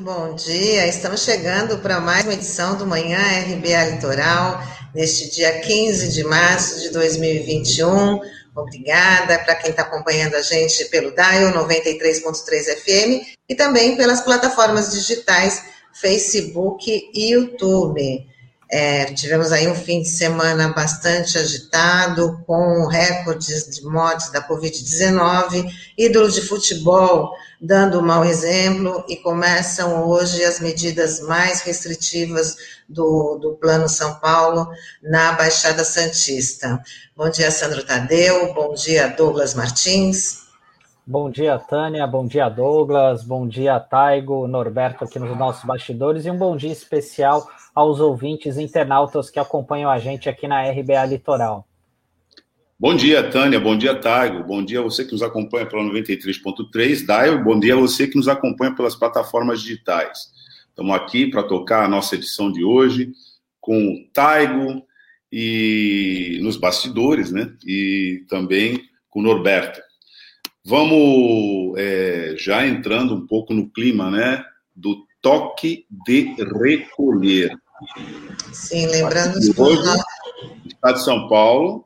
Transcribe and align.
bom 0.00 0.34
dia. 0.34 0.86
Estamos 0.86 1.22
chegando 1.24 1.78
para 1.78 2.00
mais 2.00 2.24
uma 2.24 2.34
edição 2.34 2.76
do 2.76 2.86
Manhã 2.86 3.18
RBA 3.18 3.94
Litoral, 3.94 4.62
neste 4.94 5.28
dia 5.28 5.60
15 5.60 6.12
de 6.12 6.22
março 6.22 6.80
de 6.80 6.90
2021. 6.90 8.20
Obrigada 8.54 9.38
para 9.40 9.56
quem 9.56 9.70
está 9.70 9.82
acompanhando 9.82 10.34
a 10.36 10.42
gente 10.42 10.84
pelo 10.86 11.10
Dial 11.10 11.52
93.3 11.52 12.76
FM 12.76 13.26
e 13.48 13.54
também 13.56 13.96
pelas 13.96 14.20
plataformas 14.20 14.92
digitais 14.92 15.64
Facebook 15.92 17.10
e 17.12 17.32
YouTube. 17.32 18.27
É, 18.70 19.06
tivemos 19.06 19.50
aí 19.50 19.66
um 19.66 19.74
fim 19.74 20.02
de 20.02 20.08
semana 20.08 20.72
bastante 20.72 21.38
agitado, 21.38 22.42
com 22.46 22.86
recordes 22.86 23.68
de 23.68 23.82
mortes 23.84 24.30
da 24.30 24.46
Covid-19, 24.46 25.70
ídolo 25.96 26.30
de 26.30 26.42
futebol 26.42 27.30
dando 27.60 28.02
mau 28.02 28.24
exemplo, 28.24 29.04
e 29.08 29.16
começam 29.16 30.04
hoje 30.08 30.44
as 30.44 30.60
medidas 30.60 31.20
mais 31.20 31.60
restritivas 31.62 32.56
do, 32.88 33.36
do 33.40 33.54
Plano 33.54 33.88
São 33.88 34.14
Paulo 34.20 34.68
na 35.02 35.32
Baixada 35.32 35.84
Santista. 35.84 36.80
Bom 37.16 37.28
dia, 37.28 37.50
Sandro 37.50 37.84
Tadeu, 37.84 38.54
bom 38.54 38.74
dia, 38.74 39.08
Douglas 39.08 39.54
Martins. 39.54 40.46
Bom 41.04 41.30
dia, 41.30 41.58
Tânia, 41.58 42.06
bom 42.06 42.26
dia, 42.26 42.48
Douglas, 42.48 43.24
bom 43.24 43.48
dia, 43.48 43.80
Taigo, 43.80 44.46
Norberto 44.46 45.04
aqui 45.04 45.18
nos 45.18 45.36
nossos 45.36 45.64
bastidores, 45.64 46.26
e 46.26 46.30
um 46.30 46.36
bom 46.36 46.56
dia 46.56 46.70
especial 46.70 47.48
aos 47.78 48.00
ouvintes 48.00 48.58
internautas 48.58 49.30
que 49.30 49.38
acompanham 49.38 49.88
a 49.88 50.00
gente 50.00 50.28
aqui 50.28 50.48
na 50.48 50.68
RBA 50.68 51.06
Litoral. 51.06 51.64
Bom 52.76 52.92
dia, 52.92 53.30
Tânia. 53.30 53.60
Bom 53.60 53.78
dia, 53.78 53.94
Taigo. 53.94 54.42
Bom 54.42 54.64
dia 54.64 54.80
a 54.80 54.82
você 54.82 55.04
que 55.04 55.12
nos 55.12 55.22
acompanha 55.22 55.64
pela 55.64 55.84
93.3, 55.84 57.06
Daio. 57.06 57.44
Bom 57.44 57.56
dia 57.56 57.74
a 57.74 57.76
você 57.76 58.08
que 58.08 58.16
nos 58.16 58.26
acompanha 58.26 58.74
pelas 58.74 58.96
plataformas 58.96 59.62
digitais. 59.62 60.28
Estamos 60.70 60.92
aqui 60.96 61.28
para 61.28 61.44
tocar 61.44 61.84
a 61.84 61.88
nossa 61.88 62.16
edição 62.16 62.50
de 62.50 62.64
hoje 62.64 63.12
com 63.60 63.78
o 63.80 64.04
Taigo 64.12 64.82
e 65.30 66.40
nos 66.42 66.56
bastidores, 66.56 67.30
né? 67.30 67.54
E 67.64 68.24
também 68.28 68.88
com 69.08 69.20
o 69.20 69.22
Norberto. 69.22 69.80
Vamos 70.64 71.78
é, 71.78 72.34
já 72.36 72.66
entrando 72.66 73.14
um 73.14 73.24
pouco 73.24 73.54
no 73.54 73.70
clima, 73.70 74.10
né? 74.10 74.44
Do 74.74 75.06
toque 75.22 75.86
de 76.04 76.34
recolher. 76.60 77.56
Sim, 78.52 78.86
lembrando 78.86 79.36
os 79.36 79.58
hoje, 79.58 79.82
o 80.64 80.68
Estado 80.68 80.94
de 80.94 81.04
São 81.04 81.28
Paulo 81.28 81.84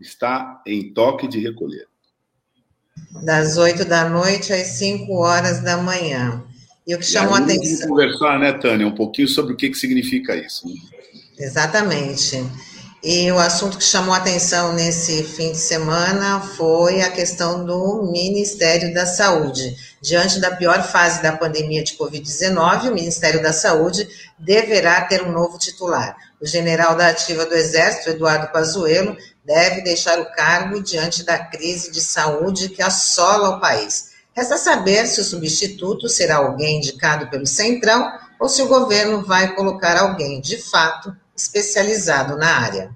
está 0.00 0.62
em 0.66 0.92
toque 0.92 1.28
de 1.28 1.38
recolher. 1.40 1.86
Das 3.24 3.56
8 3.56 3.84
da 3.84 4.08
noite 4.08 4.52
às 4.52 4.66
5 4.68 5.12
horas 5.14 5.60
da 5.62 5.76
manhã. 5.76 6.44
E 6.86 6.94
o 6.94 6.98
que 6.98 7.04
chamou 7.04 7.34
a 7.34 7.38
atenção. 7.38 7.62
Vamos 7.62 7.86
conversar, 7.86 8.38
né, 8.38 8.52
Tânia, 8.52 8.86
um 8.86 8.94
pouquinho 8.94 9.28
sobre 9.28 9.54
o 9.54 9.56
que, 9.56 9.70
que 9.70 9.76
significa 9.76 10.34
isso. 10.34 10.66
Né? 10.66 10.74
Exatamente. 11.38 12.44
E 13.02 13.32
o 13.32 13.38
assunto 13.38 13.78
que 13.78 13.84
chamou 13.84 14.12
atenção 14.12 14.74
nesse 14.74 15.22
fim 15.22 15.52
de 15.52 15.58
semana 15.58 16.38
foi 16.38 17.00
a 17.00 17.10
questão 17.10 17.64
do 17.64 18.10
Ministério 18.12 18.92
da 18.92 19.06
Saúde. 19.06 19.74
Diante 20.02 20.38
da 20.38 20.54
pior 20.54 20.82
fase 20.82 21.22
da 21.22 21.32
pandemia 21.34 21.82
de 21.82 21.96
Covid-19, 21.96 22.90
o 22.90 22.94
Ministério 22.94 23.42
da 23.42 23.54
Saúde 23.54 24.06
deverá 24.38 25.00
ter 25.00 25.22
um 25.22 25.32
novo 25.32 25.56
titular. 25.56 26.14
O 26.42 26.46
general 26.46 26.94
da 26.94 27.08
Ativa 27.08 27.46
do 27.46 27.54
Exército, 27.54 28.10
Eduardo 28.10 28.52
Pazuello, 28.52 29.16
deve 29.46 29.80
deixar 29.80 30.20
o 30.20 30.30
cargo 30.32 30.82
diante 30.82 31.24
da 31.24 31.38
crise 31.38 31.90
de 31.90 32.02
saúde 32.02 32.68
que 32.68 32.82
assola 32.82 33.56
o 33.56 33.60
país. 33.60 34.10
Resta 34.34 34.58
saber 34.58 35.06
se 35.06 35.22
o 35.22 35.24
substituto 35.24 36.06
será 36.06 36.36
alguém 36.36 36.76
indicado 36.76 37.30
pelo 37.30 37.46
Centrão 37.46 38.12
ou 38.38 38.46
se 38.46 38.60
o 38.60 38.68
governo 38.68 39.24
vai 39.24 39.54
colocar 39.54 39.96
alguém, 39.96 40.38
de 40.40 40.58
fato, 40.58 41.16
especializado 41.42 42.36
na 42.36 42.46
área. 42.46 42.90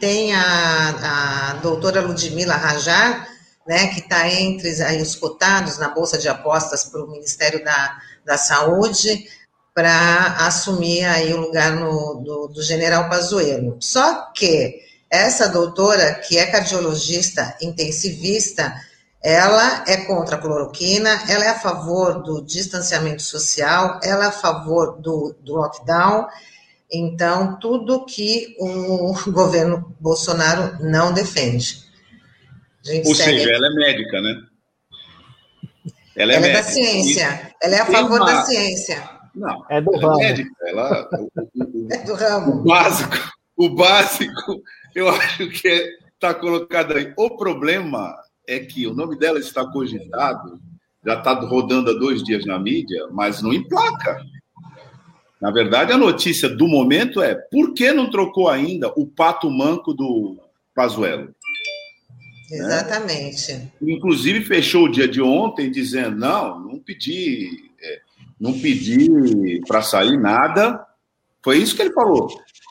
tem 0.00 0.34
a, 0.34 1.50
a 1.50 1.54
doutora 1.62 2.00
Ludmila 2.00 2.56
Rajar, 2.56 3.28
né, 3.66 3.86
que 3.88 4.00
está 4.00 4.28
entre 4.28 4.82
aí, 4.82 5.00
os 5.00 5.14
cotados 5.14 5.78
na 5.78 5.88
Bolsa 5.88 6.18
de 6.18 6.28
Apostas 6.28 6.84
para 6.84 7.04
o 7.04 7.10
Ministério 7.10 7.64
da, 7.64 7.98
da 8.24 8.36
Saúde, 8.36 9.28
para 9.72 10.34
assumir 10.40 11.04
aí 11.04 11.32
o 11.32 11.40
lugar 11.40 11.76
no, 11.76 12.16
do, 12.16 12.48
do 12.48 12.62
general 12.62 13.08
Pazuello. 13.08 13.76
Só 13.80 14.32
que 14.32 14.80
essa 15.08 15.48
doutora, 15.48 16.14
que 16.14 16.36
é 16.36 16.46
cardiologista 16.46 17.56
intensivista, 17.62 18.74
ela 19.22 19.84
é 19.86 19.98
contra 19.98 20.36
a 20.36 20.38
cloroquina, 20.38 21.22
ela 21.28 21.44
é 21.44 21.48
a 21.48 21.58
favor 21.58 22.22
do 22.22 22.42
distanciamento 22.42 23.22
social, 23.22 24.00
ela 24.02 24.24
é 24.24 24.28
a 24.28 24.32
favor 24.32 25.00
do, 25.00 25.34
do 25.40 25.54
lockdown, 25.54 26.26
então, 26.92 27.58
tudo 27.58 28.04
que 28.04 28.56
o 28.58 29.14
governo 29.30 29.94
Bolsonaro 30.00 30.76
não 30.82 31.12
defende. 31.12 31.84
Ou 33.04 33.14
segue... 33.14 33.14
seja, 33.14 33.50
ela 33.52 33.66
é 33.66 33.74
médica, 33.74 34.20
né? 34.20 34.42
Ela 36.16 36.32
é, 36.32 36.36
ela 36.36 36.46
é 36.46 36.52
da 36.52 36.62
ciência, 36.62 37.54
ela 37.62 37.76
é 37.76 37.80
a 37.80 37.86
favor 37.86 38.20
uma... 38.20 38.26
da 38.26 38.42
ciência. 38.42 39.08
Não, 39.34 39.64
é 39.70 39.80
do 39.80 39.94
ela 39.94 40.02
é 40.02 40.06
ramo. 40.06 40.20
É 40.20 40.28
médica, 40.28 40.50
ela, 40.66 41.10
é 41.92 41.98
do 41.98 42.14
ramo. 42.14 42.52
O 42.52 42.64
básico, 42.64 43.16
o 43.56 43.68
básico, 43.68 44.62
eu 44.94 45.08
acho 45.08 45.48
que 45.50 45.68
está 46.14 46.30
é, 46.30 46.34
colocado 46.34 46.94
aí. 46.94 47.12
O 47.16 47.36
problema 47.36 48.14
é 48.46 48.58
que 48.58 48.86
o 48.86 48.94
nome 48.94 49.16
dela 49.18 49.38
está 49.38 49.64
cogitado, 49.64 50.60
já 51.04 51.14
está 51.14 51.32
rodando 51.32 51.90
há 51.90 51.94
dois 51.94 52.22
dias 52.22 52.44
na 52.44 52.58
mídia, 52.58 53.06
mas 53.12 53.40
não 53.40 53.52
emplaca. 53.52 54.20
Na 55.40 55.50
verdade, 55.50 55.92
a 55.92 55.98
notícia 55.98 56.48
do 56.48 56.68
momento 56.68 57.22
é 57.22 57.34
por 57.34 57.72
que 57.72 57.92
não 57.92 58.10
trocou 58.10 58.48
ainda 58.48 58.88
o 58.96 59.06
pato 59.06 59.50
manco 59.50 59.94
do 59.94 60.38
Pazuello? 60.74 61.34
Né? 62.50 62.58
Exatamente. 62.58 63.52
Né? 63.54 63.70
Inclusive 63.80 64.44
fechou 64.44 64.84
o 64.84 64.90
dia 64.90 65.08
de 65.08 65.22
ontem 65.22 65.70
dizendo 65.70 66.16
não, 66.16 66.60
não 66.60 66.78
pedi 66.78 67.70
não 68.40 68.58
pedi 68.58 69.60
para 69.68 69.82
sair 69.82 70.16
nada. 70.16 70.84
Foi 71.44 71.58
isso 71.58 71.76
que 71.76 71.82
ele 71.82 71.92
falou. 71.92 72.28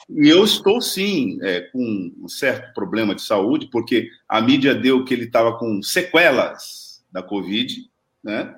E 0.10 0.28
eu 0.28 0.44
estou, 0.44 0.82
sim, 0.82 1.38
é, 1.44 1.62
com 1.62 2.12
um 2.20 2.28
certo 2.28 2.74
problema 2.74 3.14
de 3.14 3.22
saúde, 3.22 3.70
porque 3.72 4.10
a 4.28 4.42
mídia 4.42 4.74
deu 4.74 5.06
que 5.06 5.14
ele 5.14 5.26
estava 5.26 5.58
com 5.60 5.84
sequelas 5.84 7.04
da 7.12 7.22
Covid, 7.22 7.88
né? 8.24 8.56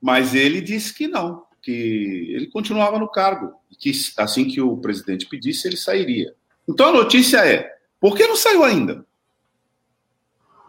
Mas 0.00 0.34
ele 0.34 0.60
disse 0.60 0.92
que 0.92 1.06
não, 1.06 1.44
que 1.62 2.34
ele 2.34 2.48
continuava 2.48 2.98
no 2.98 3.08
cargo, 3.08 3.54
que 3.78 3.92
assim 4.18 4.46
que 4.46 4.60
o 4.60 4.76
presidente 4.76 5.26
pedisse, 5.26 5.68
ele 5.68 5.76
sairia. 5.76 6.34
Então 6.68 6.88
a 6.88 6.92
notícia 6.92 7.46
é: 7.46 7.70
por 8.00 8.16
que 8.16 8.26
não 8.26 8.36
saiu 8.36 8.64
ainda? 8.64 9.06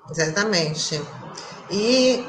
Exatamente. 0.09 1.01
E 1.71 2.23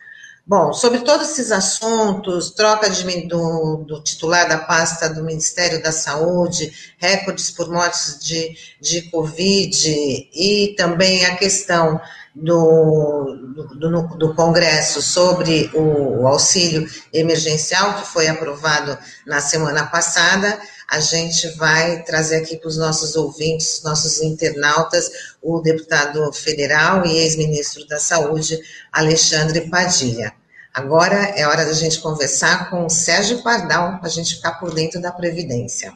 Bom, 0.46 0.74
sobre 0.74 1.00
todos 1.00 1.30
esses 1.30 1.50
assuntos, 1.50 2.50
troca 2.50 2.90
de, 2.90 3.26
do, 3.26 3.82
do, 3.86 4.02
titular 4.02 4.46
da 4.46 4.58
pasta 4.58 5.08
do 5.08 5.24
Ministério 5.24 5.82
da 5.82 5.90
Saúde, 5.90 6.70
recordes 6.98 7.50
por 7.50 7.70
mortes 7.70 8.22
de, 8.22 8.54
de 8.78 9.10
Covid 9.10 10.28
e 10.34 10.74
também 10.76 11.24
a 11.24 11.36
questão 11.36 11.98
do, 12.34 13.54
do, 13.78 14.08
do, 14.16 14.34
Congresso 14.34 15.00
sobre 15.00 15.70
o, 15.72 16.22
o, 16.22 16.26
auxílio 16.26 16.88
emergencial, 17.12 17.94
que 17.94 18.08
foi 18.08 18.26
aprovado 18.26 18.98
na 19.24 19.40
semana 19.40 19.86
passada, 19.86 20.58
a 20.90 20.98
gente 20.98 21.48
vai 21.56 22.02
trazer 22.02 22.36
aqui 22.36 22.56
para 22.56 22.68
os 22.68 22.76
nossos 22.76 23.14
ouvintes, 23.14 23.82
nossos 23.84 24.20
internautas, 24.20 25.10
o 25.40 25.60
deputado 25.60 26.32
federal 26.32 27.06
e 27.06 27.18
ex-ministro 27.18 27.86
da 27.86 28.00
Saúde, 28.00 28.58
Alexandre 28.92 29.70
Padilha. 29.70 30.32
Agora 30.72 31.16
é 31.36 31.46
hora 31.46 31.64
da 31.64 31.72
gente 31.72 32.00
conversar 32.00 32.68
com 32.68 32.84
o 32.84 32.90
Sérgio 32.90 33.44
Pardal, 33.44 33.98
para 33.98 34.08
a 34.08 34.10
gente 34.10 34.34
ficar 34.34 34.54
por 34.54 34.74
dentro 34.74 35.00
da 35.00 35.12
Previdência. 35.12 35.92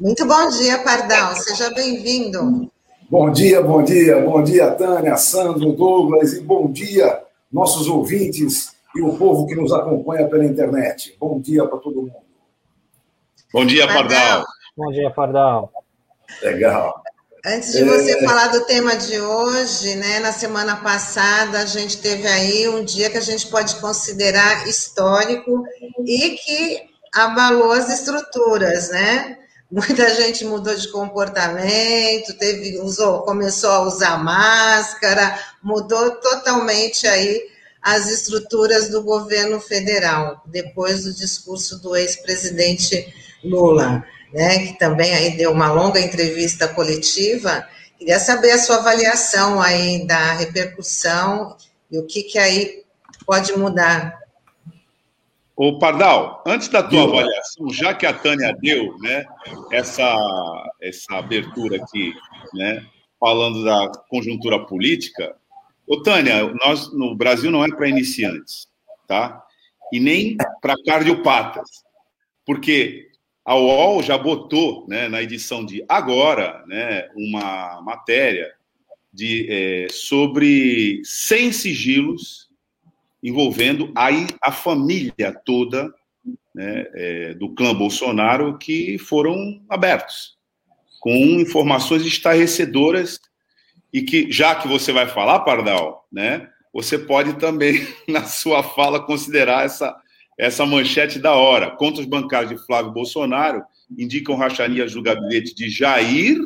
Muito 0.00 0.24
bom 0.24 0.48
dia, 0.48 0.78
Pardal. 0.78 1.36
Seja 1.36 1.74
bem-vindo. 1.74 2.72
Bom 3.10 3.30
dia, 3.30 3.60
bom 3.60 3.84
dia, 3.84 4.18
bom 4.22 4.42
dia, 4.42 4.70
Tânia, 4.70 5.14
Sandro, 5.18 5.72
Douglas, 5.72 6.32
e 6.32 6.40
bom 6.40 6.72
dia, 6.72 7.22
nossos 7.52 7.86
ouvintes 7.86 8.72
e 8.96 9.02
o 9.02 9.14
povo 9.18 9.46
que 9.46 9.54
nos 9.54 9.70
acompanha 9.74 10.26
pela 10.26 10.42
internet. 10.46 11.14
Bom 11.20 11.38
dia 11.38 11.66
para 11.66 11.76
todo 11.76 11.96
mundo. 11.96 12.14
Bom 13.52 13.66
dia, 13.66 13.86
Pardal. 13.86 14.42
Bom 14.74 14.90
dia, 14.90 15.10
Pardal. 15.10 15.70
Legal. 16.42 17.02
Antes 17.44 17.72
de 17.72 17.84
você 17.84 18.12
é... 18.12 18.24
falar 18.24 18.48
do 18.48 18.64
tema 18.64 18.96
de 18.96 19.20
hoje, 19.20 19.96
né? 19.96 20.20
Na 20.20 20.32
semana 20.32 20.76
passada 20.76 21.60
a 21.60 21.66
gente 21.66 21.98
teve 21.98 22.26
aí 22.26 22.66
um 22.70 22.82
dia 22.82 23.10
que 23.10 23.18
a 23.18 23.22
gente 23.22 23.48
pode 23.48 23.76
considerar 23.76 24.66
histórico 24.66 25.62
e 26.06 26.30
que 26.30 26.88
abalou 27.14 27.72
as 27.72 27.90
estruturas, 27.90 28.88
né? 28.88 29.36
Muita 29.70 30.12
gente 30.14 30.44
mudou 30.44 30.74
de 30.74 30.88
comportamento, 30.88 32.34
teve, 32.38 32.78
usou, 32.80 33.22
começou 33.22 33.70
a 33.70 33.82
usar 33.82 34.22
máscara, 34.22 35.38
mudou 35.62 36.10
totalmente 36.16 37.06
aí 37.06 37.40
as 37.80 38.10
estruturas 38.10 38.90
do 38.90 39.02
governo 39.02 39.60
federal, 39.60 40.42
depois 40.46 41.04
do 41.04 41.14
discurso 41.14 41.80
do 41.80 41.96
ex-presidente 41.96 43.14
Lula, 43.42 44.04
né, 44.34 44.66
que 44.66 44.78
também 44.78 45.14
aí 45.14 45.36
deu 45.36 45.50
uma 45.50 45.72
longa 45.72 46.00
entrevista 46.00 46.68
coletiva. 46.68 47.66
Queria 47.98 48.18
saber 48.18 48.50
a 48.50 48.58
sua 48.58 48.76
avaliação 48.76 49.62
aí 49.62 50.06
da 50.06 50.32
repercussão 50.32 51.56
e 51.90 51.98
o 51.98 52.06
que, 52.06 52.22
que 52.24 52.38
aí 52.38 52.82
pode 53.24 53.56
mudar 53.56 54.19
Ô, 55.62 55.78
Pardal, 55.78 56.42
antes 56.46 56.68
da 56.68 56.82
tua 56.82 57.02
avaliação, 57.02 57.68
já 57.68 57.92
que 57.92 58.06
a 58.06 58.14
Tânia 58.14 58.56
deu 58.62 58.96
né, 59.00 59.26
essa, 59.70 60.16
essa 60.80 61.16
abertura 61.16 61.76
aqui, 61.76 62.14
né, 62.54 62.82
falando 63.20 63.62
da 63.62 63.92
conjuntura 64.08 64.64
política, 64.64 65.36
ô, 65.86 66.02
Tânia, 66.02 66.50
nós 66.64 66.90
no 66.94 67.14
Brasil 67.14 67.50
não 67.50 67.62
é 67.62 67.68
para 67.68 67.86
iniciantes, 67.86 68.68
tá? 69.06 69.44
E 69.92 70.00
nem 70.00 70.38
para 70.62 70.82
cardiopatas, 70.82 71.68
porque 72.46 73.10
a 73.44 73.54
UOL 73.54 74.02
já 74.02 74.16
botou 74.16 74.86
né, 74.88 75.10
na 75.10 75.22
edição 75.22 75.62
de 75.62 75.84
agora 75.86 76.64
né, 76.68 77.06
uma 77.14 77.82
matéria 77.82 78.50
de, 79.12 79.46
é, 79.50 79.88
sobre 79.90 81.02
100 81.04 81.52
sigilos 81.52 82.49
envolvendo 83.22 83.92
aí 83.94 84.26
a 84.42 84.50
família 84.50 85.32
toda 85.44 85.92
né, 86.54 86.86
é, 86.94 87.34
do 87.34 87.54
clã 87.54 87.74
Bolsonaro 87.74 88.58
que 88.58 88.98
foram 88.98 89.60
abertos, 89.68 90.36
com 91.00 91.14
informações 91.40 92.04
estarrecedoras 92.04 93.20
e 93.92 94.02
que, 94.02 94.30
já 94.30 94.54
que 94.54 94.68
você 94.68 94.92
vai 94.92 95.06
falar, 95.06 95.40
Pardal, 95.40 96.06
né, 96.12 96.48
você 96.72 96.98
pode 96.98 97.34
também, 97.34 97.86
na 98.08 98.24
sua 98.24 98.62
fala, 98.62 99.00
considerar 99.00 99.64
essa, 99.64 99.96
essa 100.38 100.64
manchete 100.64 101.18
da 101.18 101.34
hora. 101.34 101.70
Contas 101.72 102.04
bancários 102.04 102.50
de 102.50 102.66
Flávio 102.66 102.92
Bolsonaro 102.92 103.64
indicam 103.98 104.36
rachanias 104.36 104.92
do 104.92 105.02
gabinete 105.02 105.54
de 105.54 105.68
Jair, 105.68 106.38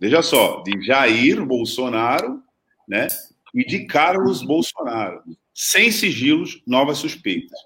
veja 0.00 0.22
só, 0.22 0.62
de 0.62 0.80
Jair 0.82 1.44
Bolsonaro, 1.44 2.42
né, 2.88 3.06
e 3.54 3.64
de 3.64 3.86
Carlos 3.86 4.42
Bolsonaro. 4.42 5.22
Sem 5.54 5.90
sigilos, 5.90 6.62
novas 6.66 6.98
suspeitas. 6.98 7.58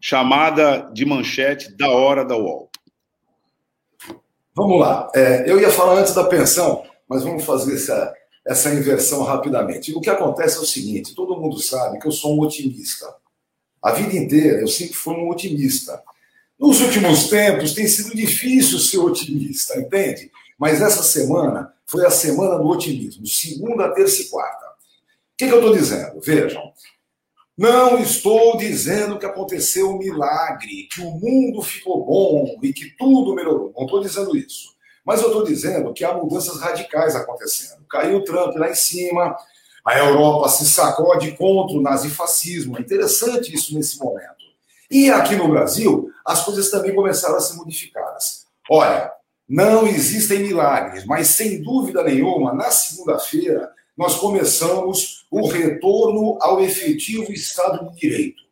Chamada 0.00 0.90
de 0.92 1.04
manchete 1.04 1.76
da 1.76 1.90
hora 1.90 2.24
da 2.24 2.36
UOL. 2.36 2.70
Vamos 4.54 4.80
lá. 4.80 5.10
É, 5.14 5.50
eu 5.50 5.60
ia 5.60 5.70
falar 5.70 6.00
antes 6.00 6.14
da 6.14 6.24
pensão, 6.24 6.84
mas 7.08 7.22
vamos 7.22 7.44
fazer 7.44 7.74
essa, 7.74 8.14
essa 8.46 8.74
inversão 8.74 9.22
rapidamente. 9.22 9.94
O 9.94 10.00
que 10.00 10.10
acontece 10.10 10.56
é 10.56 10.60
o 10.60 10.66
seguinte: 10.66 11.14
todo 11.14 11.40
mundo 11.40 11.60
sabe 11.60 11.98
que 11.98 12.06
eu 12.06 12.12
sou 12.12 12.36
um 12.36 12.40
otimista. 12.40 13.06
A 13.82 13.92
vida 13.92 14.16
inteira 14.16 14.60
eu 14.60 14.68
sempre 14.68 14.94
fui 14.94 15.14
um 15.14 15.30
otimista. 15.30 16.02
Nos 16.58 16.80
últimos 16.80 17.28
tempos 17.28 17.72
tem 17.72 17.86
sido 17.86 18.16
difícil 18.16 18.80
ser 18.80 18.98
otimista, 18.98 19.78
entende? 19.78 20.30
Mas 20.58 20.82
essa 20.82 21.04
semana 21.04 21.72
foi 21.86 22.04
a 22.04 22.10
semana 22.10 22.58
do 22.58 22.66
otimismo, 22.66 23.24
segunda, 23.26 23.94
terça 23.94 24.22
e 24.22 24.24
quarta 24.24 24.67
que, 25.38 25.46
que 25.46 25.52
eu 25.52 25.58
estou 25.58 25.72
dizendo? 25.72 26.20
Vejam, 26.20 26.72
não 27.56 27.98
estou 27.98 28.56
dizendo 28.56 29.18
que 29.18 29.24
aconteceu 29.24 29.90
um 29.90 29.98
milagre, 29.98 30.88
que 30.92 31.00
o 31.00 31.12
mundo 31.12 31.62
ficou 31.62 32.04
bom 32.04 32.58
e 32.60 32.72
que 32.72 32.90
tudo 32.96 33.34
melhorou. 33.34 33.72
Não 33.76 33.84
estou 33.84 34.00
dizendo 34.00 34.36
isso. 34.36 34.76
Mas 35.04 35.20
eu 35.22 35.28
estou 35.28 35.44
dizendo 35.44 35.94
que 35.94 36.04
há 36.04 36.12
mudanças 36.12 36.60
radicais 36.60 37.14
acontecendo. 37.14 37.86
Caiu 37.88 38.18
o 38.18 38.24
Trump 38.24 38.56
lá 38.56 38.68
em 38.68 38.74
cima, 38.74 39.36
a 39.84 39.98
Europa 39.98 40.48
se 40.48 40.66
sacode 40.66 41.30
contra 41.36 41.76
o 41.76 41.80
nazifascismo. 41.80 42.76
É 42.76 42.80
interessante 42.80 43.54
isso 43.54 43.74
nesse 43.74 43.98
momento. 43.98 44.36
E 44.90 45.08
aqui 45.08 45.36
no 45.36 45.48
Brasil, 45.48 46.10
as 46.26 46.44
coisas 46.44 46.68
também 46.68 46.94
começaram 46.94 47.36
a 47.36 47.40
ser 47.40 47.56
modificadas. 47.56 48.46
Olha, 48.68 49.12
não 49.48 49.86
existem 49.86 50.40
milagres, 50.40 51.06
mas 51.06 51.28
sem 51.28 51.62
dúvida 51.62 52.02
nenhuma, 52.02 52.52
na 52.52 52.70
segunda-feira, 52.70 53.72
nós 53.98 54.14
começamos 54.14 55.26
o 55.28 55.48
retorno 55.48 56.38
ao 56.40 56.62
efetivo 56.62 57.32
Estado 57.32 57.90
de 57.90 58.00
Direito. 58.00 58.44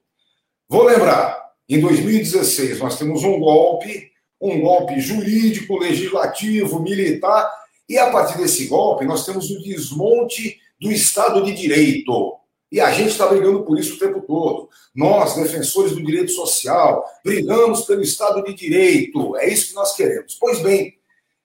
Vou 0.68 0.82
lembrar, 0.82 1.52
em 1.68 1.80
2016 1.80 2.80
nós 2.80 2.98
temos 2.98 3.22
um 3.22 3.38
golpe, 3.38 4.10
um 4.40 4.60
golpe 4.60 4.98
jurídico, 5.00 5.78
legislativo, 5.78 6.82
militar, 6.82 7.48
e 7.88 7.96
a 7.96 8.10
partir 8.10 8.38
desse 8.38 8.66
golpe 8.66 9.04
nós 9.04 9.24
temos 9.24 9.48
o 9.48 9.62
desmonte 9.62 10.58
do 10.80 10.90
Estado 10.90 11.44
de 11.44 11.52
Direito. 11.52 12.34
E 12.72 12.80
a 12.80 12.90
gente 12.90 13.10
está 13.10 13.28
brigando 13.28 13.62
por 13.62 13.78
isso 13.78 13.94
o 13.94 13.98
tempo 14.00 14.20
todo. 14.22 14.68
Nós, 14.92 15.36
defensores 15.36 15.92
do 15.92 16.04
direito 16.04 16.32
social, 16.32 17.04
brigamos 17.24 17.82
pelo 17.82 18.02
Estado 18.02 18.42
de 18.42 18.52
Direito. 18.52 19.36
É 19.36 19.48
isso 19.48 19.68
que 19.68 19.74
nós 19.74 19.94
queremos. 19.94 20.34
Pois 20.34 20.58
bem, 20.58 20.98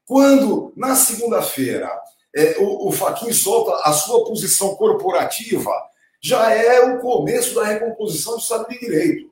quando 0.07 0.73
na 0.75 0.95
segunda-feira 0.95 1.87
é, 2.35 2.57
o, 2.59 2.87
o 2.87 2.91
Faquin 2.91 3.33
solta 3.33 3.75
a 3.83 3.93
sua 3.93 4.23
posição 4.25 4.75
corporativa, 4.75 5.71
já 6.21 6.53
é 6.53 6.79
o 6.81 6.99
começo 6.99 7.55
da 7.55 7.63
recomposição 7.63 8.33
do 8.33 8.39
Estado 8.39 8.67
de 8.69 8.79
Direito. 8.79 9.31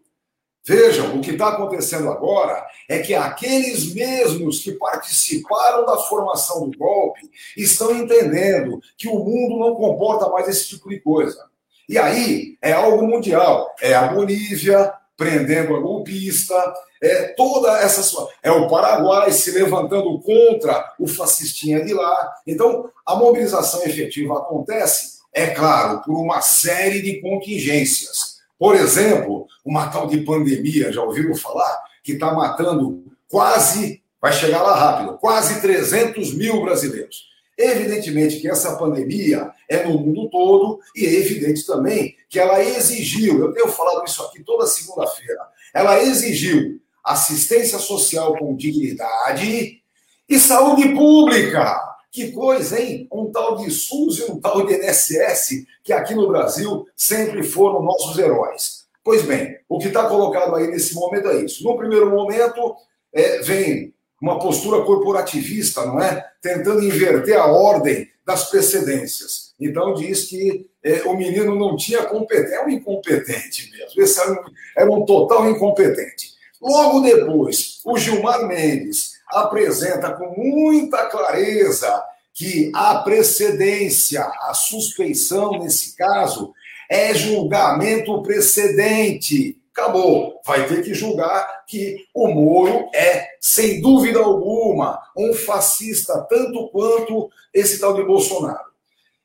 Vejam, 0.66 1.18
o 1.18 1.22
que 1.22 1.32
está 1.32 1.50
acontecendo 1.50 2.10
agora 2.10 2.64
é 2.88 3.00
que 3.00 3.16
aqueles 3.16 3.94
mesmos 3.94 4.60
que 4.60 4.74
participaram 4.74 5.86
da 5.86 5.98
formação 5.98 6.70
do 6.70 6.78
golpe 6.78 7.22
estão 7.56 7.96
entendendo 7.96 8.80
que 8.98 9.08
o 9.08 9.18
mundo 9.18 9.58
não 9.58 9.76
comporta 9.76 10.30
mais 10.30 10.48
esse 10.48 10.68
tipo 10.68 10.90
de 10.90 11.00
coisa. 11.00 11.50
E 11.88 11.98
aí 11.98 12.58
é 12.62 12.72
algo 12.72 13.08
mundial. 13.08 13.74
É 13.82 13.96
a 13.96 14.10
Bolívia 14.10 14.94
prendendo 15.20 15.76
a 15.76 15.80
golpista, 15.82 16.56
é 17.04 17.34
toda 17.36 17.78
essa 17.82 18.02
sua. 18.02 18.30
É 18.42 18.50
o 18.50 18.70
Paraguai 18.70 19.34
se 19.34 19.52
levantando 19.52 20.18
contra 20.22 20.94
o 20.98 21.06
fascistinha 21.06 21.84
de 21.84 21.94
lá. 21.94 22.34
Então, 22.48 22.90
a 23.06 23.16
mobilização 23.16 23.84
efetiva 23.84 24.38
acontece, 24.38 25.20
é 25.34 25.48
claro, 25.48 26.02
por 26.04 26.14
uma 26.14 26.40
série 26.40 27.02
de 27.02 27.20
contingências. 27.20 28.40
Por 28.58 28.76
exemplo, 28.76 29.46
uma 29.66 29.88
tal 29.88 30.08
de 30.08 30.22
pandemia, 30.22 30.92
já 30.94 31.04
ouviram 31.04 31.36
falar? 31.36 31.84
Que 32.02 32.14
está 32.14 32.34
matando 32.34 33.04
quase, 33.30 34.02
vai 34.22 34.32
chegar 34.32 34.64
lá 34.64 34.74
rápido, 34.74 35.18
quase 35.18 35.60
300 35.60 36.34
mil 36.34 36.62
brasileiros. 36.62 37.29
Evidentemente 37.62 38.40
que 38.40 38.50
essa 38.50 38.78
pandemia 38.78 39.52
é 39.68 39.86
no 39.86 40.00
mundo 40.00 40.30
todo 40.30 40.80
e 40.96 41.06
é 41.06 41.14
evidente 41.16 41.66
também 41.66 42.16
que 42.30 42.40
ela 42.40 42.64
exigiu, 42.64 43.38
eu 43.38 43.52
tenho 43.52 43.68
falado 43.68 44.06
isso 44.06 44.24
aqui 44.24 44.42
toda 44.42 44.66
segunda-feira, 44.66 45.42
ela 45.74 46.02
exigiu 46.02 46.80
assistência 47.04 47.78
social 47.78 48.38
com 48.38 48.56
dignidade 48.56 49.82
E 50.30 50.40
saúde 50.40 50.90
pública. 50.94 51.78
Que 52.12 52.32
coisa, 52.32 52.80
hein? 52.80 53.08
Um 53.12 53.32
tal 53.32 53.58
de 53.58 53.70
SUS 53.70 54.20
e 54.20 54.32
um 54.32 54.40
tal 54.40 54.66
de 54.66 54.76
INSS, 54.76 55.66
que 55.84 55.92
aqui 55.92 56.16
no 56.16 56.28
Brasil 56.28 56.86
sempre 56.96 57.44
foram 57.44 57.84
nossos 57.84 58.18
heróis. 58.18 58.86
Pois 59.04 59.24
bem, 59.24 59.58
o 59.68 59.80
que 59.80 59.88
está 59.88 60.08
colocado 60.08 60.56
aí 60.56 60.68
nesse 60.68 60.94
momento 60.96 61.28
é 61.30 61.44
isso. 61.44 61.64
No 61.64 61.78
primeiro 61.78 62.10
momento, 62.10 62.76
é, 63.14 63.40
vem 63.42 63.94
uma 64.22 64.40
postura 64.40 64.84
corporativista, 64.84 65.86
não 65.86 66.02
é? 66.02 66.26
Tentando 66.42 66.84
inverter 66.84 67.38
a 67.38 67.46
ordem 67.46 68.10
das 68.26 68.50
precedências. 68.50 69.54
Então, 69.60 69.94
diz 69.94 70.26
que 70.26 70.68
é, 70.84 71.04
o 71.04 71.18
menino 71.18 71.56
não 71.56 71.76
tinha 71.76 72.06
competência, 72.06 72.56
é 72.56 72.66
um 72.66 72.70
incompetente 72.70 73.72
mesmo. 73.72 74.02
Esse 74.02 74.20
era 74.20 74.32
um, 74.32 74.44
era 74.78 74.92
um 74.92 75.06
total 75.06 75.50
incompetente. 75.50 76.34
Logo 76.62 77.02
depois, 77.02 77.80
o 77.86 77.98
Gilmar 77.98 78.48
Mendes 78.48 79.14
apresenta 79.28 80.12
com 80.14 80.34
muita 80.38 81.06
clareza 81.06 82.04
que 82.34 82.72
a 82.74 82.96
precedência, 83.00 84.22
a 84.22 84.54
suspeição 84.54 85.60
nesse 85.60 85.96
caso, 85.96 86.54
é 86.90 87.14
julgamento 87.14 88.22
precedente. 88.24 89.59
Acabou. 89.80 90.40
Vai 90.46 90.68
ter 90.68 90.84
que 90.84 90.94
julgar 90.94 91.64
que 91.66 92.06
o 92.14 92.28
Moro 92.28 92.90
é, 92.94 93.28
sem 93.40 93.82
dúvida 93.82 94.20
alguma, 94.20 95.00
um 95.16 95.34
fascista, 95.34 96.26
tanto 96.30 96.70
quanto 96.70 97.30
esse 97.54 97.80
tal 97.80 97.94
de 97.94 98.04
Bolsonaro. 98.04 98.70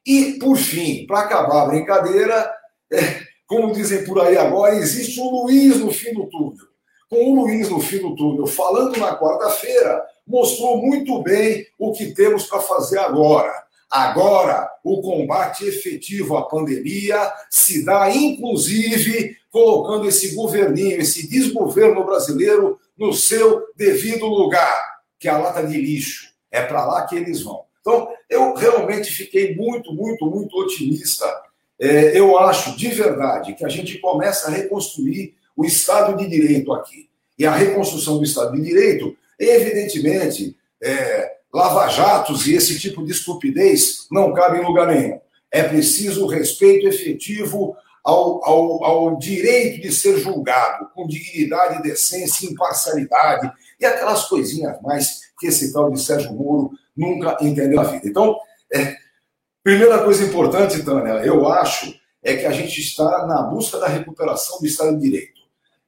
E, 0.06 0.38
por 0.38 0.56
fim, 0.56 1.06
para 1.06 1.20
acabar 1.20 1.62
a 1.62 1.66
brincadeira, 1.66 2.52
é, 2.92 3.20
como 3.46 3.73
dizem 3.73 4.04
por 4.04 4.20
aí 4.20 4.37
agora, 4.37 4.75
existe 4.75 5.20
um 5.20 5.30
Luiz 5.30 5.80
no 5.80 5.90
fim 5.92 6.12
do 6.12 6.26
túnel 6.26 6.75
com 7.14 7.30
o 7.30 7.44
Luiz 7.44 7.70
no 7.70 7.80
fim 7.80 7.99
do 7.99 8.16
túnel 8.16 8.46
falando 8.46 8.99
na 8.99 9.16
quarta-feira, 9.16 10.04
mostrou 10.26 10.78
muito 10.78 11.23
bem 11.23 11.64
o 11.78 11.92
que 11.92 12.12
temos 12.12 12.46
para 12.46 12.61
fazer 12.61 12.99
agora. 12.99 13.63
Agora, 13.94 14.68
o 14.82 15.00
combate 15.00 15.64
efetivo 15.64 16.36
à 16.36 16.42
pandemia 16.42 17.32
se 17.48 17.84
dá, 17.84 18.10
inclusive, 18.10 19.36
colocando 19.52 20.08
esse 20.08 20.34
governinho, 20.34 21.00
esse 21.00 21.30
desgoverno 21.30 22.04
brasileiro 22.04 22.76
no 22.98 23.12
seu 23.12 23.62
devido 23.76 24.26
lugar, 24.26 24.82
que 25.16 25.28
é 25.28 25.30
a 25.30 25.38
lata 25.38 25.64
de 25.64 25.80
lixo. 25.80 26.28
É 26.50 26.60
para 26.60 26.84
lá 26.84 27.06
que 27.06 27.14
eles 27.14 27.42
vão. 27.42 27.66
Então, 27.80 28.08
eu 28.28 28.54
realmente 28.54 29.12
fiquei 29.12 29.54
muito, 29.54 29.92
muito, 29.92 30.26
muito 30.26 30.58
otimista. 30.60 31.24
É, 31.78 32.18
eu 32.18 32.36
acho, 32.36 32.76
de 32.76 32.88
verdade, 32.88 33.54
que 33.54 33.64
a 33.64 33.68
gente 33.68 33.98
começa 33.98 34.48
a 34.48 34.50
reconstruir 34.50 35.36
o 35.56 35.64
Estado 35.64 36.16
de 36.16 36.28
Direito 36.28 36.72
aqui. 36.72 37.08
E 37.38 37.46
a 37.46 37.54
reconstrução 37.54 38.18
do 38.18 38.24
Estado 38.24 38.56
de 38.56 38.60
Direito, 38.60 39.16
evidentemente, 39.38 40.56
é, 40.82 41.34
lava-jatos 41.54 42.49
e 42.49 42.54
esse 42.54 42.80
tipo 42.80 43.04
de 43.04 43.12
estupidez 43.12 44.08
não 44.11 44.34
cabe 44.34 44.58
em 44.58 44.64
lugar 44.64 44.88
nenhum. 44.88 45.20
É 45.52 45.62
preciso 45.62 46.26
respeito 46.26 46.88
efetivo 46.88 47.76
ao, 48.02 48.44
ao, 48.44 48.84
ao 48.84 49.18
direito 49.18 49.80
de 49.80 49.92
ser 49.92 50.18
julgado 50.18 50.90
com 50.92 51.06
dignidade, 51.06 51.80
decência, 51.80 52.50
imparcialidade 52.50 53.52
e 53.80 53.87
aquelas 53.87 54.25
coisinhas 54.25 54.76
mais 54.82 55.32
que 55.38 55.46
esse 55.46 55.73
tal 55.73 55.92
de 55.92 56.02
Sérgio 56.02 56.32
Moro 56.32 56.73
nunca 56.96 57.38
entendeu 57.40 57.76
na 57.76 57.84
vida. 57.84 58.08
Então, 58.08 58.37
é, 58.73 58.96
primeira 59.62 60.02
coisa 60.02 60.25
importante, 60.25 60.82
Tânia, 60.82 61.25
eu 61.25 61.49
acho, 61.49 61.94
é 62.20 62.37
que 62.37 62.46
a 62.46 62.52
gente 62.52 62.80
está 62.80 63.26
na 63.26 63.42
busca 63.42 63.78
da 63.78 63.87
recuperação 63.87 64.58
do 64.58 64.66
Estado 64.66 64.96
de 64.96 65.02
Direito. 65.02 65.40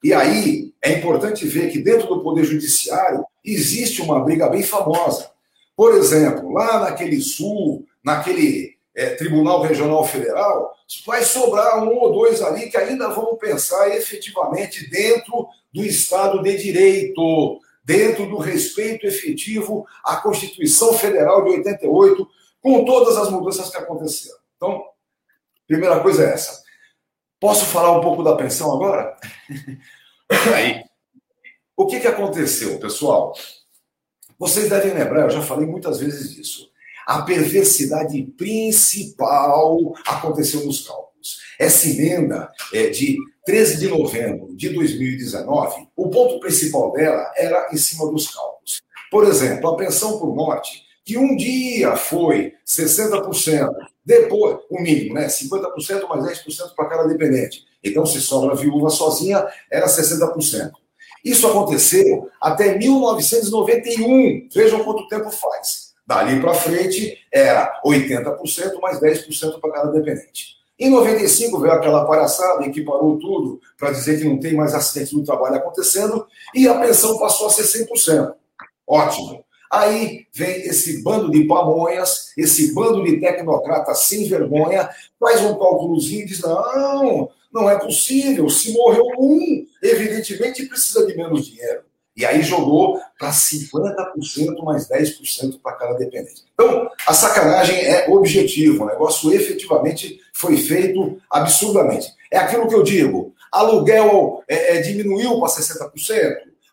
E 0.03 0.15
aí 0.15 0.73
é 0.81 0.93
importante 0.93 1.45
ver 1.47 1.71
que 1.73 1.81
dentro 1.81 2.07
do 2.07 2.23
Poder 2.23 2.45
Judiciário 2.45 3.25
existe 3.45 4.01
uma 4.01 4.23
briga 4.23 4.49
bem 4.49 4.63
famosa. 4.63 5.36
Por 5.77 5.95
exemplo, 5.95 6.53
lá 6.53 6.81
naquele 6.81 7.21
Sul, 7.21 7.87
naquele 8.03 8.77
é, 8.95 9.11
Tribunal 9.11 9.61
Regional 9.61 10.05
Federal, 10.07 10.75
vai 11.05 11.23
sobrar 11.23 11.85
um 11.85 11.95
ou 11.99 12.13
dois 12.13 12.41
ali 12.41 12.71
que 12.71 12.77
ainda 12.79 13.11
vão 13.11 13.37
pensar 13.37 13.95
efetivamente 13.95 14.89
dentro 14.89 15.47
do 15.73 15.85
Estado 15.85 16.43
de 16.43 16.57
Direito, 16.57 17.61
dentro 17.85 18.27
do 18.27 18.39
respeito 18.39 19.07
efetivo 19.07 19.87
à 20.03 20.17
Constituição 20.17 20.95
Federal 20.95 21.45
de 21.45 21.51
88, 21.51 22.27
com 22.63 22.85
todas 22.85 23.17
as 23.19 23.31
mudanças 23.31 23.69
que 23.69 23.77
aconteceram. 23.77 24.39
Então, 24.57 24.83
primeira 25.67 26.01
coisa 26.01 26.25
é 26.25 26.33
essa. 26.33 26.65
Posso 27.39 27.67
falar 27.67 27.93
um 27.99 28.01
pouco 28.01 28.23
da 28.23 28.35
pensão 28.35 28.75
agora? 28.75 29.15
Aí, 30.55 30.83
o 31.77 31.87
que, 31.87 32.01
que 32.01 32.09
aconteceu, 32.09 32.79
pessoal? 32.81 33.35
Vocês 34.39 34.69
devem 34.69 34.93
lembrar, 34.93 35.23
eu 35.23 35.31
já 35.31 35.43
falei 35.43 35.67
muitas 35.67 35.99
vezes 36.01 36.35
disso. 36.35 36.69
A 37.07 37.23
perversidade 37.23 38.23
principal 38.37 39.95
aconteceu 40.07 40.65
nos 40.65 40.87
cálculos. 40.87 41.39
Essa 41.59 41.89
emenda 41.89 42.51
é 42.73 42.89
de 42.89 43.17
13 43.47 43.79
de 43.79 43.89
novembro 43.89 44.55
de 44.57 44.69
2019, 44.71 45.89
o 45.97 46.11
ponto 46.11 46.41
principal 46.41 46.93
dela 46.93 47.33
era 47.37 47.69
em 47.73 47.77
cima 47.77 48.11
dos 48.11 48.29
cálculos. 48.35 48.83
Por 49.11 49.25
exemplo, 49.25 49.71
a 49.71 49.77
pensão 49.77 50.19
por 50.19 50.35
morte, 50.35 50.83
que 51.05 51.17
um 51.17 51.37
dia 51.37 51.97
foi 51.97 52.53
60%, 52.67 53.71
depois, 54.05 54.59
o 54.69 54.81
mínimo, 54.81 55.15
né? 55.15 55.29
50% 55.29 56.09
mais 56.09 56.25
10% 56.25 56.75
para 56.77 56.89
cada 56.89 57.09
dependente. 57.09 57.65
Então, 57.83 58.05
se 58.05 58.21
sobra 58.21 58.53
a 58.53 58.57
viúva 58.57 58.91
sozinha, 58.91 59.47
era 59.71 59.87
60%. 59.87 60.73
Isso 61.25 61.47
aconteceu 61.47 62.29
até 62.41 62.77
1991. 62.77 64.49
Vejam 64.53 64.85
quanto 64.85 65.09
tempo 65.09 65.31
faz. 65.31 65.95
Dali 66.07 66.41
para 66.41 66.55
frente, 66.55 67.19
era 67.33 67.81
80% 67.85 68.81
mais 68.81 69.01
10% 69.01 69.61
para 69.61 69.73
cada 69.73 69.91
dependente. 69.91 70.57
Em 70.79 70.91
95 70.91 71.59
veio 71.59 71.73
aquela 71.73 72.05
palhaçada 72.05 72.65
em 72.65 72.71
que 72.71 72.83
parou 72.83 73.19
tudo 73.19 73.61
para 73.79 73.91
dizer 73.91 74.19
que 74.19 74.29
não 74.29 74.39
tem 74.39 74.55
mais 74.55 74.75
acidente 74.75 75.17
no 75.17 75.25
trabalho 75.25 75.57
acontecendo 75.57 76.27
e 76.55 76.69
a 76.69 76.79
pensão 76.79 77.19
passou 77.19 77.47
a 77.47 77.51
ser 77.51 77.87
100%. 77.87 78.35
Ótimo. 78.87 79.45
Aí 79.73 80.27
vem 80.33 80.61
esse 80.63 81.03
bando 81.03 81.31
de 81.31 81.45
pamonhas, 81.45 82.33
esse 82.37 82.73
bando 82.73 83.03
de 83.03 83.19
tecnocratas 83.19 84.01
sem 84.01 84.29
vergonha, 84.29 84.89
faz 85.19 85.41
um 85.43 85.59
cálculozinho 85.59 86.23
e 86.23 86.27
diz: 86.27 86.41
não, 86.41 87.31
não 87.53 87.69
é 87.69 87.79
possível. 87.79 88.49
Se 88.49 88.73
morreu 88.73 89.05
um, 89.19 89.67
evidentemente 89.83 90.67
precisa 90.67 91.07
de 91.07 91.17
menos 91.17 91.47
dinheiro. 91.47 91.83
E 92.17 92.25
aí 92.25 92.43
jogou 92.43 92.99
para 93.19 93.31
50% 93.31 94.65
mais 94.65 94.89
10% 94.89 95.61
para 95.63 95.73
cada 95.73 95.95
dependente. 95.95 96.45
Então, 96.55 96.89
a 97.07 97.13
sacanagem 97.13 97.77
é 97.77 98.09
objetivo, 98.09 98.85
o 98.85 98.87
negócio 98.87 99.31
efetivamente 99.33 100.19
foi 100.33 100.57
feito 100.57 101.21
absurdamente. 101.31 102.09
É 102.33 102.39
aquilo 102.39 102.69
que 102.69 102.75
eu 102.75 102.83
digo: 102.83 103.35
aluguel 103.53 104.43
é, 104.49 104.77
é, 104.77 104.81
diminuiu 104.81 105.39
para 105.39 105.51
60%, 105.51 105.91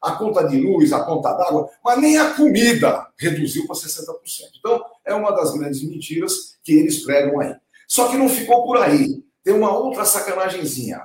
a 0.01 0.11
conta 0.13 0.47
de 0.47 0.61
luz, 0.61 0.93
a 0.93 1.03
conta 1.03 1.33
d'água, 1.33 1.69
mas 1.83 1.99
nem 1.99 2.17
a 2.17 2.33
comida 2.33 3.07
reduziu 3.17 3.67
para 3.67 3.75
60%. 3.75 4.13
Então, 4.57 4.81
é 5.05 5.13
uma 5.13 5.31
das 5.31 5.53
grandes 5.53 5.83
mentiras 5.83 6.57
que 6.63 6.73
eles 6.73 7.03
pregam 7.03 7.41
aí. 7.41 7.53
Só 7.85 8.07
que 8.07 8.17
não 8.17 8.29
ficou 8.29 8.63
por 8.63 8.77
aí. 8.77 9.21
Tem 9.43 9.53
uma 9.53 9.77
outra 9.77 10.05
sacanagemzinha. 10.05 11.01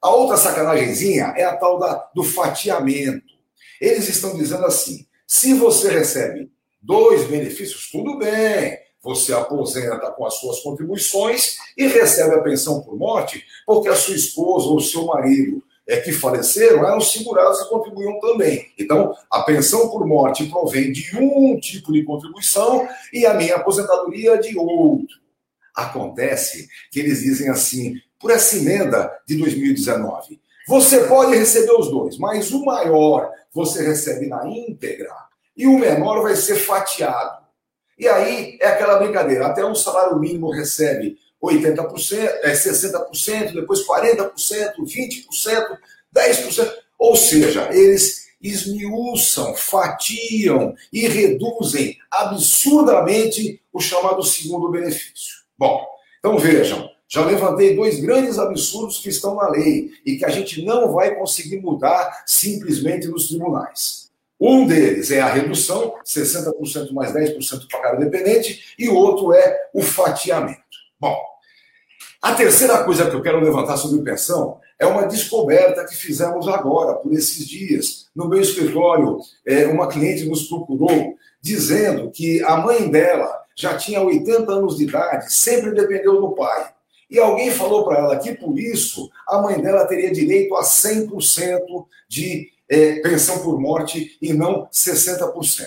A 0.00 0.10
outra 0.10 0.36
sacanagemzinha 0.36 1.34
é 1.36 1.44
a 1.44 1.56
tal 1.56 1.78
da, 1.78 2.08
do 2.14 2.22
fatiamento. 2.22 3.34
Eles 3.80 4.08
estão 4.08 4.36
dizendo 4.36 4.64
assim: 4.64 5.06
se 5.26 5.54
você 5.54 5.90
recebe 5.90 6.50
dois 6.80 7.26
benefícios, 7.26 7.90
tudo 7.90 8.18
bem. 8.18 8.78
Você 9.02 9.32
aposenta 9.32 10.10
com 10.10 10.26
as 10.26 10.34
suas 10.34 10.60
contribuições 10.60 11.56
e 11.76 11.86
recebe 11.86 12.34
a 12.34 12.42
pensão 12.42 12.82
por 12.82 12.96
morte, 12.98 13.42
porque 13.64 13.88
a 13.88 13.96
sua 13.96 14.14
esposa 14.14 14.66
ou 14.66 14.76
o 14.76 14.80
seu 14.80 15.06
marido 15.06 15.62
é, 15.90 15.98
que 16.00 16.12
faleceram 16.12 16.86
eram 16.86 17.00
segurados 17.00 17.60
e 17.60 17.68
contribuíam 17.68 18.20
também. 18.20 18.70
Então, 18.78 19.14
a 19.30 19.42
pensão 19.42 19.88
por 19.88 20.06
morte 20.06 20.46
provém 20.46 20.92
de 20.92 21.16
um 21.16 21.58
tipo 21.58 21.92
de 21.92 22.04
contribuição 22.04 22.86
e 23.12 23.26
a 23.26 23.34
minha 23.34 23.56
aposentadoria 23.56 24.38
de 24.38 24.56
outro. 24.56 25.19
Acontece 25.74 26.68
que 26.90 27.00
eles 27.00 27.20
dizem 27.20 27.48
assim, 27.48 27.94
por 28.18 28.30
essa 28.30 28.56
emenda 28.56 29.10
de 29.26 29.36
2019, 29.36 30.40
você 30.68 31.04
pode 31.04 31.36
receber 31.36 31.72
os 31.72 31.90
dois, 31.90 32.18
mas 32.18 32.52
o 32.52 32.64
maior 32.64 33.30
você 33.52 33.82
recebe 33.82 34.26
na 34.26 34.46
íntegra 34.46 35.12
e 35.56 35.66
o 35.66 35.78
menor 35.78 36.22
vai 36.22 36.36
ser 36.36 36.56
fatiado. 36.56 37.44
E 37.98 38.06
aí 38.06 38.56
é 38.60 38.68
aquela 38.68 38.98
brincadeira, 38.98 39.46
até 39.46 39.64
um 39.64 39.74
salário 39.74 40.18
mínimo 40.18 40.50
recebe 40.50 41.18
80%, 41.42 42.14
é 42.42 42.52
60%, 42.52 43.52
depois 43.52 43.86
40%, 43.86 44.30
20%, 44.78 45.78
10%. 46.14 46.72
Ou 46.98 47.16
seja, 47.16 47.68
eles 47.72 48.28
esmiuçam, 48.40 49.54
fatiam 49.54 50.74
e 50.92 51.06
reduzem 51.08 51.98
absurdamente 52.10 53.60
o 53.72 53.80
chamado 53.80 54.22
segundo 54.22 54.70
benefício. 54.70 55.40
Bom, 55.60 55.86
então 56.18 56.38
vejam, 56.38 56.88
já 57.06 57.22
levantei 57.22 57.76
dois 57.76 58.00
grandes 58.00 58.38
absurdos 58.38 58.96
que 58.96 59.10
estão 59.10 59.34
na 59.34 59.46
lei 59.50 59.90
e 60.06 60.16
que 60.16 60.24
a 60.24 60.30
gente 60.30 60.64
não 60.64 60.90
vai 60.90 61.14
conseguir 61.16 61.60
mudar 61.60 62.24
simplesmente 62.24 63.06
nos 63.08 63.28
tribunais. 63.28 64.08
Um 64.40 64.66
deles 64.66 65.10
é 65.10 65.20
a 65.20 65.28
redução, 65.28 65.96
60% 66.02 66.92
mais 66.92 67.12
10% 67.12 67.68
para 67.70 67.80
cada 67.80 67.98
dependente, 67.98 68.74
e 68.78 68.88
o 68.88 68.94
outro 68.94 69.34
é 69.34 69.54
o 69.74 69.82
fatiamento. 69.82 70.62
Bom, 70.98 71.14
a 72.22 72.32
terceira 72.32 72.82
coisa 72.82 73.10
que 73.10 73.14
eu 73.14 73.20
quero 73.20 73.44
levantar 73.44 73.76
sobre 73.76 74.02
pensão 74.02 74.58
é 74.78 74.86
uma 74.86 75.06
descoberta 75.06 75.84
que 75.84 75.94
fizemos 75.94 76.48
agora, 76.48 76.94
por 76.94 77.12
esses 77.12 77.46
dias. 77.46 78.06
No 78.16 78.30
meu 78.30 78.40
escritório, 78.40 79.18
é, 79.46 79.66
uma 79.66 79.88
cliente 79.88 80.24
nos 80.24 80.44
procurou 80.44 81.16
dizendo 81.42 82.10
que 82.10 82.42
a 82.44 82.56
mãe 82.56 82.90
dela 82.90 83.39
já 83.60 83.76
tinha 83.76 84.00
80 84.00 84.50
anos 84.50 84.76
de 84.76 84.84
idade, 84.84 85.32
sempre 85.32 85.72
dependeu 85.72 86.20
do 86.20 86.32
pai. 86.32 86.72
E 87.10 87.18
alguém 87.18 87.50
falou 87.50 87.84
para 87.84 87.98
ela 87.98 88.18
que, 88.18 88.34
por 88.34 88.58
isso, 88.58 89.10
a 89.26 89.42
mãe 89.42 89.60
dela 89.60 89.86
teria 89.86 90.12
direito 90.12 90.54
a 90.56 90.62
100% 90.62 91.60
de 92.08 92.48
é, 92.68 93.00
pensão 93.00 93.40
por 93.40 93.60
morte 93.60 94.16
e 94.22 94.32
não 94.32 94.66
60%. 94.68 95.66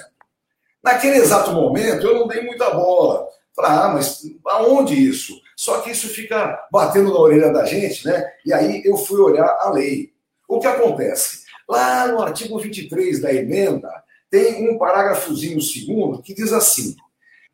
Naquele 0.81 1.17
exato 1.17 1.51
momento, 1.51 2.07
eu 2.07 2.15
não 2.15 2.27
dei 2.27 2.41
muita 2.41 2.71
bola. 2.71 3.27
Falei, 3.55 3.71
ah, 3.71 3.89
mas 3.93 4.21
aonde 4.45 4.95
isso? 4.95 5.33
Só 5.55 5.81
que 5.81 5.91
isso 5.91 6.07
fica 6.07 6.67
batendo 6.71 7.13
na 7.13 7.19
orelha 7.19 7.51
da 7.51 7.65
gente, 7.65 8.05
né? 8.05 8.25
E 8.45 8.51
aí 8.51 8.81
eu 8.83 8.97
fui 8.97 9.19
olhar 9.19 9.45
a 9.61 9.69
lei. 9.69 10.11
O 10.47 10.59
que 10.59 10.67
acontece? 10.67 11.43
Lá 11.69 12.07
no 12.07 12.21
artigo 12.21 12.57
23 12.57 13.21
da 13.21 13.33
emenda, 13.33 13.89
tem 14.29 14.67
um 14.67 14.77
parágrafozinho 14.79 15.61
segundo 15.61 16.21
que 16.21 16.33
diz 16.33 16.51
assim: 16.51 16.95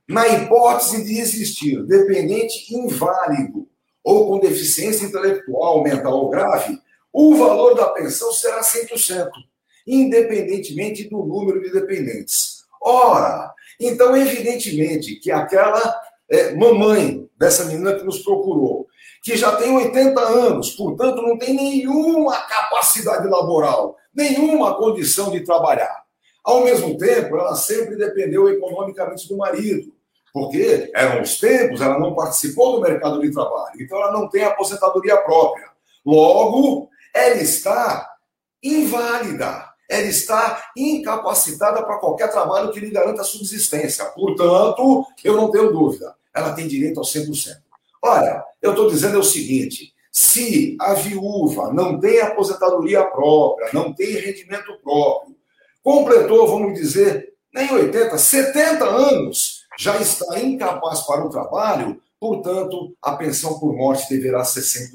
na 0.09 0.27
hipótese 0.27 1.03
de 1.05 1.19
existir 1.19 1.83
dependente 1.83 2.73
inválido 2.73 3.67
ou 4.03 4.27
com 4.27 4.39
deficiência 4.39 5.05
intelectual, 5.05 5.83
mental 5.83 6.13
ou 6.13 6.29
grave, 6.31 6.79
o 7.13 7.35
valor 7.35 7.75
da 7.75 7.89
pensão 7.89 8.31
será 8.31 8.61
100%, 8.61 9.29
independentemente 9.85 11.07
do 11.07 11.23
número 11.23 11.61
de 11.61 11.71
dependentes. 11.71 12.63
Ora, 12.81 13.53
então, 13.79 14.17
evidentemente 14.17 15.15
que 15.15 15.29
aquela 15.29 16.01
é, 16.27 16.55
mamãe 16.55 17.29
dessa 17.37 17.65
menina 17.65 17.93
que 17.93 18.03
nos 18.03 18.17
procurou, 18.19 18.87
que 19.21 19.37
já 19.37 19.55
tem 19.57 19.71
80 19.71 20.19
anos, 20.19 20.71
portanto, 20.71 21.21
não 21.21 21.37
tem 21.37 21.53
nenhuma 21.53 22.35
capacidade 22.47 23.27
laboral, 23.27 23.95
nenhuma 24.11 24.75
condição 24.75 25.29
de 25.29 25.41
trabalhar. 25.41 26.03
Ao 26.43 26.63
mesmo 26.63 26.97
tempo, 26.97 27.37
ela 27.37 27.53
sempre 27.53 27.95
dependeu 27.95 28.49
economicamente 28.49 29.27
do 29.27 29.37
marido, 29.37 29.98
porque 30.39 30.89
eram 30.95 31.21
os 31.21 31.37
tempos, 31.37 31.81
ela 31.81 31.99
não 31.99 32.15
participou 32.15 32.77
do 32.77 32.81
mercado 32.81 33.19
de 33.19 33.29
trabalho, 33.29 33.81
então 33.81 33.97
ela 33.97 34.13
não 34.13 34.29
tem 34.29 34.45
aposentadoria 34.45 35.17
própria. 35.17 35.67
Logo, 36.05 36.89
ela 37.13 37.41
está 37.41 38.09
inválida, 38.63 39.69
ela 39.89 40.07
está 40.07 40.71
incapacitada 40.77 41.83
para 41.83 41.97
qualquer 41.97 42.31
trabalho 42.31 42.71
que 42.71 42.79
lhe 42.79 42.89
garanta 42.89 43.21
subsistência. 43.23 44.05
Portanto, 44.05 45.05
eu 45.25 45.35
não 45.35 45.51
tenho 45.51 45.73
dúvida, 45.73 46.15
ela 46.33 46.53
tem 46.53 46.69
direito 46.69 46.99
ao 46.99 47.05
100%. 47.05 47.57
Olha, 48.01 48.41
eu 48.61 48.71
estou 48.71 48.89
dizendo 48.89 49.17
é 49.17 49.19
o 49.19 49.23
seguinte: 49.23 49.93
se 50.09 50.77
a 50.79 50.93
viúva 50.93 51.73
não 51.73 51.99
tem 51.99 52.21
aposentadoria 52.21 53.03
própria, 53.03 53.71
não 53.73 53.93
tem 53.93 54.13
rendimento 54.13 54.79
próprio, 54.81 55.35
completou, 55.83 56.47
vamos 56.47 56.79
dizer, 56.79 57.33
nem 57.53 57.69
80, 57.73 58.17
70 58.17 58.85
anos, 58.85 59.58
já 59.79 59.97
está 59.97 60.37
incapaz 60.41 61.01
para 61.01 61.25
o 61.25 61.29
trabalho, 61.29 62.01
portanto, 62.19 62.93
a 63.01 63.13
pensão 63.15 63.57
por 63.57 63.73
morte 63.73 64.09
deverá 64.09 64.43
ser 64.43 64.59
100%. 64.59 64.91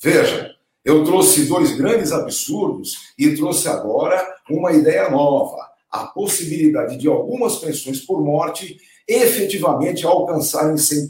Veja, 0.00 0.54
eu 0.84 1.02
trouxe 1.02 1.46
dois 1.46 1.76
grandes 1.76 2.12
absurdos 2.12 3.12
e 3.18 3.34
trouxe 3.34 3.68
agora 3.68 4.24
uma 4.48 4.70
ideia 4.70 5.10
nova: 5.10 5.68
a 5.90 6.06
possibilidade 6.06 6.96
de 6.96 7.08
algumas 7.08 7.56
pensões 7.56 8.00
por 8.00 8.22
morte 8.22 8.78
efetivamente 9.06 10.06
alcançarem 10.06 10.76
100%. 10.76 11.08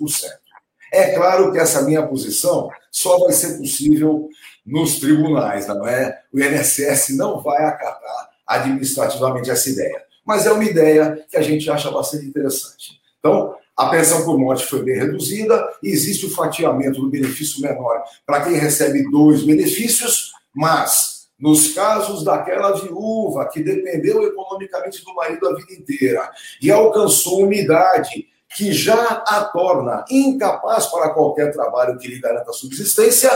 É 0.90 1.14
claro 1.14 1.52
que 1.52 1.58
essa 1.58 1.82
minha 1.82 2.06
posição 2.06 2.70
só 2.90 3.18
vai 3.18 3.32
ser 3.32 3.58
possível 3.58 4.30
nos 4.64 4.98
tribunais, 4.98 5.66
não 5.66 5.86
é? 5.86 6.22
O 6.32 6.40
INSS 6.40 7.16
não 7.16 7.42
vai 7.42 7.64
acatar 7.64 8.30
administrativamente 8.46 9.50
essa 9.50 9.68
ideia. 9.68 10.11
Mas 10.24 10.46
é 10.46 10.52
uma 10.52 10.64
ideia 10.64 11.24
que 11.28 11.36
a 11.36 11.42
gente 11.42 11.70
acha 11.70 11.90
bastante 11.90 12.26
interessante. 12.26 13.00
Então, 13.18 13.54
a 13.76 13.88
pensão 13.88 14.24
por 14.24 14.38
morte 14.38 14.66
foi 14.66 14.82
bem 14.82 14.96
reduzida, 14.98 15.68
existe 15.82 16.26
o 16.26 16.30
fatiamento 16.30 17.00
do 17.00 17.10
benefício 17.10 17.60
menor 17.62 18.02
para 18.26 18.42
quem 18.42 18.54
recebe 18.54 19.10
dois 19.10 19.42
benefícios, 19.44 20.32
mas 20.54 21.28
nos 21.38 21.72
casos 21.72 22.22
daquela 22.22 22.72
viúva 22.72 23.48
que 23.48 23.62
dependeu 23.62 24.24
economicamente 24.26 25.04
do 25.04 25.14
marido 25.14 25.48
a 25.48 25.54
vida 25.54 25.72
inteira 25.72 26.30
e 26.60 26.70
alcançou 26.70 27.44
uma 27.44 27.54
idade 27.54 28.28
que 28.54 28.72
já 28.72 29.24
a 29.26 29.44
torna 29.46 30.04
incapaz 30.10 30.86
para 30.86 31.10
qualquer 31.10 31.52
trabalho 31.52 31.98
que 31.98 32.06
lhe 32.06 32.20
garanta 32.20 32.52
subsistência, 32.52 33.30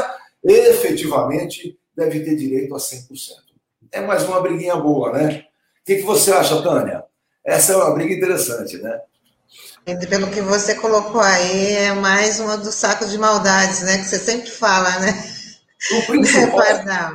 efetivamente 0.44 1.78
deve 1.96 2.20
ter 2.20 2.36
direito 2.36 2.74
a 2.74 2.78
100%. 2.78 3.08
É 3.90 4.00
mais 4.02 4.24
uma 4.24 4.40
briguinha 4.40 4.76
boa, 4.76 5.12
né? 5.12 5.46
O 5.86 5.88
que, 5.88 5.96
que 5.98 6.02
você 6.02 6.32
acha, 6.32 6.60
Tânia? 6.62 7.04
Essa 7.46 7.74
é 7.74 7.76
uma 7.76 7.94
briga 7.94 8.12
interessante, 8.12 8.76
né? 8.78 9.00
Pelo 10.10 10.28
que 10.32 10.40
você 10.40 10.74
colocou 10.74 11.20
aí, 11.20 11.74
é 11.74 11.92
mais 11.92 12.40
uma 12.40 12.56
do 12.56 12.72
saco 12.72 13.06
de 13.06 13.16
maldades, 13.16 13.82
né? 13.82 13.98
Que 13.98 14.04
você 14.04 14.18
sempre 14.18 14.50
fala, 14.50 14.98
né? 14.98 15.12
O 15.96 16.06
principal, 16.08 16.60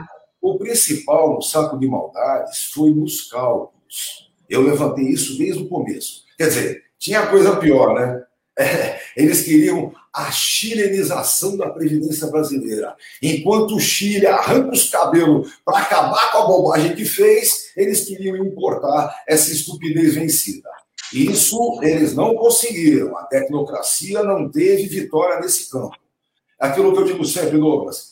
o 0.41 0.57
principal 0.57 1.33
no 1.33 1.41
saco 1.41 1.77
de 1.77 1.85
maldades 1.85 2.71
foi 2.73 2.91
nos 2.91 3.29
cálculos. 3.29 4.31
Eu 4.49 4.61
levantei 4.61 5.03
isso 5.03 5.37
desde 5.37 5.63
o 5.63 5.67
começo. 5.67 6.23
Quer 6.37 6.47
dizer, 6.47 6.83
tinha 6.97 7.27
coisa 7.27 7.57
pior, 7.57 7.93
né? 7.93 8.23
É, 8.59 8.99
eles 9.15 9.43
queriam 9.43 9.93
a 10.13 10.29
chilenização 10.29 11.57
da 11.57 11.69
Previdência 11.69 12.27
brasileira. 12.27 12.95
Enquanto 13.21 13.75
o 13.75 13.79
Chile 13.79 14.27
arranca 14.27 14.71
os 14.71 14.89
cabelos 14.89 15.53
para 15.63 15.79
acabar 15.79 16.31
com 16.31 16.37
a 16.37 16.47
bobagem 16.47 16.95
que 16.95 17.05
fez, 17.05 17.71
eles 17.77 18.05
queriam 18.05 18.35
importar 18.37 19.15
essa 19.27 19.51
estupidez 19.51 20.15
vencida. 20.15 20.69
Isso 21.13 21.79
eles 21.81 22.13
não 22.13 22.35
conseguiram. 22.35 23.17
A 23.17 23.23
tecnocracia 23.23 24.23
não 24.23 24.49
teve 24.49 24.83
vitória 24.87 25.39
nesse 25.39 25.69
campo. 25.69 25.97
Aquilo 26.59 26.93
que 26.93 26.99
eu 26.99 27.05
digo 27.05 27.25
sempre, 27.25 27.57
Douglas, 27.57 28.11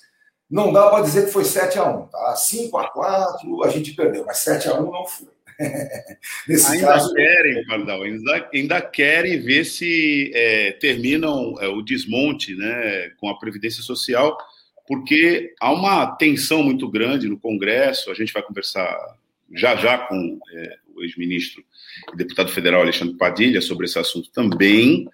não 0.49 0.73
dá 0.73 0.89
para 0.89 1.03
dizer 1.03 1.25
que 1.25 1.31
foi 1.31 1.45
7 1.45 1.77
a 1.77 1.87
1 1.87 2.07
tá? 2.07 2.35
5 2.35 2.77
a 2.77 2.89
4 2.89 3.63
a 3.63 3.69
gente 3.69 3.93
perdeu, 3.93 4.25
mas 4.25 4.39
7 4.39 4.67
a 4.69 4.79
1 4.79 4.91
não 4.91 5.05
foi. 5.05 5.27
Ainda 6.49 6.87
caso... 6.87 7.13
querem, 7.13 7.65
Pardal, 7.65 8.03
ainda, 8.03 8.49
ainda 8.53 8.81
querem 8.81 9.39
ver 9.39 9.65
se 9.65 10.31
é, 10.33 10.71
terminam 10.73 11.55
é, 11.59 11.67
o 11.67 11.81
desmonte 11.81 12.55
né, 12.55 13.09
com 13.17 13.29
a 13.29 13.37
Previdência 13.37 13.83
Social, 13.83 14.37
porque 14.87 15.53
há 15.59 15.71
uma 15.71 16.15
tensão 16.15 16.63
muito 16.63 16.89
grande 16.89 17.27
no 17.27 17.37
Congresso, 17.37 18.09
a 18.09 18.13
gente 18.13 18.33
vai 18.33 18.41
conversar 18.41 18.97
já 19.53 19.75
já 19.75 19.97
com 19.97 20.39
é, 20.53 20.77
o 20.95 21.03
ex-ministro 21.03 21.63
e 22.13 22.17
deputado 22.17 22.49
federal 22.49 22.81
Alexandre 22.81 23.17
Padilha 23.17 23.61
sobre 23.61 23.85
esse 23.85 23.97
assunto 23.97 24.29
também. 24.31 25.07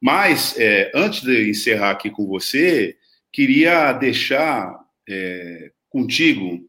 Mas, 0.00 0.58
é, 0.58 0.90
antes 0.94 1.22
de 1.22 1.50
encerrar 1.50 1.90
aqui 1.90 2.10
com 2.10 2.26
você, 2.26 2.96
queria 3.32 3.92
deixar 3.92 4.80
é, 5.08 5.70
contigo 5.88 6.68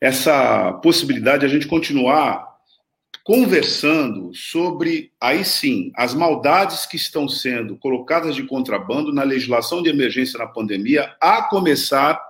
essa 0.00 0.72
possibilidade 0.74 1.40
de 1.40 1.46
a 1.46 1.48
gente 1.48 1.66
continuar 1.66 2.55
conversando 3.26 4.32
sobre, 4.32 5.10
aí 5.20 5.44
sim, 5.44 5.90
as 5.96 6.14
maldades 6.14 6.86
que 6.86 6.94
estão 6.94 7.28
sendo 7.28 7.76
colocadas 7.76 8.36
de 8.36 8.44
contrabando 8.44 9.12
na 9.12 9.24
legislação 9.24 9.82
de 9.82 9.90
emergência 9.90 10.38
na 10.38 10.46
pandemia, 10.46 11.12
a 11.20 11.42
começar 11.42 12.22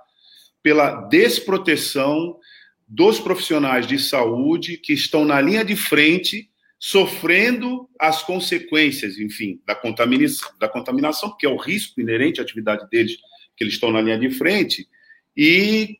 pela 0.63 1.01
desproteção 1.01 2.39
dos 2.87 3.19
profissionais 3.19 3.85
de 3.85 3.99
saúde 3.99 4.75
que 4.75 4.91
estão 4.91 5.23
na 5.23 5.39
linha 5.39 5.63
de 5.63 5.75
frente, 5.75 6.49
sofrendo 6.79 7.87
as 7.99 8.23
consequências, 8.23 9.19
enfim, 9.19 9.61
da 9.67 9.75
contaminação, 9.75 10.49
da 10.59 10.67
contaminação, 10.67 11.37
é 11.43 11.47
o 11.47 11.57
risco 11.57 12.01
inerente 12.01 12.39
à 12.39 12.43
atividade 12.43 12.89
deles, 12.89 13.17
que 13.55 13.63
eles 13.63 13.75
estão 13.75 13.91
na 13.91 14.01
linha 14.01 14.17
de 14.17 14.31
frente, 14.31 14.87
e 15.35 15.99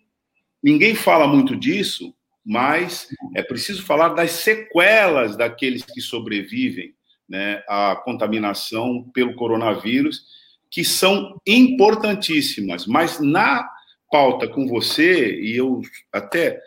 ninguém 0.64 0.96
fala 0.96 1.28
muito 1.28 1.56
disso, 1.56 2.16
mas 2.48 3.10
é 3.36 3.44
preciso 3.44 3.84
falar 3.84 4.10
das 4.10 4.32
sequelas 4.32 5.36
daqueles 5.36 5.84
que 5.84 6.00
sobrevivem 6.00 6.96
né, 7.28 7.62
à 7.68 7.94
contaminação 8.06 9.04
pelo 9.14 9.36
coronavírus, 9.36 10.24
que 10.72 10.82
são 10.86 11.38
importantíssimas, 11.46 12.88
mas 12.88 13.20
na 13.20 13.70
pauta 14.10 14.48
com 14.48 14.66
você, 14.66 15.38
e 15.42 15.58
eu 15.58 15.82
até 16.14 16.58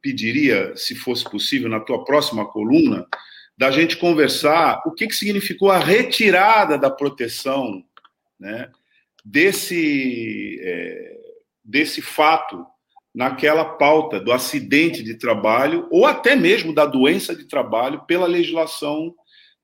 pediria, 0.00 0.76
se 0.76 0.94
fosse 0.94 1.28
possível, 1.28 1.68
na 1.68 1.80
tua 1.80 2.04
próxima 2.04 2.46
coluna, 2.46 3.04
da 3.58 3.72
gente 3.72 3.96
conversar 3.96 4.80
o 4.86 4.92
que, 4.92 5.08
que 5.08 5.16
significou 5.16 5.72
a 5.72 5.78
retirada 5.80 6.78
da 6.78 6.88
proteção 6.88 7.82
né, 8.38 8.70
desse, 9.24 10.60
é, 10.62 11.18
desse 11.64 12.00
fato 12.00 12.64
naquela 13.16 13.64
pauta 13.64 14.20
do 14.20 14.30
acidente 14.30 15.02
de 15.02 15.14
trabalho 15.14 15.88
ou 15.90 16.04
até 16.04 16.36
mesmo 16.36 16.74
da 16.74 16.84
doença 16.84 17.34
de 17.34 17.46
trabalho 17.46 18.04
pela 18.06 18.26
legislação 18.26 19.14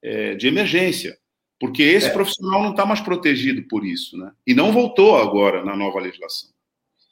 é, 0.02 0.34
de 0.34 0.48
emergência, 0.48 1.18
porque 1.60 1.82
esse 1.82 2.06
é. 2.06 2.10
profissional 2.10 2.62
não 2.62 2.70
está 2.70 2.86
mais 2.86 3.02
protegido 3.02 3.62
por 3.68 3.84
isso, 3.84 4.16
né? 4.16 4.32
E 4.46 4.54
não 4.54 4.72
voltou 4.72 5.18
agora 5.18 5.62
na 5.62 5.76
nova 5.76 6.00
legislação. 6.00 6.48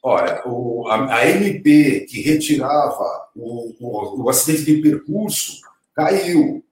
Olha, 0.02 0.40
o, 0.46 0.88
a, 0.88 1.14
a, 1.14 1.28
MP 1.28 2.06
que 2.08 2.22
retirava 2.22 3.28
o, 3.36 3.74
o, 3.78 4.24
o 4.24 4.30
acidente 4.30 4.64
de 4.64 4.80
percurso 4.80 5.60
caiu. 5.94 6.64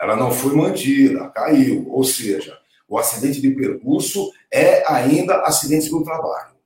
Ela 0.00 0.16
não 0.16 0.32
foi 0.32 0.52
mantida, 0.56 1.28
caiu. 1.28 1.88
Ou 1.90 2.02
seja, 2.02 2.58
o 2.88 2.98
acidente 2.98 3.40
de 3.40 3.52
percurso 3.52 4.32
é 4.52 4.82
ainda 4.92 5.42
acidente 5.42 5.88
do 5.88 6.02
trabalho. 6.02 6.56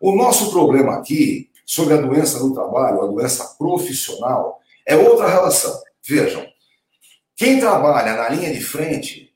O 0.00 0.14
nosso 0.14 0.52
problema 0.52 0.94
aqui, 0.94 1.48
sobre 1.68 1.92
a 1.92 2.00
doença 2.00 2.38
do 2.38 2.54
trabalho, 2.54 3.02
a 3.02 3.06
doença 3.06 3.54
profissional, 3.58 4.58
é 4.86 4.96
outra 4.96 5.28
relação. 5.28 5.78
Vejam, 6.02 6.46
quem 7.36 7.60
trabalha 7.60 8.14
na 8.14 8.30
linha 8.30 8.50
de 8.50 8.60
frente, 8.62 9.30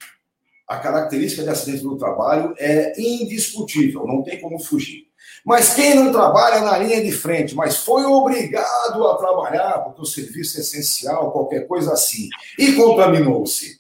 a 0.67 0.79
característica 0.79 1.43
de 1.43 1.51
acidente 1.51 1.83
do 1.83 1.99
trabalho 1.99 2.55
é 2.59 2.99
indiscutível, 2.99 4.07
não 4.07 4.23
tem 4.23 4.41
como 4.41 4.59
fugir. 4.59 5.09
Mas 5.45 5.75
quem 5.75 5.95
não 5.95 6.11
trabalha 6.11 6.63
na 6.63 6.79
linha 6.79 7.03
de 7.03 7.13
frente, 7.13 7.55
mas 7.55 7.77
foi 7.77 8.03
obrigado 8.05 9.07
a 9.07 9.17
trabalhar, 9.19 9.81
porque 9.81 10.01
o 10.01 10.07
serviço 10.07 10.57
é 10.57 10.63
essencial, 10.63 11.33
qualquer 11.33 11.69
coisa 11.69 11.93
assim, 11.93 12.31
e 12.59 12.73
contaminou-se. 12.73 13.79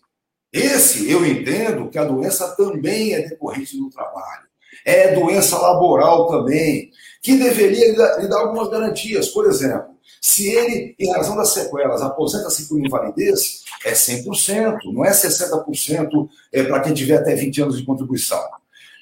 Esse, 0.52 1.10
eu 1.10 1.24
entendo 1.24 1.88
que 1.88 1.96
a 1.96 2.04
doença 2.04 2.54
também 2.54 3.14
é 3.14 3.22
decorrente 3.22 3.78
do 3.78 3.88
trabalho. 3.88 4.51
É 4.84 5.14
doença 5.14 5.58
laboral 5.58 6.28
também, 6.28 6.90
que 7.22 7.36
deveria 7.36 7.92
lhe 8.18 8.28
dar 8.28 8.40
algumas 8.40 8.68
garantias. 8.68 9.28
Por 9.28 9.46
exemplo, 9.46 9.92
se 10.20 10.50
ele, 10.50 10.94
em 10.98 11.12
razão 11.12 11.36
das 11.36 11.48
sequelas, 11.48 12.00
aposenta-se 12.00 12.68
por 12.68 12.78
invalidez, 12.78 13.62
é 13.84 13.92
100%, 13.92 14.78
não 14.92 15.04
é 15.04 15.10
60% 15.10 16.28
é, 16.52 16.62
para 16.62 16.80
quem 16.80 16.94
tiver 16.94 17.16
até 17.16 17.34
20 17.34 17.62
anos 17.62 17.78
de 17.78 17.84
contribuição. 17.84 18.40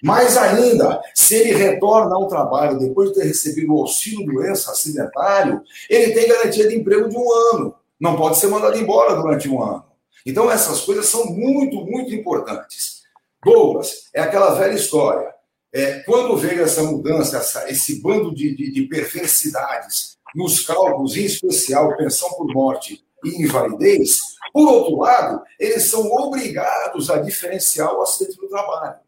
Mais 0.03 0.37
ainda, 0.37 1.01
se 1.15 1.35
ele 1.35 1.53
retorna 1.53 2.15
ao 2.15 2.27
trabalho 2.27 2.79
depois 2.79 3.11
de 3.11 3.17
ter 3.17 3.25
recebido 3.25 3.75
o 3.75 3.81
auxílio 3.81 4.25
doença 4.25 4.71
acidentário, 4.73 5.61
ele 5.91 6.13
tem 6.13 6.27
garantia 6.27 6.67
de 6.69 6.77
emprego 6.77 7.09
de 7.09 7.17
um 7.17 7.33
ano. 7.55 7.75
Não 8.01 8.17
pode 8.17 8.39
ser 8.39 8.47
mandado 8.47 8.79
embora 8.79 9.15
durante 9.15 9.47
um 9.47 9.63
ano. 9.63 9.85
Então, 10.25 10.51
essas 10.51 10.81
coisas 10.81 11.07
são 11.07 11.27
muito, 11.27 11.85
muito 11.85 12.15
importantes. 12.15 13.03
Douglas, 13.45 14.09
é 14.15 14.23
aquela 14.23 14.55
velha 14.55 14.75
história. 14.75 15.29
É, 15.73 16.01
quando 16.01 16.37
veio 16.37 16.63
essa 16.63 16.83
mudança, 16.83 17.37
essa, 17.37 17.71
esse 17.71 18.01
bando 18.03 18.35
de, 18.35 18.55
de, 18.55 18.73
de 18.73 18.83
perversidades 18.83 20.19
nos 20.35 20.65
cálculos, 20.67 21.17
em 21.17 21.25
especial 21.25 21.97
pensão 21.97 22.29
por 22.31 22.53
morte 22.53 23.05
e 23.25 23.43
invalidez, 23.43 24.21
por 24.53 24.69
outro 24.69 24.99
lado, 24.99 25.43
eles 25.59 25.85
são 25.85 26.11
obrigados 26.11 27.11
a 27.11 27.19
diferenciar 27.19 27.95
o 27.95 28.03
acidente 28.03 28.37
do 28.37 28.49
trabalho. 28.49 28.99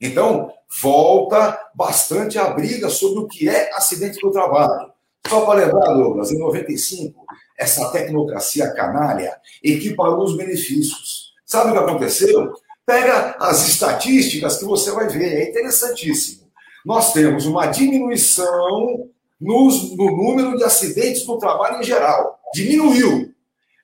Então, 0.00 0.52
volta 0.80 1.60
bastante 1.74 2.38
a 2.38 2.50
briga 2.50 2.88
sobre 2.88 3.20
o 3.20 3.28
que 3.28 3.48
é 3.48 3.70
acidente 3.74 4.18
do 4.20 4.32
trabalho. 4.32 4.90
Só 5.28 5.44
para 5.44 5.66
lembrar, 5.66 5.92
Douglas, 5.92 6.32
em 6.32 6.38
95, 6.38 7.24
essa 7.58 7.90
tecnocracia 7.92 8.72
canalha 8.72 9.38
equiparou 9.62 10.24
os 10.24 10.36
benefícios. 10.36 11.34
Sabe 11.44 11.70
o 11.70 11.72
que 11.72 11.78
aconteceu? 11.78 12.54
Pega 12.90 13.36
as 13.38 13.68
estatísticas 13.68 14.58
que 14.58 14.64
você 14.64 14.90
vai 14.90 15.06
ver, 15.06 15.42
é 15.42 15.48
interessantíssimo. 15.48 16.50
Nós 16.84 17.12
temos 17.12 17.46
uma 17.46 17.66
diminuição 17.66 19.08
nos, 19.40 19.96
no 19.96 20.06
número 20.06 20.56
de 20.56 20.64
acidentes 20.64 21.24
do 21.24 21.38
trabalho 21.38 21.78
em 21.78 21.84
geral. 21.84 22.40
Diminuiu. 22.52 23.32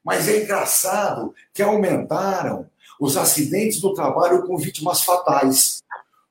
Mas 0.04 0.26
é 0.28 0.42
engraçado 0.42 1.32
que 1.54 1.62
aumentaram 1.62 2.68
os 3.00 3.16
acidentes 3.16 3.80
do 3.80 3.94
trabalho 3.94 4.44
com 4.44 4.58
vítimas 4.58 5.02
fatais. 5.02 5.84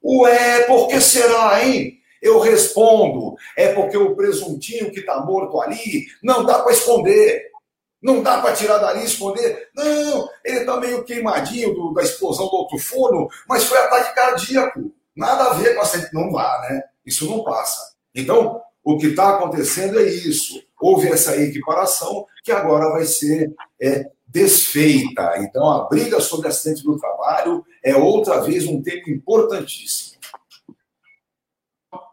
Ué, 0.03 0.63
por 0.63 0.89
que 0.89 0.99
será, 0.99 1.65
hein? 1.65 1.97
Eu 2.21 2.41
respondo, 2.41 3.37
é 3.55 3.71
porque 3.71 3.95
o 3.95 4.17
presuntinho 4.17 4.91
que 4.91 4.99
está 4.99 5.21
morto 5.21 5.61
ali 5.61 6.07
não 6.21 6.43
dá 6.43 6.59
para 6.59 6.73
esconder. 6.73 7.51
Não 8.05 8.21
dá 8.21 8.39
para 8.39 8.53
tirar 8.53 8.77
dali 8.77 9.01
e 9.01 9.05
esconder. 9.05 9.67
Não, 9.75 10.29
ele 10.43 10.59
está 10.59 10.79
meio 10.79 11.03
queimadinho 11.03 11.73
do, 11.73 11.91
da 11.91 12.03
explosão 12.03 12.45
do 12.45 12.53
outro 12.53 12.77
forno, 12.77 13.27
mas 13.49 13.63
foi 13.63 13.79
ataque 13.79 14.13
cardíaco. 14.13 14.93
Nada 15.15 15.45
a 15.45 15.53
ver 15.55 15.73
com 15.73 15.81
a 15.81 15.85
Não 16.13 16.31
vá, 16.31 16.67
né? 16.69 16.83
Isso 17.03 17.27
não 17.27 17.43
passa. 17.43 17.95
Então, 18.13 18.61
o 18.83 18.95
que 18.99 19.07
está 19.07 19.31
acontecendo 19.31 19.99
é 19.99 20.03
isso. 20.03 20.63
Houve 20.79 21.07
essa 21.07 21.35
equiparação 21.35 22.27
que 22.43 22.51
agora 22.51 22.91
vai 22.91 23.05
ser 23.05 23.51
é, 23.81 24.07
desfeita. 24.27 25.37
Então, 25.39 25.67
a 25.67 25.87
briga 25.87 26.21
sobre 26.21 26.47
acidente 26.47 26.83
do 26.83 26.99
trabalho 26.99 27.65
é 27.83 27.95
outra 27.95 28.39
vez 28.39 28.67
um 28.67 28.83
tema 28.83 29.09
importantíssimo. 29.09 30.19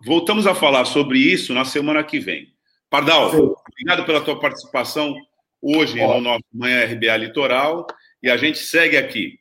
Voltamos 0.03 0.47
a 0.47 0.55
falar 0.55 0.87
sobre 0.87 1.19
isso 1.19 1.53
na 1.53 1.67
semana 1.67 2.03
que 2.03 2.19
vem. 2.19 2.51
Pardal, 2.89 3.31
Sim. 3.31 3.53
obrigado 3.69 4.07
pela 4.07 4.23
tua 4.23 4.41
participação 4.41 5.15
hoje 5.63 6.01
Ó. 6.01 6.15
no 6.15 6.21
nosso 6.21 6.45
Manhã 6.53 6.85
RBA 6.85 7.17
Litoral 7.17 7.87
e 8.21 8.29
a 8.29 8.37
gente 8.37 8.59
segue 8.59 8.97
aqui. 8.97 9.39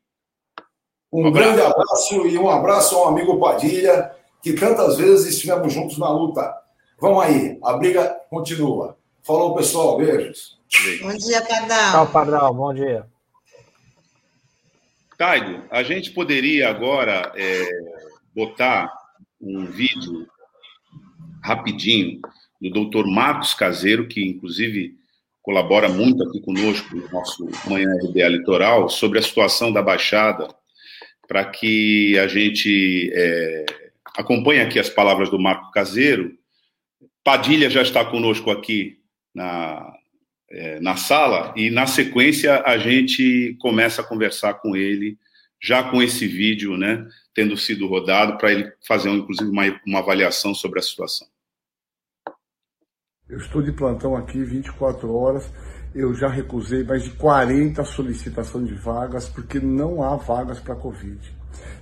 Um, 1.12 1.28
um 1.28 1.32
grande 1.32 1.60
abraço 1.60 2.28
e 2.28 2.38
um 2.38 2.50
abraço 2.50 2.96
ao 2.96 3.10
amigo 3.10 3.40
Padilha, 3.40 4.12
que 4.42 4.54
tantas 4.54 4.98
vezes 4.98 5.34
estivemos 5.34 5.74
juntos 5.74 5.98
na 5.98 6.10
luta. 6.10 6.54
Vamos 7.00 7.24
aí, 7.24 7.58
a 7.64 7.74
briga 7.74 8.16
continua. 8.30 8.98
Falou, 9.24 9.56
pessoal, 9.56 9.98
beijos. 9.98 10.58
Bom 11.02 11.14
dia, 11.16 11.42
Pardal. 11.42 11.92
Tchau, 11.92 12.08
Pardal, 12.08 12.54
bom 12.54 12.74
dia. 12.74 13.06
Taigo, 15.18 15.64
a 15.70 15.84
gente 15.84 16.12
poderia 16.12 16.70
agora 16.70 17.32
é, 17.36 17.68
botar 18.34 18.92
um 19.40 19.66
vídeo 19.66 20.28
rapidinho 21.44 22.22
do 22.60 22.70
doutor 22.72 23.06
Marcos 23.06 23.54
Caseiro, 23.54 24.08
que 24.08 24.26
inclusive 24.26 24.96
colabora 25.42 25.90
muito 25.90 26.24
aqui 26.24 26.40
conosco 26.42 26.96
no 26.96 27.10
nosso 27.10 27.50
Manhã 27.68 27.90
RBA 28.04 28.28
Litoral, 28.28 28.90
sobre 28.90 29.20
a 29.20 29.22
situação 29.22 29.72
da 29.72 29.82
Baixada, 29.82 30.48
para 31.28 31.46
que 31.46 32.18
a 32.20 32.28
gente 32.28 33.12
é, 33.14 33.66
acompanhe 34.16 34.62
aqui 34.62 34.80
as 34.80 34.90
palavras 34.90 35.30
do 35.30 35.40
Marco 35.40 35.72
Caseiro. 35.72 36.38
Padilha 37.24 37.70
já 37.70 37.82
está 37.82 38.04
conosco 38.06 38.52
aqui 38.52 39.00
na, 39.34 39.94
é, 40.50 40.80
na 40.80 40.96
sala 40.96 41.54
e, 41.56 41.70
na 41.70 41.88
sequência, 41.88 42.62
a 42.64 42.78
gente 42.78 43.56
começa 43.60 44.02
a 44.02 44.06
conversar 44.06 44.56
com 44.56 44.76
ele, 44.76 45.18
já 45.62 45.84
com 45.84 46.02
esse 46.02 46.28
vídeo, 46.28 46.78
né, 46.78 47.08
tendo 47.34 47.56
sido 47.56 47.88
rodado, 47.88 48.38
para 48.38 48.52
ele 48.52 48.72
fazer, 48.88 49.10
inclusive, 49.10 49.50
uma, 49.50 49.64
uma 49.86 50.00
avaliação 50.00 50.54
sobre 50.54 50.80
a 50.80 50.84
situação. 50.84 51.31
Eu 53.32 53.38
estou 53.38 53.62
de 53.62 53.72
plantão 53.72 54.14
aqui 54.14 54.44
24 54.44 55.16
horas. 55.16 55.50
Eu 55.96 56.14
já 56.14 56.28
recusei 56.28 56.84
mais 56.84 57.04
de 57.06 57.12
40 57.12 57.82
solicitações 57.86 58.68
de 58.68 58.76
vagas, 58.76 59.30
porque 59.30 59.58
não 59.58 60.04
há 60.04 60.18
vagas 60.18 60.60
para 60.60 60.76
Covid. 60.76 61.18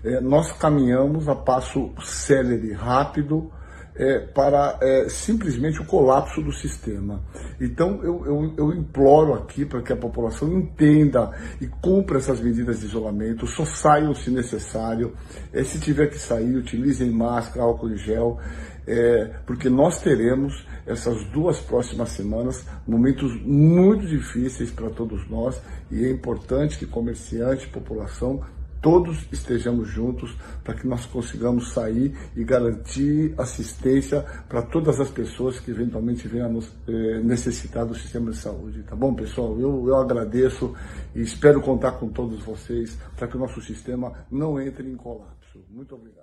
É, 0.03 0.21
nós 0.21 0.51
caminhamos 0.51 1.27
a 1.27 1.35
passo 1.35 1.91
célere, 2.03 2.71
rápido, 2.73 3.51
é, 3.95 4.19
para 4.19 4.77
é, 4.81 5.09
simplesmente 5.09 5.81
o 5.81 5.85
colapso 5.85 6.41
do 6.41 6.53
sistema. 6.53 7.21
Então 7.59 7.99
eu, 8.01 8.25
eu, 8.25 8.53
eu 8.57 8.73
imploro 8.73 9.33
aqui 9.33 9.65
para 9.65 9.81
que 9.81 9.91
a 9.91 9.97
população 9.97 10.47
entenda 10.53 11.31
e 11.59 11.67
cumpra 11.67 12.17
essas 12.17 12.39
medidas 12.39 12.79
de 12.79 12.85
isolamento, 12.85 13.45
só 13.45 13.65
saiam 13.65 14.15
se 14.15 14.31
necessário, 14.31 15.13
é, 15.51 15.63
se 15.65 15.79
tiver 15.79 16.07
que 16.07 16.17
sair, 16.17 16.55
utilizem 16.55 17.11
máscara, 17.11 17.65
álcool 17.65 17.89
em 17.89 17.97
gel, 17.97 18.39
é, 18.89 19.25
porque 19.45 19.69
nós 19.69 20.01
teremos 20.01 20.65
essas 20.87 21.23
duas 21.25 21.59
próximas 21.59 22.09
semanas 22.09 22.65
momentos 22.87 23.39
muito 23.43 24.07
difíceis 24.07 24.71
para 24.71 24.89
todos 24.89 25.29
nós 25.29 25.61
e 25.91 26.03
é 26.03 26.09
importante 26.09 26.77
que 26.77 26.87
comerciante, 26.87 27.67
população 27.67 28.43
todos 28.81 29.27
estejamos 29.31 29.89
juntos 29.89 30.35
para 30.63 30.73
que 30.73 30.87
nós 30.87 31.05
consigamos 31.05 31.73
sair 31.73 32.17
e 32.35 32.43
garantir 32.43 33.33
assistência 33.37 34.21
para 34.47 34.61
todas 34.61 34.99
as 34.99 35.09
pessoas 35.09 35.59
que 35.59 35.69
eventualmente 35.69 36.27
venham 36.27 36.51
nos, 36.51 36.71
eh, 36.87 37.19
necessitar 37.21 37.85
do 37.85 37.93
sistema 37.93 38.31
de 38.31 38.37
saúde. 38.37 38.83
Tá 38.83 38.95
bom, 38.95 39.13
pessoal? 39.13 39.59
Eu, 39.59 39.85
eu 39.87 39.95
agradeço 39.97 40.73
e 41.13 41.21
espero 41.21 41.61
contar 41.61 41.93
com 41.93 42.09
todos 42.09 42.41
vocês 42.41 42.97
para 43.17 43.27
que 43.27 43.35
o 43.35 43.39
nosso 43.39 43.61
sistema 43.61 44.13
não 44.31 44.59
entre 44.59 44.89
em 44.89 44.95
colapso. 44.95 45.59
Muito 45.69 45.93
obrigado. 45.93 46.18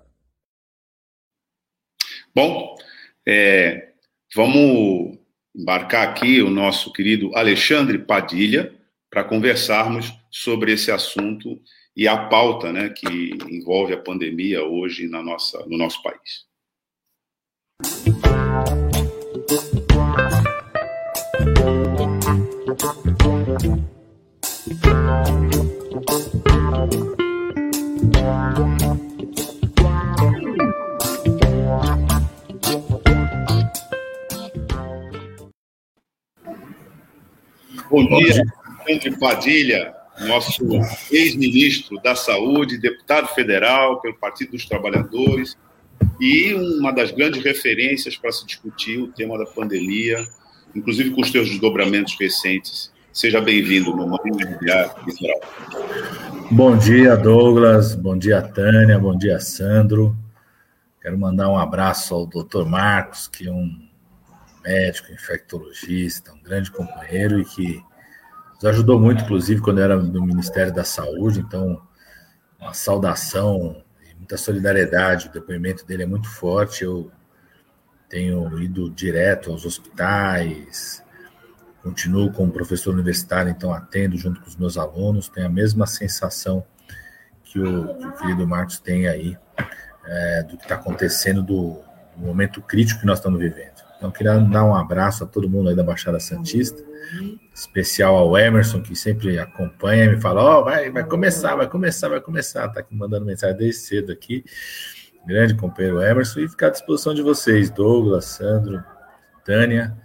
Bom, 2.37 2.75
é, 3.27 3.93
vamos 4.35 5.17
embarcar 5.55 6.07
aqui 6.07 6.39
o 6.39 6.51
nosso 6.51 6.93
querido 6.93 7.35
Alexandre 7.35 7.97
Padilha 7.97 8.75
para 9.09 9.23
conversarmos 9.23 10.13
sobre 10.29 10.71
esse 10.71 10.91
assunto 10.91 11.59
e 11.95 12.07
a 12.07 12.15
pauta 12.27 12.71
né, 12.71 12.89
que 12.89 13.31
envolve 13.49 13.91
a 13.91 13.97
pandemia 13.99 14.63
hoje 14.63 15.07
na 15.07 15.23
nossa, 15.23 15.65
no 15.65 15.79
nosso 15.79 15.99
país. 16.03 16.45
Bom 37.89 38.05
dia, 38.19 38.43
Alexandre 38.81 39.17
Padilha, 39.17 39.93
nosso 40.27 40.61
ex-ministro 41.09 41.97
da 42.01 42.15
Saúde, 42.15 42.77
deputado 42.77 43.27
federal 43.29 44.01
pelo 44.01 44.15
Partido 44.15 44.51
dos 44.51 44.65
Trabalhadores 44.65 45.55
e 46.19 46.53
uma 46.53 46.91
das 46.91 47.11
grandes 47.11 47.43
referências 47.43 48.17
para 48.17 48.31
se 48.31 48.45
discutir 48.45 48.97
o 48.97 49.07
tema 49.07 49.37
da 49.37 49.45
pandemia, 49.45 50.17
inclusive 50.75 51.11
com 51.11 51.21
os 51.21 51.31
seus 51.31 51.49
desdobramentos 51.49 52.17
recentes. 52.19 52.91
Seja 53.13 53.39
bem-vindo 53.39 53.95
no 53.95 54.03
Imobiliário 54.03 54.91
Litoral. 55.05 55.39
Bom 56.51 56.77
dia, 56.77 57.15
Douglas. 57.15 57.95
Bom 57.95 58.17
dia, 58.17 58.41
Tânia. 58.41 58.99
Bom 58.99 59.17
dia, 59.17 59.39
Sandro. 59.39 60.15
Quero 61.01 61.17
mandar 61.17 61.49
um 61.49 61.57
abraço 61.57 62.13
ao 62.13 62.25
Dr. 62.25 62.65
Marcos, 62.65 63.27
que 63.27 63.47
é 63.47 63.51
um 63.51 63.86
médico, 64.67 65.13
infectologista, 65.13 66.33
um 66.33 66.41
grande 66.41 66.69
companheiro 66.69 67.39
e 67.39 67.45
que 67.45 67.83
nos 68.55 68.65
ajudou 68.65 68.99
muito, 68.99 69.23
inclusive, 69.23 69.61
quando 69.61 69.79
era 69.79 69.95
no 69.95 70.25
Ministério 70.25 70.73
da 70.73 70.83
Saúde. 70.83 71.39
Então, 71.39 71.81
uma 72.59 72.73
saudação 72.73 73.81
e 74.03 74.13
muita 74.15 74.35
solidariedade. 74.35 75.29
O 75.29 75.31
depoimento 75.31 75.85
dele 75.85 76.03
é 76.03 76.05
muito 76.05 76.27
forte. 76.27 76.83
Eu 76.83 77.09
tenho 78.09 78.59
ido 78.59 78.89
direto 78.89 79.51
aos 79.51 79.65
hospitais, 79.65 81.03
continuo 81.81 82.31
como 82.31 82.51
professor 82.51 82.93
universitário, 82.93 83.49
então 83.49 83.73
atendo 83.73 84.17
junto 84.17 84.41
com 84.41 84.47
os 84.47 84.55
meus 84.55 84.77
alunos, 84.77 85.29
tenho 85.29 85.47
a 85.47 85.49
mesma 85.49 85.85
sensação 85.85 86.65
que 87.43 87.59
o, 87.59 87.95
que 87.95 88.05
o 88.05 88.11
querido 88.13 88.47
Marcos 88.47 88.79
tem 88.79 89.07
aí 89.07 89.37
é, 90.05 90.43
do 90.43 90.57
que 90.57 90.63
está 90.63 90.75
acontecendo, 90.75 91.41
do, 91.43 91.81
do 92.15 92.25
momento 92.25 92.61
crítico 92.61 93.01
que 93.01 93.05
nós 93.05 93.19
estamos 93.19 93.39
vivendo. 93.39 93.86
Então, 93.97 94.11
queria 94.11 94.37
dar 94.37 94.63
um 94.63 94.75
abraço 94.75 95.23
a 95.23 95.27
todo 95.27 95.49
mundo 95.49 95.69
aí 95.69 95.75
da 95.75 95.83
Baixada 95.83 96.19
Santista, 96.19 96.83
especial 97.53 98.15
ao 98.15 98.37
Emerson, 98.37 98.81
que 98.81 98.95
sempre 98.95 99.39
acompanha 99.39 100.05
e 100.05 100.09
me 100.09 100.21
fala: 100.21 100.43
Ó, 100.43 100.61
oh, 100.61 100.63
vai, 100.63 100.91
vai 100.91 101.03
começar, 101.03 101.55
vai 101.55 101.67
começar, 101.67 102.07
vai 102.07 102.21
começar. 102.21 102.67
Tá 102.69 102.81
aqui 102.81 102.95
mandando 102.95 103.25
mensagem 103.25 103.57
desde 103.57 103.81
cedo 103.81 104.11
aqui. 104.11 104.45
Grande 105.25 105.55
companheiro 105.55 106.01
Emerson, 106.01 106.41
e 106.41 106.47
ficar 106.47 106.67
à 106.67 106.69
disposição 106.69 107.13
de 107.13 107.23
vocês, 107.23 107.71
Douglas, 107.71 108.25
Sandro, 108.25 108.83
Tânia. 109.43 109.97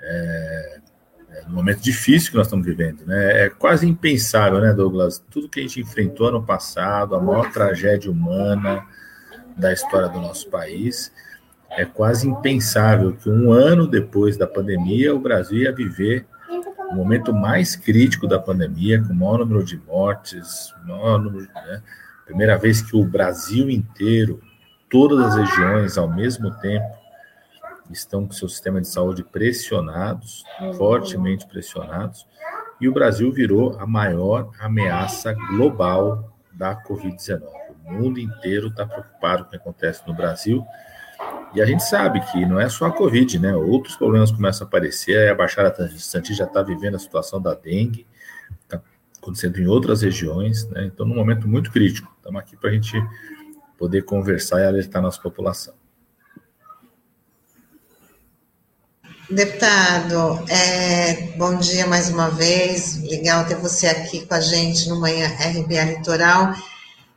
É, 0.00 0.80
é 1.30 1.46
um 1.46 1.52
momento 1.52 1.80
difícil 1.80 2.32
que 2.32 2.36
nós 2.36 2.48
estamos 2.48 2.66
vivendo, 2.66 3.06
né? 3.06 3.44
É 3.44 3.50
quase 3.50 3.88
impensável, 3.88 4.60
né, 4.60 4.72
Douglas? 4.72 5.24
Tudo 5.30 5.48
que 5.48 5.60
a 5.60 5.62
gente 5.62 5.80
enfrentou 5.80 6.26
ano 6.26 6.42
passado, 6.42 7.14
a 7.14 7.20
maior 7.20 7.52
tragédia 7.52 8.10
humana 8.10 8.84
da 9.56 9.72
história 9.72 10.08
do 10.08 10.20
nosso 10.20 10.50
país 10.50 11.12
é 11.70 11.84
quase 11.84 12.28
impensável 12.28 13.14
que 13.14 13.28
um 13.28 13.52
ano 13.52 13.86
depois 13.86 14.36
da 14.36 14.46
pandemia 14.46 15.14
o 15.14 15.20
Brasil 15.20 15.58
ia 15.58 15.72
viver 15.72 16.26
o 16.90 16.94
momento 16.94 17.34
mais 17.34 17.76
crítico 17.76 18.26
da 18.26 18.38
pandemia, 18.38 19.02
com 19.02 19.12
o 19.12 19.16
maior 19.16 19.38
número 19.40 19.62
de 19.62 19.76
mortes, 19.76 20.74
maior 20.86 21.18
número, 21.20 21.46
né? 21.54 21.82
primeira 22.24 22.56
vez 22.56 22.80
que 22.80 22.96
o 22.96 23.04
Brasil 23.04 23.68
inteiro, 23.68 24.40
todas 24.90 25.26
as 25.26 25.36
regiões 25.36 25.98
ao 25.98 26.08
mesmo 26.08 26.50
tempo, 26.60 26.86
estão 27.90 28.26
com 28.26 28.32
seu 28.32 28.48
sistema 28.48 28.80
de 28.80 28.88
saúde 28.88 29.22
pressionados, 29.22 30.44
fortemente 30.76 31.46
pressionados, 31.46 32.26
e 32.80 32.88
o 32.88 32.92
Brasil 32.92 33.30
virou 33.32 33.78
a 33.78 33.86
maior 33.86 34.50
ameaça 34.58 35.32
global 35.32 36.32
da 36.52 36.74
Covid-19. 36.84 37.42
O 37.84 37.92
mundo 37.92 38.18
inteiro 38.18 38.68
está 38.68 38.86
preocupado 38.86 39.44
com 39.44 39.48
o 39.48 39.50
que 39.50 39.56
acontece 39.56 40.02
no 40.06 40.14
Brasil 40.14 40.64
e 41.54 41.62
a 41.62 41.66
gente 41.66 41.82
sabe 41.82 42.20
que 42.20 42.44
não 42.44 42.60
é 42.60 42.68
só 42.68 42.86
a 42.86 42.92
Covid, 42.92 43.38
né? 43.38 43.54
Outros 43.54 43.96
problemas 43.96 44.30
começam 44.30 44.66
a 44.66 44.68
aparecer. 44.68 45.30
A 45.30 45.34
Baixada 45.34 45.88
Santista 45.98 46.34
já 46.34 46.44
está 46.44 46.62
vivendo 46.62 46.94
a 46.94 46.98
situação 46.98 47.40
da 47.40 47.54
dengue, 47.54 48.06
está 48.62 48.80
acontecendo 49.20 49.58
em 49.58 49.66
outras 49.66 50.02
regiões, 50.02 50.68
né? 50.68 50.84
Então, 50.84 51.06
num 51.06 51.14
momento 51.14 51.48
muito 51.48 51.72
crítico. 51.72 52.12
Estamos 52.18 52.40
aqui 52.40 52.56
para 52.56 52.70
a 52.70 52.72
gente 52.72 52.92
poder 53.78 54.02
conversar 54.02 54.60
e 54.60 54.66
alertar 54.66 55.00
a 55.00 55.06
nossa 55.06 55.20
população. 55.20 55.74
Deputado, 59.30 60.42
é, 60.48 61.36
bom 61.36 61.56
dia 61.58 61.86
mais 61.86 62.08
uma 62.08 62.30
vez. 62.30 63.02
Legal 63.02 63.44
ter 63.46 63.56
você 63.56 63.86
aqui 63.86 64.26
com 64.26 64.34
a 64.34 64.40
gente 64.40 64.88
no 64.88 65.00
Manhã 65.00 65.26
RBA 65.26 65.96
Litoral. 65.96 66.54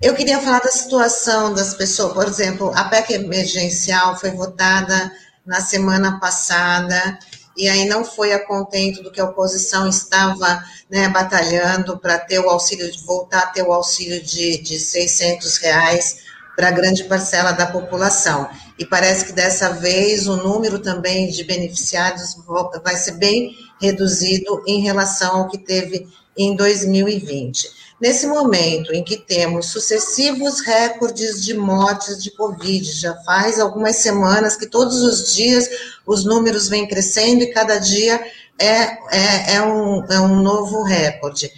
Eu 0.02 0.16
queria 0.16 0.40
falar 0.40 0.60
da 0.62 0.72
situação 0.72 1.54
das 1.54 1.76
pessoas, 1.76 2.14
por 2.14 2.26
exemplo, 2.26 2.72
a 2.76 2.86
PEC 2.86 3.14
emergencial 3.14 4.18
foi 4.18 4.32
votada 4.32 5.12
na 5.46 5.62
semana 5.62 6.20
passada 6.20 7.20
e 7.56 7.70
aí 7.70 7.86
não 7.86 8.04
foi 8.04 8.34
a 8.34 8.44
contento 8.44 9.04
do 9.04 9.12
que 9.12 9.22
a 9.22 9.26
oposição 9.26 9.88
estava 9.88 10.64
né, 10.90 11.08
batalhando 11.10 12.00
para 12.00 12.18
ter 12.18 12.40
o 12.40 12.50
auxílio, 12.50 12.90
voltar 13.06 13.42
a 13.42 13.48
ter 13.48 13.62
o 13.62 13.72
auxílio 13.72 14.20
de, 14.24 14.58
de 14.64 14.80
600 14.80 15.58
reais 15.58 16.18
para 16.56 16.72
grande 16.72 17.04
parcela 17.04 17.52
da 17.52 17.68
população. 17.68 18.50
E 18.80 18.86
parece 18.86 19.26
que 19.26 19.34
dessa 19.34 19.70
vez 19.70 20.28
o 20.28 20.36
número 20.36 20.80
também 20.80 21.30
de 21.30 21.44
beneficiados 21.44 22.36
vai 22.84 22.96
ser 22.96 23.18
bem 23.18 23.56
reduzido 23.80 24.64
em 24.66 24.82
relação 24.82 25.42
ao 25.42 25.48
que 25.48 25.60
teve 25.60 26.08
em 26.36 26.56
2020. 26.56 27.82
Nesse 28.02 28.26
momento 28.26 28.92
em 28.92 29.04
que 29.04 29.16
temos 29.16 29.68
sucessivos 29.68 30.60
recordes 30.62 31.46
de 31.46 31.54
mortes 31.54 32.24
de 32.24 32.32
Covid, 32.32 32.92
já 32.92 33.14
faz 33.18 33.60
algumas 33.60 33.98
semanas 33.98 34.58
que 34.58 34.66
todos 34.66 35.04
os 35.04 35.36
dias 35.36 35.70
os 36.04 36.26
números 36.26 36.68
vêm 36.68 36.88
crescendo 36.88 37.44
e 37.44 37.54
cada 37.54 37.78
dia 37.78 38.20
é, 38.58 38.74
é, 39.16 39.54
é, 39.54 39.62
um, 39.62 40.04
é 40.06 40.20
um 40.20 40.42
novo 40.42 40.82
recorde. 40.82 41.52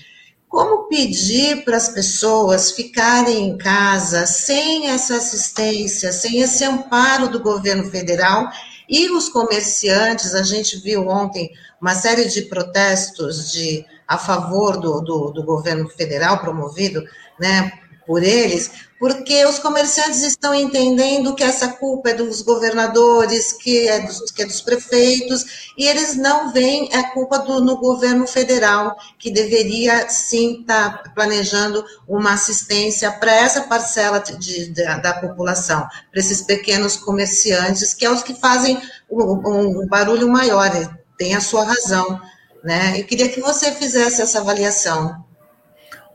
Como 0.49 0.89
pedir 0.89 1.63
para 1.63 1.77
as 1.77 1.87
pessoas 1.87 2.71
ficarem 2.71 3.47
em 3.47 3.57
casa 3.57 4.25
sem 4.25 4.89
essa 4.89 5.15
assistência, 5.15 6.11
sem 6.11 6.41
esse 6.41 6.65
amparo 6.65 7.29
do 7.29 7.39
governo 7.39 7.89
federal 7.89 8.49
e 8.89 9.09
os 9.11 9.29
comerciantes? 9.29 10.35
A 10.35 10.43
gente 10.43 10.77
viu 10.77 11.07
ontem 11.07 11.49
uma 11.79 11.95
série 11.95 12.25
de 12.25 12.41
protestos 12.41 13.49
de 13.49 13.85
a 14.07 14.17
favor 14.17 14.77
do, 14.77 15.01
do, 15.01 15.31
do 15.31 15.43
governo 15.43 15.89
federal 15.89 16.39
promovido 16.39 17.03
né, 17.39 17.71
por 18.05 18.23
eles, 18.23 18.71
porque 18.99 19.45
os 19.45 19.59
comerciantes 19.59 20.21
estão 20.23 20.53
entendendo 20.53 21.35
que 21.35 21.43
essa 21.43 21.69
culpa 21.69 22.09
é 22.09 22.13
dos 22.13 22.41
governadores, 22.41 23.51
que 23.53 23.87
é 23.87 23.99
dos, 23.99 24.31
que 24.31 24.43
é 24.43 24.45
dos 24.45 24.61
prefeitos, 24.61 25.73
e 25.77 25.85
eles 25.87 26.15
não 26.15 26.51
veem 26.53 26.89
a 26.93 27.11
culpa 27.11 27.39
do, 27.39 27.59
no 27.59 27.77
governo 27.77 28.25
federal, 28.27 28.95
que 29.19 29.31
deveria 29.31 30.07
sim 30.09 30.61
estar 30.61 31.03
tá 31.03 31.09
planejando 31.11 31.83
uma 32.07 32.33
assistência 32.33 33.11
para 33.11 33.33
essa 33.33 33.61
parcela 33.63 34.19
de, 34.19 34.37
de, 34.37 34.73
da 34.73 35.13
população, 35.13 35.87
para 36.11 36.19
esses 36.19 36.41
pequenos 36.41 36.95
comerciantes, 36.95 37.93
que 37.93 38.05
é 38.05 38.11
os 38.11 38.23
que 38.23 38.33
fazem 38.35 38.81
um, 39.09 39.81
um 39.81 39.87
barulho 39.87 40.29
maior, 40.29 40.71
tem 41.17 41.35
a 41.35 41.41
sua 41.41 41.63
razão. 41.63 42.21
Né? 42.63 42.99
Eu 42.99 43.05
queria 43.05 43.29
que 43.29 43.41
você 43.41 43.71
fizesse 43.73 44.21
essa 44.21 44.39
avaliação. 44.39 45.25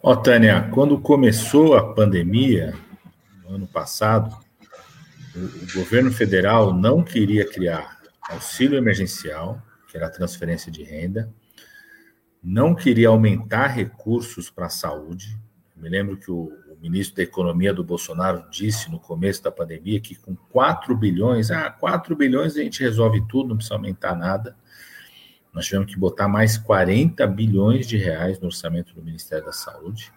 Ó, 0.03 0.17
Tânia, 0.17 0.71
quando 0.73 0.99
começou 0.99 1.77
a 1.77 1.93
pandemia, 1.93 2.75
no 3.45 3.57
ano 3.57 3.67
passado, 3.67 4.35
o, 5.35 5.39
o 5.39 5.75
governo 5.75 6.11
federal 6.11 6.73
não 6.73 7.03
queria 7.03 7.47
criar 7.47 7.99
auxílio 8.29 8.79
emergencial, 8.79 9.61
que 9.89 9.97
era 9.97 10.07
a 10.07 10.11
transferência 10.11 10.71
de 10.71 10.83
renda, 10.83 11.33
não 12.43 12.75
queria 12.75 13.09
aumentar 13.09 13.69
recursos 13.69 14.51
para 14.51 14.67
a 14.67 14.71
saúde. 14.71 15.39
Eu 15.77 15.83
me 15.83 15.89
lembro 15.89 16.17
que 16.17 16.31
o, 16.31 16.53
o, 16.69 16.79
ministro 16.81 17.17
da 17.17 17.23
Economia 17.23 17.75
do 17.75 17.83
Bolsonaro 17.83 18.49
disse 18.51 18.91
no 18.91 19.01
começo 19.01 19.43
da 19.43 19.51
pandemia 19.51 20.01
que 20.01 20.15
com 20.15 20.37
4 20.37 20.97
bilhões, 20.97 21.51
ah, 21.51 21.71
4 21.71 22.15
bilhões 22.15 22.57
a 22.57 22.63
gente 22.63 22.83
resolve 22.83 23.21
tudo, 23.29 23.49
não 23.49 23.57
precisa 23.57 23.75
aumentar 23.75 24.15
nada. 24.15 24.57
Nós 25.53 25.67
tivemos 25.67 25.93
que 25.93 25.99
botar 25.99 26.29
mais 26.29 26.57
40 26.57 27.27
bilhões 27.27 27.87
de 27.87 27.97
reais 27.97 28.39
no 28.39 28.47
orçamento 28.47 28.95
do 28.95 29.03
Ministério 29.03 29.45
da 29.45 29.53
Saúde 29.53 30.13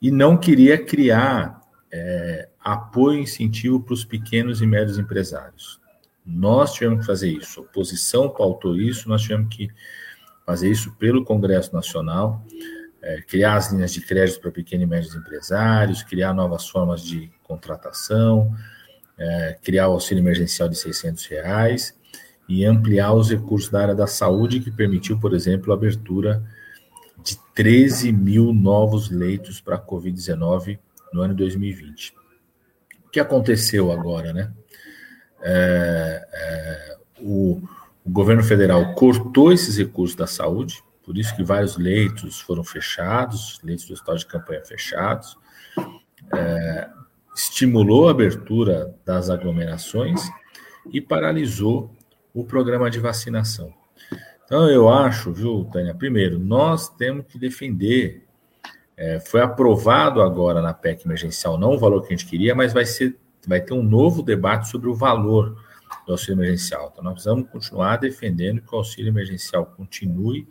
e 0.00 0.10
não 0.10 0.36
queria 0.36 0.82
criar 0.82 1.60
é, 1.92 2.48
apoio 2.58 3.18
e 3.18 3.22
incentivo 3.22 3.80
para 3.80 3.94
os 3.94 4.04
pequenos 4.04 4.62
e 4.62 4.66
médios 4.66 4.98
empresários. 4.98 5.80
Nós 6.24 6.72
tivemos 6.72 7.00
que 7.00 7.06
fazer 7.06 7.30
isso, 7.30 7.60
a 7.60 7.62
oposição 7.62 8.28
pautou 8.28 8.76
isso, 8.76 9.08
nós 9.08 9.22
tivemos 9.22 9.54
que 9.54 9.68
fazer 10.46 10.70
isso 10.70 10.92
pelo 10.96 11.24
Congresso 11.24 11.74
Nacional, 11.74 12.44
é, 13.02 13.20
criar 13.22 13.56
as 13.56 13.72
linhas 13.72 13.92
de 13.92 14.00
crédito 14.00 14.40
para 14.40 14.50
pequenos 14.50 14.84
e 14.84 14.88
médios 14.88 15.14
empresários, 15.14 16.02
criar 16.02 16.34
novas 16.34 16.68
formas 16.68 17.02
de 17.02 17.30
contratação, 17.42 18.54
é, 19.18 19.58
criar 19.62 19.88
o 19.88 19.92
auxílio 19.92 20.22
emergencial 20.22 20.68
de 20.68 20.76
600 20.76 21.26
reais 21.26 21.99
e 22.50 22.66
ampliar 22.66 23.12
os 23.12 23.30
recursos 23.30 23.70
da 23.70 23.80
área 23.80 23.94
da 23.94 24.08
saúde, 24.08 24.58
que 24.58 24.72
permitiu, 24.72 25.16
por 25.20 25.32
exemplo, 25.34 25.72
a 25.72 25.76
abertura 25.76 26.44
de 27.22 27.38
13 27.54 28.10
mil 28.10 28.52
novos 28.52 29.08
leitos 29.08 29.60
para 29.60 29.76
a 29.76 29.80
Covid-19 29.80 30.76
no 31.12 31.22
ano 31.22 31.32
2020. 31.32 32.12
O 33.06 33.10
que 33.10 33.20
aconteceu 33.20 33.92
agora, 33.92 34.32
né? 34.32 34.52
É, 35.40 36.28
é, 36.32 36.96
o, 37.20 37.62
o 38.04 38.10
governo 38.10 38.42
federal 38.42 38.94
cortou 38.94 39.52
esses 39.52 39.78
recursos 39.78 40.16
da 40.16 40.26
saúde, 40.26 40.82
por 41.04 41.16
isso 41.16 41.34
que 41.36 41.44
vários 41.44 41.76
leitos 41.76 42.40
foram 42.40 42.64
fechados, 42.64 43.60
leitos 43.62 43.86
do 43.86 43.94
hospital 43.94 44.16
de 44.16 44.26
campanha 44.26 44.64
fechados, 44.64 45.38
é, 46.34 46.88
estimulou 47.32 48.08
a 48.08 48.10
abertura 48.10 48.92
das 49.06 49.30
aglomerações 49.30 50.20
e 50.90 51.00
paralisou 51.00 51.94
o 52.34 52.44
programa 52.44 52.90
de 52.90 52.98
vacinação. 52.98 53.72
Então, 54.44 54.68
eu 54.68 54.88
acho, 54.88 55.32
viu, 55.32 55.64
Tânia, 55.72 55.94
primeiro, 55.94 56.38
nós 56.38 56.88
temos 56.88 57.26
que 57.26 57.38
defender. 57.38 58.26
É, 58.96 59.18
foi 59.20 59.40
aprovado 59.40 60.20
agora 60.20 60.60
na 60.60 60.74
PEC 60.74 61.06
emergencial, 61.06 61.56
não 61.56 61.70
o 61.70 61.78
valor 61.78 62.02
que 62.02 62.12
a 62.12 62.16
gente 62.16 62.28
queria, 62.28 62.54
mas 62.54 62.72
vai, 62.72 62.84
ser, 62.84 63.16
vai 63.46 63.60
ter 63.60 63.72
um 63.72 63.82
novo 63.82 64.22
debate 64.22 64.68
sobre 64.68 64.88
o 64.88 64.94
valor 64.94 65.56
do 66.06 66.12
auxílio 66.12 66.34
emergencial. 66.34 66.90
Então, 66.92 67.04
nós 67.04 67.14
precisamos 67.14 67.48
continuar 67.48 67.96
defendendo 67.96 68.60
que 68.60 68.74
o 68.74 68.78
auxílio 68.78 69.10
emergencial 69.10 69.64
continue 69.64 70.46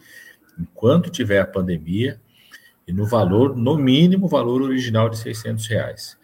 enquanto 0.57 1.09
tiver 1.09 1.39
a 1.39 1.45
pandemia, 1.45 2.19
e 2.87 2.93
no 2.93 3.05
valor, 3.05 3.55
no 3.55 3.77
mínimo, 3.77 4.27
valor 4.27 4.61
original 4.61 5.09
de 5.09 5.17
600 5.19 5.67
reais. 5.67 6.17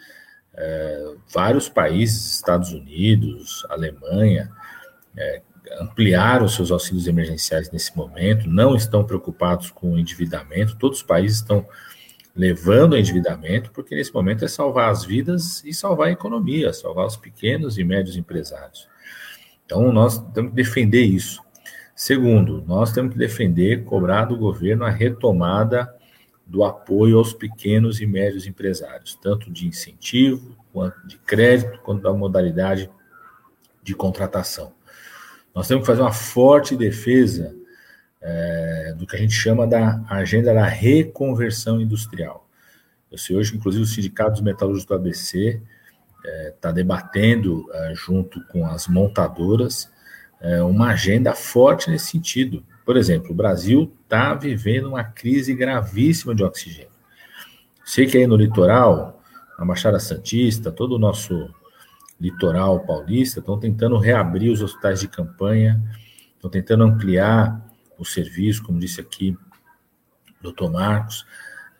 É, 0.53 1.13
vários 1.31 1.69
países, 1.69 2.35
Estados 2.35 2.71
Unidos, 2.71 3.65
Alemanha, 3.69 4.51
é, 5.17 5.41
ampliaram 5.79 6.47
seus 6.47 6.71
auxílios 6.71 7.07
emergenciais 7.07 7.71
nesse 7.71 7.95
momento, 7.95 8.49
não 8.49 8.75
estão 8.75 9.03
preocupados 9.03 9.71
com 9.71 9.93
o 9.93 9.99
endividamento, 9.99 10.75
todos 10.77 10.99
os 10.99 11.03
países 11.03 11.37
estão 11.37 11.67
levando 12.35 12.93
ao 12.93 12.99
endividamento, 12.99 13.71
porque 13.71 13.95
nesse 13.95 14.13
momento 14.13 14.43
é 14.43 14.47
salvar 14.47 14.89
as 14.89 15.05
vidas 15.05 15.63
e 15.63 15.73
salvar 15.73 16.09
a 16.09 16.11
economia, 16.11 16.73
salvar 16.73 17.05
os 17.05 17.15
pequenos 17.15 17.77
e 17.77 17.83
médios 17.83 18.17
empresários. 18.17 18.87
Então, 19.65 19.91
nós 19.91 20.19
temos 20.33 20.51
que 20.51 20.55
defender 20.55 21.03
isso. 21.03 21.41
Segundo, 21.95 22.61
nós 22.67 22.91
temos 22.91 23.13
que 23.13 23.17
defender, 23.17 23.85
cobrar 23.85 24.25
do 24.25 24.37
governo 24.37 24.83
a 24.83 24.89
retomada 24.89 25.89
do 26.45 26.63
apoio 26.63 27.17
aos 27.17 27.33
pequenos 27.33 28.01
e 28.01 28.05
médios 28.05 28.45
empresários, 28.45 29.15
tanto 29.15 29.49
de 29.49 29.65
incentivo, 29.65 30.55
quanto 30.71 31.07
de 31.07 31.17
crédito, 31.17 31.79
quanto 31.79 32.03
da 32.03 32.13
modalidade 32.13 32.91
de 33.81 33.95
contratação. 33.95 34.73
Nós 35.55 35.69
temos 35.69 35.83
que 35.83 35.87
fazer 35.87 36.01
uma 36.01 36.11
forte 36.11 36.75
defesa 36.75 37.55
é, 38.21 38.93
do 38.97 39.07
que 39.07 39.15
a 39.15 39.19
gente 39.19 39.33
chama 39.33 39.65
da 39.65 40.03
agenda 40.09 40.53
da 40.53 40.65
reconversão 40.65 41.79
industrial. 41.79 42.45
Eu 43.09 43.17
sei 43.17 43.37
hoje, 43.37 43.55
inclusive, 43.55 43.83
o 43.83 43.87
Sindicato 43.87 44.31
dos 44.31 44.41
Metalúrgicos 44.41 44.85
do 44.85 44.95
ABC 44.95 45.61
está 46.17 46.29
é, 46.29 46.53
tá 46.59 46.71
debatendo, 46.71 47.65
é, 47.71 47.93
junto 47.95 48.43
com 48.47 48.65
as 48.65 48.87
montadoras, 48.87 49.89
é, 50.41 50.61
uma 50.61 50.89
agenda 50.89 51.33
forte 51.33 51.89
nesse 51.89 52.07
sentido. 52.07 52.61
Por 52.83 52.97
exemplo, 52.97 53.31
o 53.31 53.35
Brasil 53.35 53.93
está 54.03 54.33
vivendo 54.33 54.89
uma 54.89 55.03
crise 55.05 55.53
gravíssima 55.53 56.35
de 56.35 56.43
oxigênio. 56.43 56.91
Sei 57.85 58.05
que 58.05 58.17
aí 58.17 58.27
no 58.27 58.35
litoral, 58.35 59.21
na 59.57 59.63
Baixada 59.65 59.99
Santista, 59.99 60.71
todo 60.71 60.95
o 60.95 60.99
nosso 60.99 61.49
litoral 62.19 62.79
paulista 62.81 63.39
estão 63.39 63.59
tentando 63.59 63.97
reabrir 63.97 64.51
os 64.51 64.61
hospitais 64.61 65.01
de 65.01 65.07
campanha, 65.07 65.81
estão 66.35 66.49
tentando 66.49 66.83
ampliar 66.83 67.65
o 67.97 68.05
serviço, 68.05 68.63
como 68.63 68.79
disse 68.79 69.01
aqui 69.01 69.37
o 70.39 70.43
doutor 70.43 70.71
Marcos. 70.71 71.25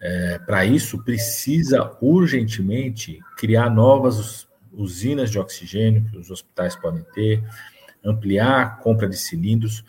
É, 0.01 0.39
Para 0.39 0.65
isso, 0.65 1.03
precisa 1.03 1.97
urgentemente 2.01 3.19
criar 3.37 3.69
novas 3.69 4.47
usinas 4.71 5.31
de 5.31 5.39
oxigênio 5.39 6.05
que 6.11 6.17
os 6.17 6.29
hospitais 6.29 6.75
podem 6.75 7.03
ter, 7.13 7.43
ampliar 8.03 8.61
a 8.61 8.69
compra 8.69 9.07
de 9.07 9.17
cilindros. 9.17 9.83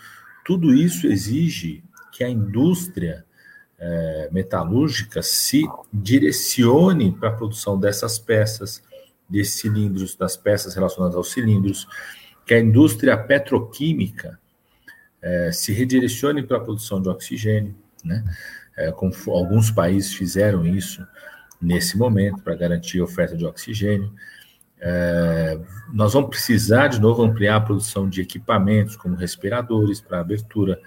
Tudo 0.44 0.72
isso 0.72 1.06
exige 1.06 1.82
que 2.12 2.22
a 2.22 2.30
indústria 2.30 3.26
é, 3.78 4.28
metalúrgica 4.32 5.22
se 5.22 5.64
direcione 5.92 7.12
para 7.12 7.28
a 7.28 7.32
produção 7.32 7.78
dessas 7.78 8.18
peças, 8.18 8.82
desses 9.28 9.54
cilindros, 9.54 10.14
das 10.14 10.36
peças 10.36 10.74
relacionadas 10.74 11.16
aos 11.16 11.32
cilindros, 11.32 11.86
que 12.44 12.54
a 12.54 12.60
indústria 12.60 13.16
petroquímica 13.16 14.38
é, 15.20 15.50
se 15.52 15.72
redirecione 15.72 16.42
para 16.42 16.58
a 16.58 16.60
produção 16.60 17.02
de 17.02 17.08
oxigênio, 17.08 17.74
né? 18.04 18.24
É, 18.76 18.92
como 18.92 19.12
alguns 19.28 19.70
países 19.70 20.12
fizeram 20.12 20.66
isso 20.66 21.04
nesse 21.60 21.96
momento 21.96 22.42
para 22.42 22.54
garantir 22.54 23.00
a 23.00 23.04
oferta 23.04 23.36
de 23.36 23.44
oxigênio. 23.44 24.12
É, 24.78 25.58
nós 25.92 26.12
vamos 26.12 26.28
precisar 26.28 26.88
de 26.88 27.00
novo 27.00 27.22
ampliar 27.22 27.56
a 27.56 27.60
produção 27.60 28.08
de 28.08 28.20
equipamentos, 28.20 28.94
como 28.94 29.16
respiradores, 29.16 30.00
para 30.00 30.20
abertura 30.20 30.78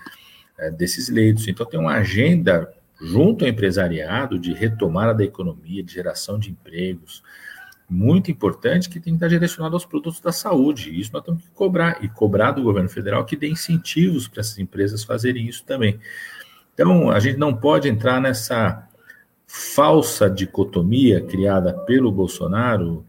é, 0.58 0.70
desses 0.70 1.10
leitos. 1.10 1.48
Então, 1.48 1.66
tem 1.66 1.80
uma 1.80 1.96
agenda 1.96 2.72
junto 3.02 3.44
ao 3.44 3.50
empresariado 3.50 4.38
de 4.38 4.54
retomada 4.54 5.14
da 5.14 5.24
economia, 5.24 5.84
de 5.84 5.94
geração 5.94 6.38
de 6.38 6.52
empregos, 6.52 7.24
muito 7.90 8.30
importante 8.30 8.88
que 8.88 9.00
tem 9.00 9.14
que 9.14 9.18
estar 9.18 9.28
direcionado 9.28 9.76
aos 9.76 9.86
produtos 9.86 10.20
da 10.20 10.32
saúde. 10.32 10.98
Isso 10.98 11.12
nós 11.12 11.24
temos 11.24 11.42
que 11.42 11.50
cobrar, 11.50 12.04
e 12.04 12.08
cobrar 12.08 12.52
do 12.52 12.62
governo 12.62 12.90
federal 12.90 13.26
que 13.26 13.36
dê 13.36 13.50
incentivos 13.50 14.28
para 14.28 14.42
essas 14.42 14.60
empresas 14.60 15.04
fazerem 15.04 15.48
isso 15.48 15.66
também. 15.66 16.00
Então, 16.74 17.10
a 17.10 17.20
gente 17.20 17.38
não 17.38 17.56
pode 17.56 17.90
entrar 17.90 18.22
nessa 18.22 18.88
falsa 19.48 20.30
dicotomia 20.30 21.20
criada 21.22 21.74
pelo 21.74 22.12
Bolsonaro, 22.12 23.04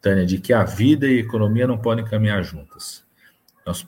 Tânia, 0.00 0.26
de 0.26 0.38
que 0.38 0.52
a 0.52 0.62
vida 0.62 1.06
e 1.06 1.16
a 1.16 1.20
economia 1.20 1.66
não 1.66 1.78
podem 1.78 2.04
caminhar 2.04 2.42
juntas. 2.44 3.02
Nós 3.66 3.86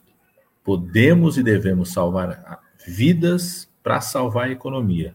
podemos 0.64 1.36
e 1.36 1.42
devemos 1.42 1.92
salvar 1.92 2.60
vidas 2.86 3.70
para 3.82 4.00
salvar 4.00 4.48
a 4.48 4.50
economia. 4.50 5.14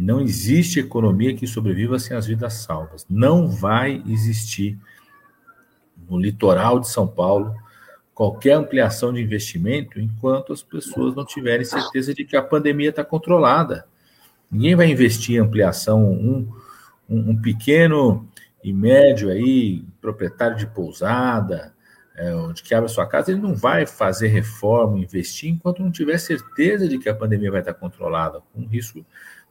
Não 0.00 0.18
existe 0.18 0.80
economia 0.80 1.34
que 1.34 1.46
sobreviva 1.46 1.98
sem 1.98 2.16
as 2.16 2.26
vidas 2.26 2.54
salvas. 2.54 3.04
Não 3.08 3.46
vai 3.46 4.02
existir 4.08 4.78
no 6.08 6.18
litoral 6.18 6.80
de 6.80 6.88
São 6.88 7.06
Paulo 7.06 7.54
qualquer 8.14 8.52
ampliação 8.52 9.12
de 9.12 9.20
investimento 9.20 10.00
enquanto 10.00 10.54
as 10.54 10.62
pessoas 10.62 11.14
não 11.14 11.26
tiverem 11.26 11.66
certeza 11.66 12.14
de 12.14 12.24
que 12.24 12.34
a 12.34 12.42
pandemia 12.42 12.88
está 12.88 13.04
controlada. 13.04 13.86
Ninguém 14.50 14.74
vai 14.74 14.90
investir 14.90 15.36
em 15.36 15.40
ampliação. 15.40 16.02
Um, 16.02 16.48
um, 17.06 17.30
um 17.32 17.36
pequeno 17.36 18.26
e 18.64 18.72
médio 18.72 19.28
aí, 19.28 19.84
proprietário 20.00 20.56
de 20.56 20.66
pousada, 20.66 21.74
é, 22.16 22.34
onde 22.34 22.62
que 22.62 22.74
abre 22.74 22.88
sua 22.88 23.06
casa, 23.06 23.30
ele 23.30 23.40
não 23.40 23.54
vai 23.54 23.86
fazer 23.86 24.28
reforma, 24.28 24.98
investir, 24.98 25.50
enquanto 25.50 25.82
não 25.82 25.90
tiver 25.90 26.16
certeza 26.16 26.88
de 26.88 26.98
que 26.98 27.08
a 27.08 27.14
pandemia 27.14 27.50
vai 27.50 27.60
estar 27.60 27.74
controlada, 27.74 28.40
com 28.54 28.66
risco, 28.66 29.04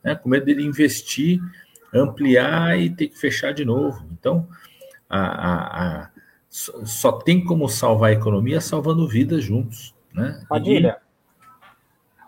né, 0.04 0.16
com 0.16 0.30
medo 0.30 0.46
dele 0.46 0.64
investir, 0.64 1.42
ampliar 1.94 2.80
e 2.80 2.90
ter 2.90 3.08
que 3.08 3.18
fechar 3.18 3.54
de 3.54 3.66
novo. 3.66 4.06
Então, 4.12 4.48
a, 5.10 5.20
a, 5.20 6.04
a 6.04 6.10
só 6.50 7.12
tem 7.12 7.44
como 7.44 7.70
salvar 7.70 8.10
a 8.10 8.14
economia 8.14 8.60
salvando 8.60 9.08
vidas 9.08 9.44
juntos. 9.44 9.94
Né? 10.14 10.42
Padilha, 10.50 10.98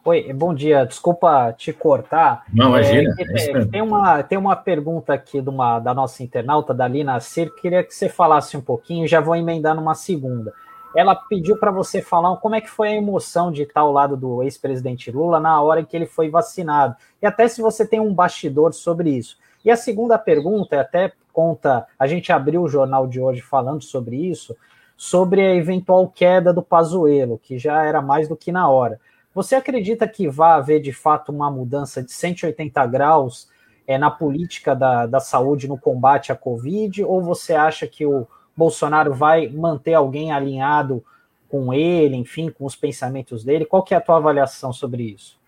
Oi, 0.04 0.34
bom 0.34 0.52
dia. 0.52 0.84
Desculpa 0.84 1.54
te 1.54 1.72
cortar. 1.72 2.44
Não, 2.52 2.70
imagina. 2.70 3.14
É, 3.20 3.52
é, 3.52 3.66
tem, 3.66 3.82
uma, 3.84 4.24
tem 4.24 4.38
uma 4.38 4.56
pergunta 4.56 5.14
aqui 5.14 5.40
de 5.40 5.48
uma, 5.48 5.80
da 5.80 5.94
nossa 5.94 6.24
internauta, 6.24 6.74
da 6.74 6.88
Lina 6.88 7.20
Cir, 7.20 7.54
queria 7.54 7.84
que 7.84 7.94
você 7.94 8.10
falasse 8.10 8.58
um 8.58 8.62
pouquinho, 8.62 9.08
já 9.08 9.22
vou 9.22 9.36
emendar 9.36 9.76
numa 9.76 9.94
segunda. 9.94 10.54
Ela 10.96 11.16
pediu 11.16 11.58
para 11.58 11.72
você 11.72 12.02
falar 12.02 12.36
como 12.38 12.56
é 12.56 12.62
que 12.62 12.70
foi 12.70 12.90
a 12.90 12.96
emoção 12.96 13.52
de 13.52 13.64
estar 13.64 13.82
ao 13.82 13.92
lado 13.92 14.18
do 14.18 14.44
ex-presidente 14.44 15.10
Lula 15.10 15.40
na 15.40 15.62
hora 15.62 15.82
em 15.82 15.86
que 15.86 15.96
ele 15.96 16.06
foi 16.06 16.30
vacinado. 16.30 16.96
E 17.22 17.26
até 17.26 17.48
se 17.48 17.62
você 17.62 17.86
tem 17.88 18.00
um 18.00 18.14
bastidor 18.14 18.74
sobre 18.74 19.10
isso. 19.12 19.38
E 19.64 19.72
a 19.72 19.78
segunda 19.78 20.18
pergunta, 20.18 20.80
até 20.80 21.14
conta, 21.32 21.88
a 21.98 22.08
gente 22.08 22.32
abriu 22.32 22.62
o 22.64 22.68
jornal 22.68 23.08
de 23.08 23.22
hoje 23.22 23.42
falando 23.42 23.82
sobre 23.84 24.18
isso, 24.18 24.56
sobre 24.98 25.42
a 25.42 25.56
eventual 25.56 26.08
queda 26.10 26.54
do 26.54 26.62
Pazuello, 26.62 27.40
que 27.42 27.58
já 27.58 27.84
era 27.84 28.02
mais 28.02 28.28
do 28.28 28.36
que 28.36 28.52
na 28.52 28.70
hora. 28.70 29.00
Você 29.34 29.56
acredita 29.56 30.08
que 30.08 30.28
vai 30.28 30.52
haver 30.52 30.82
de 30.82 30.92
fato 30.92 31.32
uma 31.32 31.50
mudança 31.50 32.04
de 32.04 32.12
180 32.12 32.86
graus 32.88 33.50
é, 33.88 33.98
na 33.98 34.12
política 34.12 34.76
da, 34.76 35.06
da 35.06 35.20
saúde 35.22 35.68
no 35.68 35.78
combate 35.78 36.32
à 36.32 36.36
Covid? 36.36 37.04
Ou 37.06 37.22
você 37.22 37.54
acha 37.54 37.88
que 37.88 38.06
o 38.06 38.28
Bolsonaro 38.62 39.12
vai 39.12 39.50
manter 39.50 39.96
alguém 39.96 40.32
alinhado 40.32 41.04
com 41.50 41.74
ele, 41.74 42.16
enfim, 42.16 42.52
com 42.52 42.64
os 42.64 42.76
pensamentos 42.76 43.44
dele? 43.44 43.66
Qual 43.66 43.82
que 43.82 43.96
é 43.96 43.98
a 43.98 44.02
tua 44.02 44.18
avaliação 44.18 44.72
sobre 44.72 45.02
isso? 45.02 45.40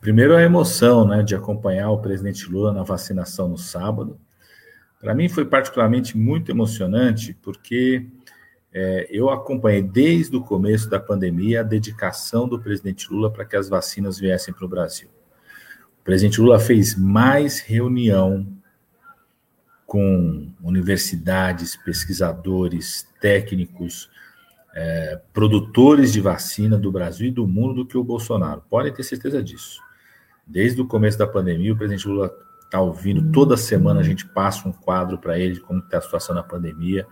Primeiro, 0.00 0.34
a 0.34 0.42
emoção 0.42 1.06
né, 1.06 1.22
de 1.22 1.36
acompanhar 1.36 1.90
o 1.90 2.00
presidente 2.00 2.50
Lula 2.50 2.72
na 2.72 2.82
vacinação 2.82 3.48
no 3.48 3.56
sábado. 3.56 4.18
Para 5.00 5.14
mim 5.14 5.28
foi 5.28 5.44
particularmente 5.44 6.18
muito 6.18 6.50
emocionante, 6.50 7.38
porque 7.40 8.08
é, 8.74 9.06
eu 9.08 9.30
acompanhei 9.30 9.82
desde 9.82 10.36
o 10.36 10.42
começo 10.42 10.90
da 10.90 10.98
pandemia 10.98 11.60
a 11.60 11.62
dedicação 11.62 12.48
do 12.48 12.58
presidente 12.58 13.08
Lula 13.12 13.30
para 13.30 13.44
que 13.44 13.54
as 13.54 13.68
vacinas 13.68 14.18
viessem 14.18 14.52
para 14.52 14.64
o 14.64 14.68
Brasil. 14.68 15.08
O 16.00 16.02
presidente 16.02 16.40
Lula 16.40 16.58
fez 16.58 16.96
mais 16.96 17.60
reunião 17.60 18.44
com 19.90 20.46
universidades, 20.62 21.74
pesquisadores, 21.74 23.08
técnicos, 23.20 24.08
é, 24.72 25.20
produtores 25.32 26.12
de 26.12 26.20
vacina 26.20 26.78
do 26.78 26.92
Brasil 26.92 27.26
e 27.26 27.32
do 27.32 27.44
mundo 27.44 27.74
do 27.74 27.84
que 27.84 27.98
o 27.98 28.04
Bolsonaro. 28.04 28.62
Podem 28.70 28.92
ter 28.92 29.02
certeza 29.02 29.42
disso. 29.42 29.80
Desde 30.46 30.80
o 30.80 30.86
começo 30.86 31.18
da 31.18 31.26
pandemia, 31.26 31.72
o 31.72 31.76
presidente 31.76 32.06
Lula 32.06 32.32
está 32.62 32.80
ouvindo, 32.80 33.32
toda 33.32 33.56
semana 33.56 33.98
a 33.98 34.04
gente 34.04 34.24
passa 34.28 34.68
um 34.68 34.72
quadro 34.72 35.18
para 35.18 35.36
ele 35.36 35.54
de 35.54 35.60
como 35.60 35.80
está 35.80 35.98
a 35.98 36.00
situação 36.00 36.36
na 36.36 36.44
pandemia. 36.44 37.04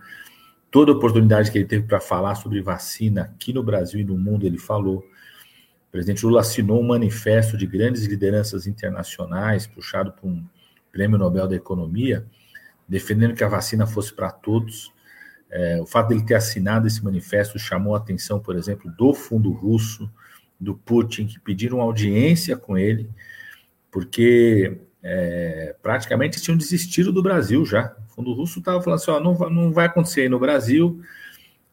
Toda 0.71 0.93
oportunidade 0.93 1.51
que 1.51 1.57
ele 1.57 1.67
teve 1.67 1.85
para 1.85 1.99
falar 1.99 2.35
sobre 2.35 2.61
vacina 2.61 3.23
aqui 3.23 3.51
no 3.51 3.61
Brasil 3.61 3.99
e 3.99 4.05
no 4.05 4.17
mundo, 4.17 4.45
ele 4.45 4.57
falou. 4.57 4.99
O 4.99 5.91
presidente 5.91 6.25
Lula 6.25 6.39
assinou 6.39 6.79
um 6.79 6.87
manifesto 6.87 7.57
de 7.57 7.67
grandes 7.67 8.05
lideranças 8.05 8.67
internacionais, 8.67 9.67
puxado 9.67 10.13
por 10.13 10.29
um 10.29 10.45
prêmio 10.93 11.17
Nobel 11.17 11.45
da 11.45 11.57
Economia, 11.57 12.25
defendendo 12.89 13.35
que 13.35 13.43
a 13.43 13.47
vacina 13.47 13.85
fosse 13.85 14.11
para 14.11 14.31
todos. 14.31 14.91
É, 15.51 15.79
o 15.79 15.85
fato 15.85 16.09
dele 16.09 16.25
ter 16.25 16.35
assinado 16.35 16.87
esse 16.87 17.03
manifesto 17.03 17.57
chamou 17.59 17.95
a 17.95 17.99
atenção, 17.99 18.39
por 18.39 18.55
exemplo, 18.55 18.91
do 18.91 19.13
fundo 19.13 19.51
russo, 19.51 20.11
do 20.59 20.75
Putin, 20.75 21.27
que 21.27 21.39
pediram 21.39 21.79
audiência 21.79 22.57
com 22.57 22.77
ele, 22.77 23.09
porque 23.89 24.77
é, 25.01 25.75
praticamente 25.81 26.41
tinham 26.41 26.57
desistido 26.57 27.13
do 27.13 27.23
Brasil 27.23 27.65
já. 27.65 27.95
O 28.09 28.13
fundo 28.13 28.33
russo 28.33 28.59
estava 28.59 28.81
falando 28.81 28.99
assim: 28.99 29.11
ó, 29.11 29.19
não, 29.19 29.33
não 29.49 29.71
vai 29.71 29.85
acontecer 29.85 30.21
aí 30.21 30.29
no 30.29 30.39
Brasil. 30.39 31.01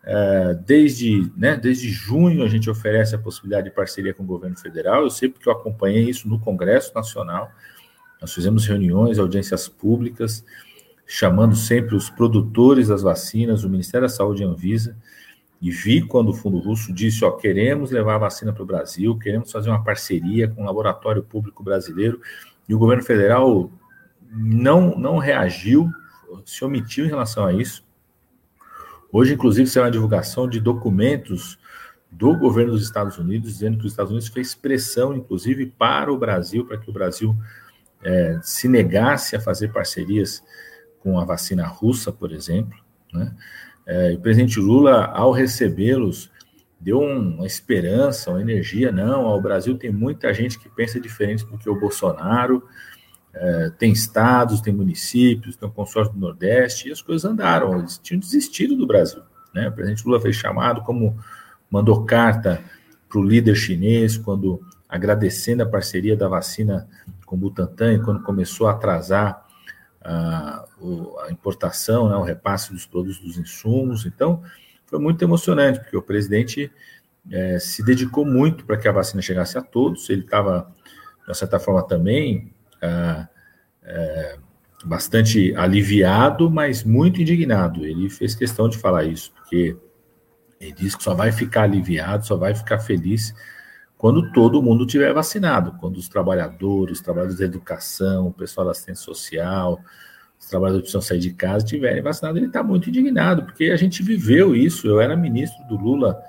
É, 0.09 0.55
desde, 0.65 1.33
né, 1.37 1.57
desde 1.57 1.89
junho 1.89 2.45
a 2.45 2.49
gente 2.49 2.71
oferece 2.71 3.17
a 3.17 3.19
possibilidade 3.19 3.69
de 3.69 3.75
parceria 3.75 4.15
com 4.15 4.23
o 4.23 4.27
governo 4.27 4.57
federal. 4.57 5.03
Eu 5.03 5.11
sei 5.11 5.29
porque 5.29 5.49
eu 5.49 5.53
acompanhei 5.53 6.09
isso 6.09 6.29
no 6.29 6.39
Congresso 6.39 6.95
Nacional. 6.95 7.51
Nós 8.21 8.33
fizemos 8.33 8.65
reuniões, 8.67 9.19
audiências 9.19 9.69
públicas, 9.69 10.45
chamando 11.07 11.55
sempre 11.55 11.95
os 11.95 12.11
produtores 12.11 12.89
das 12.89 13.03
vacinas, 13.03 13.63
o 13.63 13.71
Ministério 13.71 14.09
da 14.09 14.13
Saúde 14.13 14.43
e 14.43 14.45
a 14.45 14.49
Anvisa, 14.49 14.97
e 15.63 15.71
vi 15.71 16.03
quando 16.03 16.31
o 16.31 16.35
Fundo 16.35 16.59
Russo 16.59 16.93
disse: 16.93 17.25
ó, 17.25 17.31
queremos 17.31 17.91
levar 17.91 18.17
a 18.17 18.19
vacina 18.19 18.53
para 18.53 18.63
o 18.63 18.67
Brasil, 18.67 19.17
queremos 19.17 19.51
fazer 19.51 19.71
uma 19.71 19.83
parceria 19.83 20.49
com 20.49 20.63
o 20.63 20.67
laboratório 20.67 21.23
público 21.23 21.63
brasileiro 21.63 22.21
e 22.69 22.75
o 22.75 22.79
governo 22.79 23.03
federal 23.03 23.71
não, 24.31 24.99
não 24.99 25.19
reagiu, 25.19 25.89
se 26.45 26.65
omitiu 26.65 27.07
em 27.07 27.09
relação 27.09 27.47
a 27.47 27.53
isso. 27.53 27.87
Hoje, 29.11 29.35
inclusive, 29.35 29.69
saiu 29.69 29.85
uma 29.85 29.91
divulgação 29.91 30.49
de 30.49 30.61
documentos 30.61 31.59
do 32.11 32.37
governo 32.37 32.73
dos 32.73 32.83
Estados 32.83 33.17
Unidos, 33.19 33.53
dizendo 33.53 33.79
que 33.79 33.87
os 33.87 33.93
Estados 33.93 34.11
Unidos 34.11 34.29
fez 34.29 34.55
pressão, 34.55 35.15
inclusive, 35.15 35.67
para 35.67 36.13
o 36.13 36.19
Brasil, 36.19 36.67
para 36.67 36.77
que 36.77 36.91
o 36.91 36.93
Brasil 36.93 37.35
é, 38.03 38.39
se 38.43 38.69
negasse 38.69 39.37
a 39.37 39.41
fazer 39.41 39.73
parcerias 39.73 40.43
com 41.07 41.21
a 41.21 41.25
vacina 41.25 41.65
russa, 41.65 42.11
por 42.11 42.33
exemplo. 42.33 42.77
Né? 43.13 43.33
É, 43.87 44.15
o 44.15 44.19
presidente 44.19 44.59
Lula, 44.59 45.05
ao 45.05 45.31
recebê-los, 45.31 46.29
deu 46.81 46.99
uma 46.99 47.47
esperança, 47.47 48.33
uma 48.33 48.41
energia. 48.41 48.91
Não, 48.91 49.25
o 49.27 49.41
Brasil 49.41 49.79
tem 49.79 49.93
muita 49.93 50.35
gente 50.35 50.59
que 50.59 50.69
pensa 50.69 51.01
diferente 51.01 51.47
do 51.47 51.57
que 51.57 51.71
o 51.71 51.79
Bolsonaro. 51.79 52.61
É, 53.33 53.71
tem 53.79 53.93
estados, 53.93 54.61
tem 54.61 54.75
municípios, 54.75 55.55
tem 55.55 55.69
o 55.69 55.71
consórcio 55.71 56.13
do 56.13 56.19
Nordeste, 56.19 56.89
e 56.89 56.93
as 56.93 57.01
coisas 57.01 57.25
andaram. 57.25 57.79
Eles 57.79 57.99
tinham 57.99 58.19
desistido 58.19 58.75
do 58.75 58.85
Brasil. 58.85 59.23
Né? 59.55 59.69
O 59.69 59.73
presidente 59.73 60.05
Lula 60.05 60.21
fez 60.21 60.35
chamado, 60.35 60.83
como 60.83 61.17
mandou 61.71 62.05
carta 62.05 62.61
para 63.09 63.21
o 63.21 63.25
líder 63.25 63.55
chinês, 63.55 64.19
quando 64.19 64.61
agradecendo 64.89 65.63
a 65.63 65.67
parceria 65.67 66.17
da 66.17 66.27
vacina 66.27 66.89
com 67.25 67.37
o 67.37 67.39
Butantan, 67.39 67.95
e 67.95 68.03
quando 68.03 68.25
começou 68.25 68.67
a 68.67 68.73
atrasar 68.73 69.46
a, 70.07 70.65
a 71.27 71.33
importação, 71.33 72.09
né, 72.09 72.17
o 72.17 72.23
repasse 72.23 72.73
dos 72.73 72.87
produtos 72.87 73.19
dos 73.19 73.39
insumos. 73.39 74.07
Então, 74.07 74.43
foi 74.87 75.01
muito 75.01 75.23
emocionante, 75.23 75.81
porque 75.81 75.97
o 75.97 76.03
presidente 76.03 76.71
é, 77.31 77.59
se 77.59 77.85
dedicou 77.85 78.25
muito 78.25 78.65
para 78.65 78.77
que 78.77 78.87
a 78.87 78.93
vacina 78.93 79.21
chegasse 79.21 79.59
a 79.59 79.63
todos. 79.63 80.09
Ele 80.09 80.23
estava, 80.23 80.73
de 81.27 81.37
certa 81.37 81.59
forma, 81.59 81.83
também 81.83 82.53
é, 82.81 84.39
bastante 84.85 85.55
aliviado, 85.57 86.49
mas 86.49 86.85
muito 86.85 87.21
indignado. 87.21 87.85
Ele 87.85 88.09
fez 88.09 88.35
questão 88.37 88.69
de 88.69 88.79
falar 88.79 89.05
isso, 89.05 89.33
porque 89.33 89.77
ele 90.61 90.73
disse 90.73 90.97
que 90.97 91.03
só 91.03 91.15
vai 91.15 91.33
ficar 91.33 91.63
aliviado, 91.63 92.25
só 92.25 92.37
vai 92.37 92.55
ficar 92.55 92.79
feliz 92.79 93.35
quando 94.07 94.31
todo 94.31 94.63
mundo 94.63 94.87
tiver 94.87 95.13
vacinado, 95.13 95.73
quando 95.81 95.97
os 95.97 96.09
trabalhadores, 96.09 96.99
os 96.99 97.01
trabalhadores 97.01 97.41
da 97.41 97.45
educação, 97.45 98.29
o 98.29 98.33
pessoal 98.33 98.65
da 98.65 98.71
assistência 98.71 99.05
social, 99.05 99.81
os 100.39 100.47
trabalhadores 100.47 100.83
precisam 100.83 101.01
sair 101.01 101.19
de 101.19 101.33
casa 101.33 101.65
estiverem 101.65 102.01
vacinados, 102.05 102.37
ele 102.37 102.47
está 102.47 102.63
muito 102.63 102.89
indignado, 102.89 103.43
porque 103.43 103.65
a 103.65 103.77
gente 103.77 104.05
viveu 104.05 104.55
isso. 104.55 104.87
Eu 104.87 105.01
era 105.01 105.17
ministro 105.17 105.67
do 105.67 105.77
Lula 105.77 106.23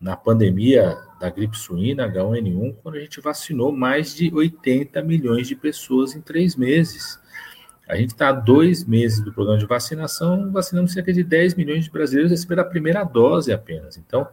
na 0.00 0.16
pandemia 0.16 0.96
da 1.20 1.28
gripe 1.28 1.58
suína, 1.58 2.10
H1N1, 2.10 2.76
quando 2.82 2.94
a 2.94 3.00
gente 3.00 3.20
vacinou 3.20 3.70
mais 3.70 4.14
de 4.14 4.34
80 4.34 5.02
milhões 5.02 5.46
de 5.46 5.54
pessoas 5.54 6.14
em 6.14 6.22
três 6.22 6.56
meses. 6.56 7.20
A 7.86 7.96
gente 7.96 8.12
está 8.12 8.30
há 8.30 8.32
dois 8.32 8.82
meses 8.86 9.20
do 9.20 9.30
programa 9.30 9.58
de 9.58 9.66
vacinação, 9.66 10.50
vacinamos 10.50 10.94
cerca 10.94 11.12
de 11.12 11.22
10 11.22 11.54
milhões 11.54 11.84
de 11.84 11.90
brasileiros 11.90 12.30
receberam 12.30 12.62
a 12.62 12.66
primeira 12.66 13.04
dose 13.04 13.52
apenas. 13.52 13.98
Então, 13.98 14.26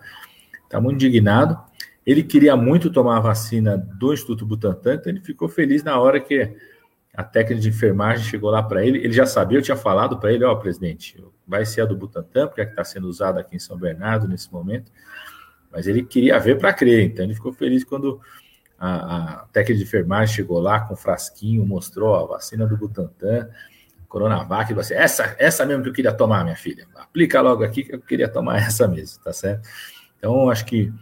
está 0.63 0.79
muito 0.79 1.03
indignado. 1.03 1.66
Ele 2.07 2.23
queria 2.23 2.55
muito 2.55 2.89
tomar 2.89 3.17
a 3.17 3.19
vacina 3.19 3.77
do 3.77 4.13
Instituto 4.13 4.45
Butantan, 4.45 4.93
então 4.93 5.11
ele 5.11 5.19
ficou 5.19 5.49
feliz 5.49 5.83
na 5.83 5.99
hora 5.99 6.21
que 6.21 6.55
a 7.13 7.21
técnica 7.21 7.59
de 7.59 7.67
enfermagem 7.67 8.23
chegou 8.23 8.49
lá 8.49 8.63
para 8.63 8.85
ele, 8.85 8.99
ele 8.99 9.11
já 9.11 9.25
sabia, 9.25 9.57
eu 9.57 9.61
tinha 9.61 9.75
falado 9.75 10.17
para 10.17 10.31
ele, 10.31 10.45
ó, 10.45 10.53
oh, 10.53 10.57
presidente, 10.57 11.21
vai 11.45 11.65
ser 11.65 11.81
a 11.81 11.85
do 11.85 11.97
Butantan, 11.97 12.47
porque 12.47 12.61
é 12.61 12.65
que 12.65 12.71
está 12.71 12.85
sendo 12.85 13.09
usada 13.09 13.41
aqui 13.41 13.57
em 13.57 13.59
São 13.59 13.77
Bernardo 13.77 14.25
nesse 14.25 14.49
momento, 14.53 14.89
mas 15.69 15.85
ele 15.85 16.01
queria 16.01 16.39
ver 16.39 16.57
para 16.57 16.71
crer, 16.71 17.03
então 17.03 17.25
ele 17.25 17.33
ficou 17.33 17.51
feliz 17.51 17.83
quando 17.83 18.21
a, 18.79 19.41
a, 19.41 19.45
técnica 19.47 19.79
de 19.79 19.83
enfermagem 19.83 20.33
chegou 20.33 20.61
lá 20.61 20.79
com 20.79 20.93
um 20.93 20.97
frasquinho, 20.97 21.65
mostrou 21.65 22.15
a 22.15 22.25
vacina 22.25 22.65
do 22.65 22.77
Butantan, 22.77 23.49
Coronavac, 24.07 24.73
você, 24.73 24.93
essa, 24.93 25.35
essa 25.37 25.65
mesmo 25.65 25.83
que 25.83 25.89
eu 25.89 25.93
queria 25.93 26.13
tomar, 26.13 26.45
minha 26.45 26.55
filha, 26.55 26.87
aplica 26.95 27.41
logo 27.41 27.65
aqui 27.65 27.83
que 27.83 27.95
eu 27.95 27.99
queria 27.99 28.29
tomar 28.29 28.59
essa 28.63 28.87
mesmo, 28.87 29.21
tá 29.21 29.33
certo? 29.33 29.67
Então, 30.17 30.49
acho 30.49 30.65
que, 30.65 30.93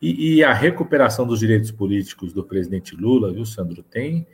e, 0.00 0.36
e 0.36 0.44
a 0.44 0.52
recuperação 0.52 1.26
dos 1.26 1.40
direitos 1.40 1.70
políticos 1.70 2.32
do 2.32 2.42
presidente 2.44 2.96
Lula, 2.96 3.32
viu, 3.32 3.44
Sandro, 3.44 3.82
tem 3.82 4.26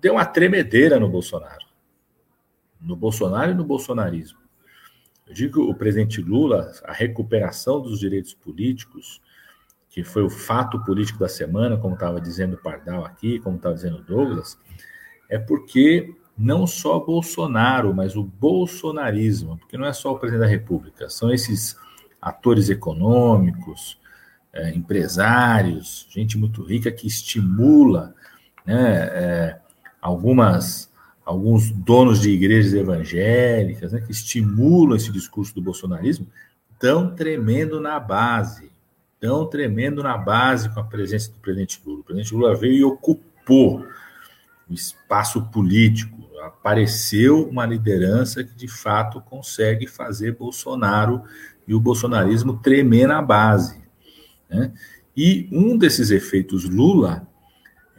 deu 0.00 0.14
uma 0.14 0.24
tremedeira 0.24 0.98
no 0.98 1.08
Bolsonaro. 1.08 1.66
No 2.80 2.96
Bolsonaro 2.96 3.50
e 3.50 3.54
no 3.54 3.64
bolsonarismo. 3.64 4.38
Eu 5.26 5.34
digo 5.34 5.52
que 5.52 5.70
o 5.70 5.74
presidente 5.74 6.22
Lula, 6.22 6.72
a 6.84 6.92
recuperação 6.92 7.80
dos 7.80 8.00
direitos 8.00 8.32
políticos, 8.32 9.20
que 9.90 10.02
foi 10.02 10.22
o 10.22 10.30
fato 10.30 10.82
político 10.84 11.18
da 11.18 11.28
semana, 11.28 11.76
como 11.76 11.94
estava 11.94 12.20
dizendo 12.20 12.54
o 12.54 12.62
Pardal 12.62 13.04
aqui, 13.04 13.38
como 13.40 13.56
estava 13.56 13.74
dizendo 13.74 13.98
o 13.98 14.02
Douglas, 14.02 14.58
é 15.28 15.38
porque 15.38 16.14
não 16.36 16.66
só 16.66 16.98
Bolsonaro, 16.98 17.94
mas 17.94 18.16
o 18.16 18.24
bolsonarismo, 18.24 19.58
porque 19.58 19.76
não 19.76 19.84
é 19.84 19.92
só 19.92 20.12
o 20.12 20.18
presidente 20.18 20.40
da 20.40 20.50
República, 20.50 21.10
são 21.10 21.30
esses 21.30 21.76
atores 22.20 22.70
econômicos, 22.70 23.99
é, 24.52 24.70
empresários, 24.70 26.06
gente 26.10 26.36
muito 26.36 26.62
rica 26.62 26.90
que 26.90 27.06
estimula 27.06 28.14
né, 28.66 29.08
é, 29.12 29.58
algumas 30.00 30.90
alguns 31.24 31.70
donos 31.70 32.20
de 32.20 32.30
igrejas 32.30 32.74
evangélicas, 32.74 33.92
né, 33.92 34.00
que 34.00 34.10
estimulam 34.10 34.96
esse 34.96 35.12
discurso 35.12 35.54
do 35.54 35.62
bolsonarismo, 35.62 36.26
estão 36.72 37.14
tremendo 37.14 37.80
na 37.80 38.00
base, 38.00 38.72
estão 39.14 39.46
tremendo 39.46 40.02
na 40.02 40.18
base 40.18 40.68
com 40.70 40.80
a 40.80 40.84
presença 40.84 41.30
do 41.30 41.38
presidente 41.38 41.80
Lula. 41.86 42.00
O 42.00 42.04
presidente 42.04 42.34
Lula 42.34 42.56
veio 42.56 42.74
e 42.74 42.84
ocupou 42.84 43.86
o 44.68 44.72
espaço 44.72 45.42
político, 45.52 46.18
apareceu 46.42 47.48
uma 47.48 47.66
liderança 47.66 48.42
que 48.42 48.54
de 48.54 48.66
fato 48.66 49.20
consegue 49.20 49.86
fazer 49.86 50.36
Bolsonaro 50.36 51.22
e 51.68 51.74
o 51.74 51.80
bolsonarismo 51.80 52.56
tremer 52.58 53.06
na 53.06 53.22
base. 53.22 53.80
Né? 54.50 54.72
E 55.16 55.48
um 55.52 55.76
desses 55.76 56.10
efeitos 56.10 56.64
Lula 56.64 57.26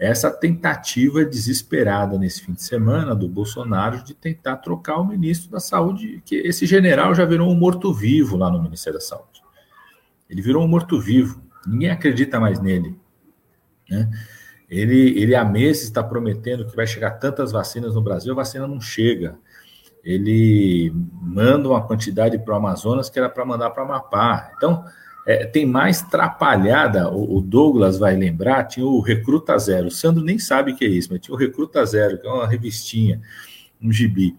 essa 0.02 0.32
tentativa 0.32 1.24
desesperada 1.24 2.18
nesse 2.18 2.41
fim 2.41 2.54
de 2.54 2.64
semana 2.64 3.14
do 3.14 3.30
Bolsonaro 3.30 4.04
de 4.04 4.16
tentar 4.16 4.58
trocar 4.58 4.97
o 4.97 5.06
ministro 5.06 5.52
da 5.52 5.60
Saúde, 5.60 6.24
que 6.26 6.38
esse 6.38 6.66
general 6.66 7.14
já 7.14 7.24
virou 7.24 7.47
um 7.47 7.56
morto-vivo 7.56 8.36
lá 8.36 8.49
no 8.49 8.64
Ministério 8.64 8.97
da 8.97 9.06
Saúde. 9.06 9.43
Ele 10.28 10.41
virou 10.41 10.64
um 10.64 10.68
morto-vivo, 10.68 11.39
ninguém 11.68 11.91
acredita 11.91 12.39
mais 12.39 12.60
nele. 12.60 12.97
Né? 13.88 14.10
Ele, 14.68 15.22
ele 15.22 15.36
há 15.36 15.45
meses 15.45 15.84
está 15.84 16.04
prometendo 16.04 16.66
que 16.66 16.76
vai 16.76 16.88
chegar 16.88 17.12
tantas 17.12 17.52
vacinas 17.52 17.93
no 17.93 18.02
Brasil, 18.02 18.34
a 18.34 18.38
vacina 18.38 18.66
não 18.66 18.82
chega. 18.82 19.38
ele 20.04 20.91
manda 21.22 21.70
uma 21.70 21.86
quantidade 21.86 22.39
para 22.39 22.56
o 22.56 22.58
Amazonas 22.58 23.08
que 23.08 23.20
era 23.20 23.30
para 23.30 23.45
mandar 23.45 23.70
para 23.70 23.84
Amapá. 23.84 24.52
Então, 24.58 24.84
é, 25.26 25.45
tem 25.45 25.65
mais 25.65 26.01
trapalhada, 26.01 27.09
o, 27.09 27.38
o, 27.38 27.41
Douglas 27.41 27.97
vai 27.97 28.15
lembrar, 28.15 28.63
tinha 28.65 28.86
o 28.86 28.99
Recruta 28.99 29.57
Zero, 29.57 29.88
o 29.88 29.91
Sandro 29.91 30.24
nem 30.24 30.39
sabe 30.39 30.72
o 30.72 30.76
que 30.76 30.86
é 30.86 30.88
isso, 30.88 31.09
mas 31.11 31.22
tinha 31.22 31.36
o 31.36 31.38
Recruta 31.38 31.86
Zero, 31.86 32.17
que 32.17 32.28
é 32.28 32.32
uma 32.32 32.47
revistinha, 32.47 33.22
um 33.82 33.91
gibi. 33.91 34.36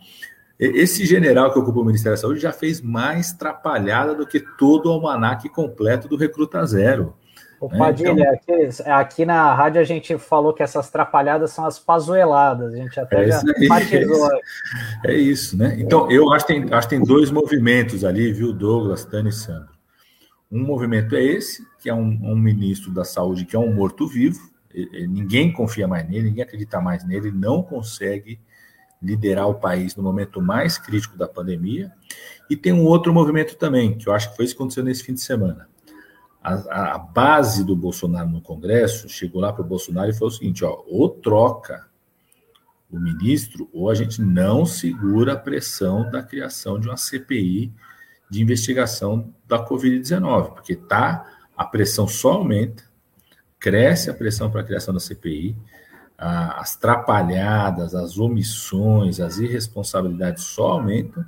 Esse 0.58 1.04
general 1.04 1.52
que 1.52 1.58
ocupa 1.58 1.80
o 1.80 1.84
Ministério 1.84 2.16
da 2.16 2.20
Saúde 2.20 2.38
já 2.38 2.52
fez 2.52 2.80
mais 2.80 3.32
trapalhada 3.32 4.14
do 4.14 4.26
que 4.26 4.38
todo 4.40 4.86
o 4.86 4.92
almanaque 4.92 5.48
completo 5.48 6.08
do 6.08 6.16
Recruta 6.16 6.64
Zero. 6.64 7.14
O 7.60 7.68
né? 7.68 7.78
Padilha, 7.78 8.40
então, 8.42 8.94
aqui, 8.94 9.24
na 9.24 9.54
rádio 9.54 9.80
a 9.80 9.84
gente 9.84 10.18
falou 10.18 10.52
que 10.52 10.64
essas 10.64 10.90
trapalhadas 10.90 11.52
são 11.52 11.64
as 11.64 11.78
pazueladas, 11.78 12.74
a 12.74 12.76
gente 12.76 12.98
até 12.98 13.22
é 13.22 13.28
já 13.28 13.40
batizou. 13.68 14.28
É, 15.04 15.12
é 15.12 15.14
isso, 15.14 15.56
né? 15.56 15.76
Então, 15.78 16.10
eu 16.10 16.32
acho 16.32 16.44
que, 16.44 16.54
tem, 16.54 16.74
acho 16.74 16.88
que 16.88 16.96
tem 16.96 17.04
dois 17.04 17.30
movimentos 17.30 18.04
ali, 18.04 18.32
viu, 18.32 18.52
Douglas, 18.52 19.04
Tânia 19.04 19.30
e 19.30 19.32
Sandro. 19.32 19.71
Um 20.52 20.62
movimento 20.62 21.16
é 21.16 21.24
esse, 21.24 21.66
que 21.80 21.88
é 21.88 21.94
um, 21.94 22.18
um 22.22 22.36
ministro 22.36 22.92
da 22.92 23.04
saúde 23.04 23.46
que 23.46 23.56
é 23.56 23.58
um 23.58 23.72
morto-vivo, 23.72 24.52
ninguém 25.08 25.50
confia 25.50 25.88
mais 25.88 26.06
nele, 26.06 26.28
ninguém 26.28 26.44
acredita 26.44 26.78
mais 26.78 27.04
nele, 27.04 27.30
não 27.30 27.62
consegue 27.62 28.38
liderar 29.02 29.48
o 29.48 29.54
país 29.54 29.96
no 29.96 30.02
momento 30.02 30.40
mais 30.40 30.78
crítico 30.78 31.16
da 31.16 31.26
pandemia. 31.26 31.90
E 32.48 32.56
tem 32.56 32.72
um 32.72 32.84
outro 32.84 33.12
movimento 33.12 33.56
também, 33.56 33.96
que 33.96 34.08
eu 34.08 34.12
acho 34.12 34.30
que 34.30 34.36
foi 34.36 34.44
isso 34.44 34.54
que 34.54 34.60
aconteceu 34.60 34.84
nesse 34.84 35.02
fim 35.02 35.14
de 35.14 35.20
semana. 35.20 35.68
A, 36.42 36.94
a 36.94 36.98
base 36.98 37.64
do 37.64 37.74
Bolsonaro 37.74 38.28
no 38.28 38.40
Congresso 38.40 39.08
chegou 39.08 39.40
lá 39.40 39.52
para 39.52 39.62
o 39.62 39.66
Bolsonaro 39.66 40.10
e 40.10 40.14
falou 40.14 40.28
o 40.28 40.32
seguinte: 40.32 40.64
ó, 40.64 40.82
ou 40.86 41.08
troca 41.08 41.86
o 42.90 42.98
ministro, 42.98 43.70
ou 43.72 43.88
a 43.88 43.94
gente 43.94 44.20
não 44.20 44.66
segura 44.66 45.32
a 45.32 45.36
pressão 45.36 46.10
da 46.10 46.22
criação 46.22 46.78
de 46.78 46.88
uma 46.88 46.96
CPI 46.96 47.72
de 48.32 48.40
investigação 48.40 49.30
da 49.46 49.62
Covid-19, 49.62 50.54
porque 50.54 50.74
tá, 50.74 51.30
a 51.54 51.66
pressão 51.66 52.08
só 52.08 52.32
aumenta, 52.32 52.82
cresce 53.60 54.08
a 54.08 54.14
pressão 54.14 54.50
para 54.50 54.62
a 54.62 54.64
criação 54.64 54.94
da 54.94 55.00
CPI, 55.00 55.54
as 56.16 56.74
trapalhadas, 56.74 57.94
as 57.94 58.16
omissões, 58.16 59.20
as 59.20 59.36
irresponsabilidades 59.36 60.44
só 60.44 60.68
aumentam. 60.68 61.22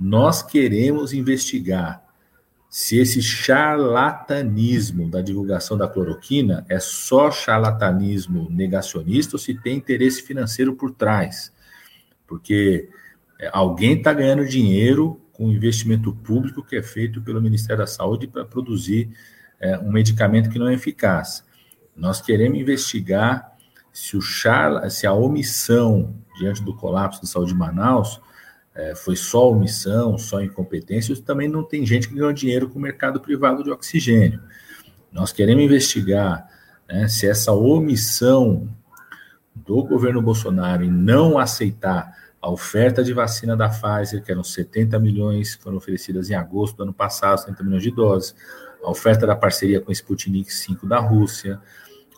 Nós 0.00 0.42
queremos 0.42 1.12
investigar 1.12 2.02
se 2.68 2.98
esse 2.98 3.22
charlatanismo 3.22 5.08
da 5.08 5.20
divulgação 5.20 5.78
da 5.78 5.86
cloroquina 5.86 6.66
é 6.68 6.80
só 6.80 7.30
charlatanismo 7.30 8.48
negacionista 8.50 9.36
ou 9.36 9.38
se 9.38 9.54
tem 9.54 9.76
interesse 9.76 10.20
financeiro 10.20 10.74
por 10.74 10.90
trás. 10.90 11.52
Porque 12.26 12.88
é, 13.38 13.48
alguém 13.52 13.98
está 13.98 14.12
ganhando 14.12 14.44
dinheiro 14.48 15.20
com 15.34 15.50
investimento 15.50 16.12
público 16.14 16.64
que 16.64 16.76
é 16.76 16.82
feito 16.82 17.20
pelo 17.20 17.42
Ministério 17.42 17.82
da 17.82 17.86
Saúde 17.86 18.26
para 18.26 18.44
produzir 18.44 19.10
é, 19.60 19.78
um 19.78 19.92
medicamento 19.92 20.48
que 20.48 20.58
não 20.58 20.68
é 20.68 20.74
eficaz. 20.74 21.44
Nós 21.94 22.20
queremos 22.20 22.58
investigar 22.58 23.52
se, 23.92 24.16
o 24.16 24.20
char, 24.20 24.90
se 24.90 25.06
a 25.06 25.12
omissão 25.12 26.14
diante 26.38 26.62
do 26.62 26.74
colapso 26.74 27.20
da 27.20 27.28
saúde 27.28 27.52
de 27.52 27.58
Manaus 27.58 28.20
é, 28.74 28.94
foi 28.94 29.14
só 29.14 29.50
omissão, 29.50 30.18
só 30.18 30.42
incompetência, 30.42 31.14
também 31.22 31.48
não 31.48 31.62
tem 31.62 31.86
gente 31.86 32.08
que 32.08 32.14
ganhou 32.14 32.32
dinheiro 32.32 32.68
com 32.68 32.78
o 32.78 32.82
mercado 32.82 33.20
privado 33.20 33.62
de 33.62 33.70
oxigênio. 33.70 34.40
Nós 35.12 35.32
queremos 35.32 35.62
investigar 35.62 36.48
né, 36.88 37.06
se 37.06 37.28
essa 37.28 37.52
omissão 37.52 38.68
do 39.54 39.84
governo 39.84 40.20
Bolsonaro 40.20 40.84
em 40.84 40.90
não 40.90 41.38
aceitar 41.38 42.23
a 42.44 42.50
oferta 42.50 43.02
de 43.02 43.14
vacina 43.14 43.56
da 43.56 43.70
Pfizer, 43.70 44.22
que 44.22 44.30
eram 44.30 44.44
70 44.44 44.98
milhões, 44.98 45.54
foram 45.54 45.78
oferecidas 45.78 46.28
em 46.28 46.34
agosto 46.34 46.76
do 46.76 46.82
ano 46.82 46.92
passado, 46.92 47.40
70 47.40 47.64
milhões 47.64 47.82
de 47.82 47.90
doses, 47.90 48.36
a 48.84 48.90
oferta 48.90 49.26
da 49.26 49.34
parceria 49.34 49.80
com 49.80 49.90
Sputnik 49.90 50.52
5 50.52 50.86
da 50.86 50.98
Rússia, 50.98 51.58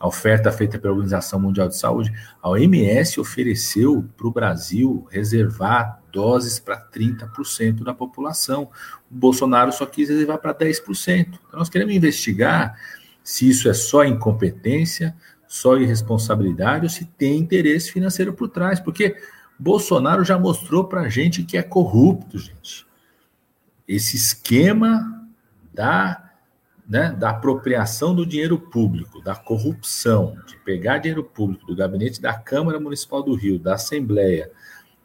a 0.01 0.09
oferta 0.09 0.51
feita 0.51 0.81
pela 0.81 0.95
Organização 0.95 1.39
Mundial 1.39 1.68
de 1.68 1.77
Saúde, 1.77 2.12
a 2.43 2.51
OMS 2.51 3.20
ofereceu 3.20 4.05
para 4.16 4.27
o 4.27 4.33
Brasil 4.33 5.07
reservar 5.12 6.03
doses 6.11 6.59
para 6.59 6.77
30% 6.77 7.85
da 7.85 7.95
população. 7.95 8.68
O 9.09 9.14
Bolsonaro 9.14 9.70
só 9.70 9.87
quis 9.87 10.09
reservar 10.09 10.39
para 10.39 10.53
10%. 10.53 11.39
Então, 11.47 11.61
nós 11.61 11.68
queremos 11.68 11.95
investigar 11.95 12.77
se 13.22 13.49
isso 13.49 13.68
é 13.68 13.74
só 13.74 14.05
incompetência, 14.05 15.16
só 15.47 15.77
irresponsabilidade 15.77 16.85
ou 16.85 16.91
se 16.91 17.05
tem 17.05 17.39
interesse 17.39 17.93
financeiro 17.93 18.33
por 18.33 18.49
trás, 18.49 18.81
porque 18.81 19.14
Bolsonaro 19.59 20.25
já 20.25 20.39
mostrou 20.39 20.85
para 20.85 21.03
a 21.03 21.09
gente 21.09 21.43
que 21.43 21.57
é 21.57 21.63
corrupto, 21.63 22.39
gente. 22.39 22.87
Esse 23.89 24.17
esquema 24.17 25.27
da, 25.73 26.31
né, 26.89 27.13
da 27.13 27.31
apropriação 27.31 28.15
do 28.15 28.27
dinheiro 28.27 28.59
público, 28.59 29.23
da 29.23 29.35
corrupção, 29.35 30.37
de 30.47 30.57
pegar 30.59 30.99
dinheiro 30.99 31.25
público 31.25 31.67
do 31.67 31.77
gabinete 31.77 32.21
da 32.21 32.35
Câmara 32.35 32.79
Municipal 32.79 33.23
do 33.23 33.35
Rio, 33.35 33.59
da 33.59 33.75
Assembleia, 33.75 34.51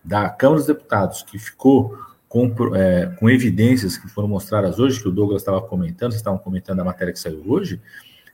da 0.04 0.30
Câmara 0.30 0.60
dos 0.60 0.68
Deputados, 0.68 1.24
que 1.24 1.38
ficou 1.38 1.98
com, 2.28 2.54
é, 2.76 3.08
com 3.20 3.30
evidências 3.30 3.98
que 3.98 4.08
foram 4.08 4.28
mostradas 4.28 4.80
hoje, 4.80 5.02
que 5.02 5.08
o 5.08 5.12
Douglas 5.12 5.42
estava 5.42 5.62
comentando, 5.62 6.12
vocês 6.12 6.22
estavam 6.22 6.40
comentando 6.40 6.80
a 6.80 6.86
matéria 6.86 7.14
que 7.14 7.20
saiu 7.20 7.44
hoje, 7.46 7.80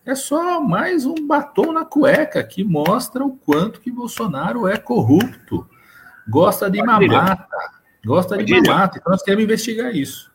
é 0.05 0.15
só 0.15 0.61
mais 0.61 1.05
um 1.05 1.27
batom 1.27 1.73
na 1.73 1.83
cueca 1.83 2.41
que 2.41 2.63
mostra 2.63 3.25
o 3.25 3.35
quanto 3.35 3.81
que 3.81 3.91
Bolsonaro 3.91 4.67
é 4.67 4.77
corrupto 4.77 5.67
gosta 6.29 6.69
de 6.69 6.81
mamata, 6.81 7.47
gosta 8.05 8.43
de 8.43 8.61
mamata. 8.61 8.97
Então 8.99 9.11
nós 9.11 9.23
queremos 9.23 9.43
investigar 9.43 9.95
isso. 9.95 10.31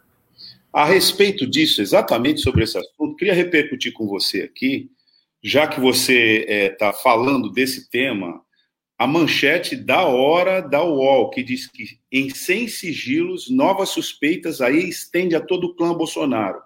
A 0.72 0.84
respeito 0.84 1.46
disso, 1.46 1.82
exatamente 1.82 2.40
sobre 2.40 2.64
esse 2.64 2.78
assunto, 2.78 3.16
queria 3.16 3.34
repercutir 3.34 3.92
com 3.92 4.06
você 4.06 4.42
aqui, 4.42 4.90
já 5.42 5.66
que 5.66 5.78
você 5.78 6.46
está 6.70 6.86
é, 6.86 6.92
tá 6.92 6.92
falando 6.92 7.50
desse 7.50 7.90
tema, 7.90 8.40
a 8.98 9.06
manchete 9.06 9.74
da 9.76 10.04
hora 10.04 10.60
da 10.60 10.82
UOL, 10.82 11.28
que 11.30 11.42
diz 11.42 11.66
que 11.66 11.84
em 12.10 12.30
100 12.30 12.68
sigilos, 12.68 13.50
novas 13.50 13.88
suspeitas 13.88 14.60
aí 14.60 14.88
estende 14.88 15.34
a 15.34 15.40
todo 15.40 15.64
o 15.64 15.74
clã 15.74 15.92
Bolsonaro. 15.92 16.60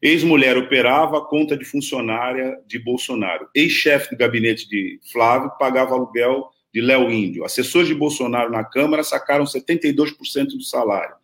Ex-mulher 0.00 0.56
operava 0.56 1.18
a 1.18 1.24
conta 1.24 1.56
de 1.56 1.64
funcionária 1.64 2.56
de 2.66 2.78
Bolsonaro. 2.78 3.48
Ex-chefe 3.54 4.10
do 4.10 4.16
gabinete 4.16 4.68
de 4.68 4.98
Flávio 5.12 5.50
pagava 5.58 5.94
aluguel 5.94 6.48
de 6.72 6.80
Léo 6.80 7.10
Índio. 7.10 7.44
Assessores 7.44 7.88
de 7.88 7.94
Bolsonaro 7.94 8.50
na 8.50 8.64
Câmara 8.64 9.04
sacaram 9.04 9.44
72% 9.44 10.46
do 10.46 10.62
salário. 10.62 11.14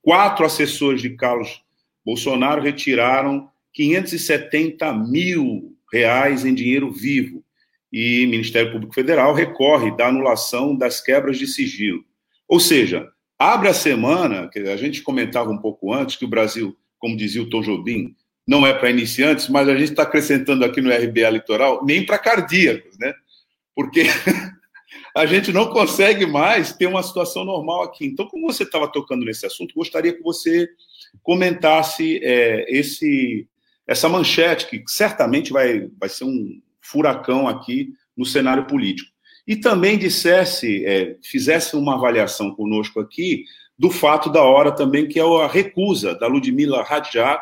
Quatro 0.00 0.44
assessores 0.44 1.02
de 1.02 1.10
Carlos 1.10 1.62
Bolsonaro 2.04 2.62
retiraram 2.62 3.48
570 3.72 4.92
mil 4.92 5.74
reais 5.92 6.44
em 6.44 6.54
dinheiro 6.54 6.90
vivo. 6.90 7.42
E 7.92 8.26
Ministério 8.26 8.72
Público 8.72 8.94
Federal 8.94 9.32
recorre 9.32 9.96
da 9.96 10.08
anulação 10.08 10.76
das 10.76 11.00
quebras 11.00 11.38
de 11.38 11.46
sigilo. 11.46 12.04
Ou 12.48 12.58
seja, 12.58 13.08
abre 13.38 13.68
a 13.68 13.74
semana, 13.74 14.48
que 14.48 14.58
a 14.58 14.76
gente 14.76 15.02
comentava 15.02 15.50
um 15.50 15.58
pouco 15.58 15.92
antes, 15.92 16.16
que 16.16 16.24
o 16.24 16.28
Brasil, 16.28 16.76
como 16.98 17.16
dizia 17.16 17.42
o 17.42 17.48
Tom 17.48 17.62
Jobim, 17.62 18.14
não 18.46 18.66
é 18.66 18.74
para 18.74 18.90
iniciantes, 18.90 19.48
mas 19.48 19.68
a 19.68 19.76
gente 19.76 19.90
está 19.90 20.02
acrescentando 20.02 20.64
aqui 20.64 20.80
no 20.80 20.90
RBA 20.90 21.30
Litoral, 21.30 21.84
nem 21.84 22.04
para 22.04 22.18
cardíacos, 22.18 22.98
né? 22.98 23.14
Porque 23.74 24.02
a 25.14 25.26
gente 25.26 25.52
não 25.52 25.70
consegue 25.70 26.26
mais 26.26 26.72
ter 26.72 26.86
uma 26.86 27.02
situação 27.02 27.44
normal 27.44 27.84
aqui. 27.84 28.04
Então, 28.04 28.26
como 28.26 28.52
você 28.52 28.64
estava 28.64 28.90
tocando 28.90 29.24
nesse 29.24 29.46
assunto, 29.46 29.74
gostaria 29.74 30.12
que 30.12 30.22
você 30.22 30.68
comentasse 31.22 32.20
é, 32.22 32.66
esse, 32.68 33.46
essa 33.86 34.08
manchete, 34.08 34.66
que 34.66 34.82
certamente 34.86 35.52
vai, 35.52 35.88
vai 35.98 36.08
ser 36.08 36.24
um 36.24 36.60
furacão 36.80 37.46
aqui 37.46 37.92
no 38.16 38.24
cenário 38.24 38.66
político. 38.66 39.10
E 39.46 39.54
também 39.54 39.96
dissesse, 39.96 40.84
é, 40.84 41.16
fizesse 41.22 41.76
uma 41.76 41.94
avaliação 41.94 42.52
conosco 42.54 42.98
aqui 42.98 43.44
do 43.78 43.90
fato 43.90 44.30
da 44.30 44.42
hora 44.42 44.72
também, 44.72 45.06
que 45.06 45.20
é 45.20 45.22
a 45.22 45.46
recusa 45.46 46.14
da 46.14 46.26
Ludmila 46.26 46.82
Radjar 46.82 47.40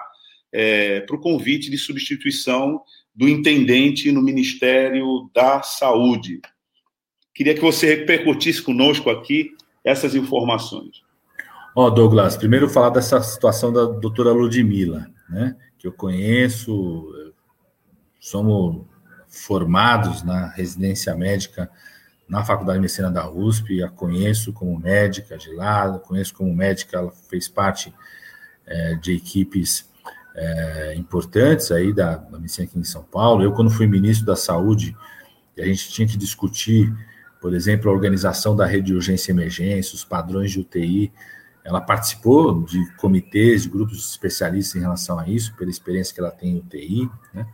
é, 0.53 1.01
para 1.01 1.17
o 1.17 1.21
convite 1.21 1.71
de 1.71 1.79
substituição 1.79 2.83
do 3.15 3.29
intendente 3.29 4.11
no 4.13 4.23
Ministério 4.23 5.31
da 5.35 5.63
Saúde. 5.63 6.41
Queria 7.35 7.55
que 7.55 7.61
você 7.61 7.95
repercutisse 7.95 8.61
conosco 8.61 9.11
aqui 9.11 9.57
essas 9.85 10.15
informações. 10.15 11.03
Ó, 11.75 11.87
oh, 11.87 11.91
Douglas, 11.91 12.37
primeiro 12.37 12.69
falar 12.69 12.91
dessa 12.91 13.23
situação 13.23 13.73
da 13.73 13.85
doutora 13.85 14.33
Ludmilla, 14.33 15.11
né? 15.29 15.57
Que 15.79 15.87
eu 15.87 15.93
conheço, 15.93 17.11
somos 18.21 18.85
formados 19.27 20.23
na 20.23 20.49
residência 20.49 21.15
médica 21.15 21.71
na 22.29 22.45
Faculdade 22.45 22.79
de 22.79 22.83
Medicina 22.83 23.11
da 23.11 23.31
USP, 23.31 23.83
a 23.83 23.91
conheço 23.91 24.53
como 24.55 24.79
médica 24.79 25.37
de 25.37 25.51
lá, 25.55 25.99
conheço 25.99 26.33
como 26.35 26.55
médica, 26.55 26.97
ela 26.97 27.13
fez 27.29 27.47
parte 27.47 27.93
é, 28.67 28.95
de 28.95 29.15
equipes 29.15 29.87
é, 30.35 30.95
importantes 30.97 31.71
aí 31.71 31.93
da, 31.93 32.17
da 32.17 32.39
medicina 32.39 32.67
aqui 32.67 32.79
em 32.79 32.85
São 32.85 33.03
Paulo. 33.03 33.43
Eu, 33.43 33.53
quando 33.53 33.71
fui 33.71 33.87
ministro 33.87 34.25
da 34.25 34.35
Saúde, 34.35 34.97
a 35.59 35.65
gente 35.67 35.91
tinha 35.91 36.09
que 36.09 36.17
discutir 36.17 36.91
por 37.43 37.53
exemplo, 37.55 37.91
a 37.91 37.93
organização 37.93 38.55
da 38.55 38.65
rede 38.65 38.87
de 38.87 38.95
urgência 38.95 39.33
e 39.33 39.35
emergência, 39.35 39.97
os 39.97 40.05
padrões 40.05 40.53
de 40.53 40.61
UTI. 40.61 41.13
Ela 41.65 41.81
participou 41.81 42.63
de 42.63 42.89
comitês, 42.95 43.65
de 43.65 43.69
grupos 43.69 43.97
de 43.97 44.05
especialistas 44.05 44.77
em 44.77 44.81
relação 44.81 45.19
a 45.19 45.29
isso, 45.29 45.53
pela 45.57 45.69
experiência 45.69 46.15
que 46.15 46.21
ela 46.21 46.31
tem 46.31 46.53
em 46.53 46.59
UTI. 46.59 47.11
Né? 47.35 47.45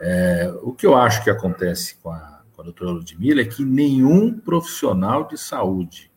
É, 0.00 0.50
o 0.62 0.72
que 0.72 0.86
eu 0.86 0.96
acho 0.96 1.22
que 1.22 1.28
acontece 1.28 1.96
com 1.96 2.10
a, 2.10 2.40
com 2.54 2.62
a 2.62 2.64
doutora 2.64 2.90
Ludmilla 2.90 3.42
é 3.42 3.44
que 3.44 3.66
nenhum 3.66 4.32
profissional 4.32 5.28
de 5.28 5.36
saúde 5.36 6.10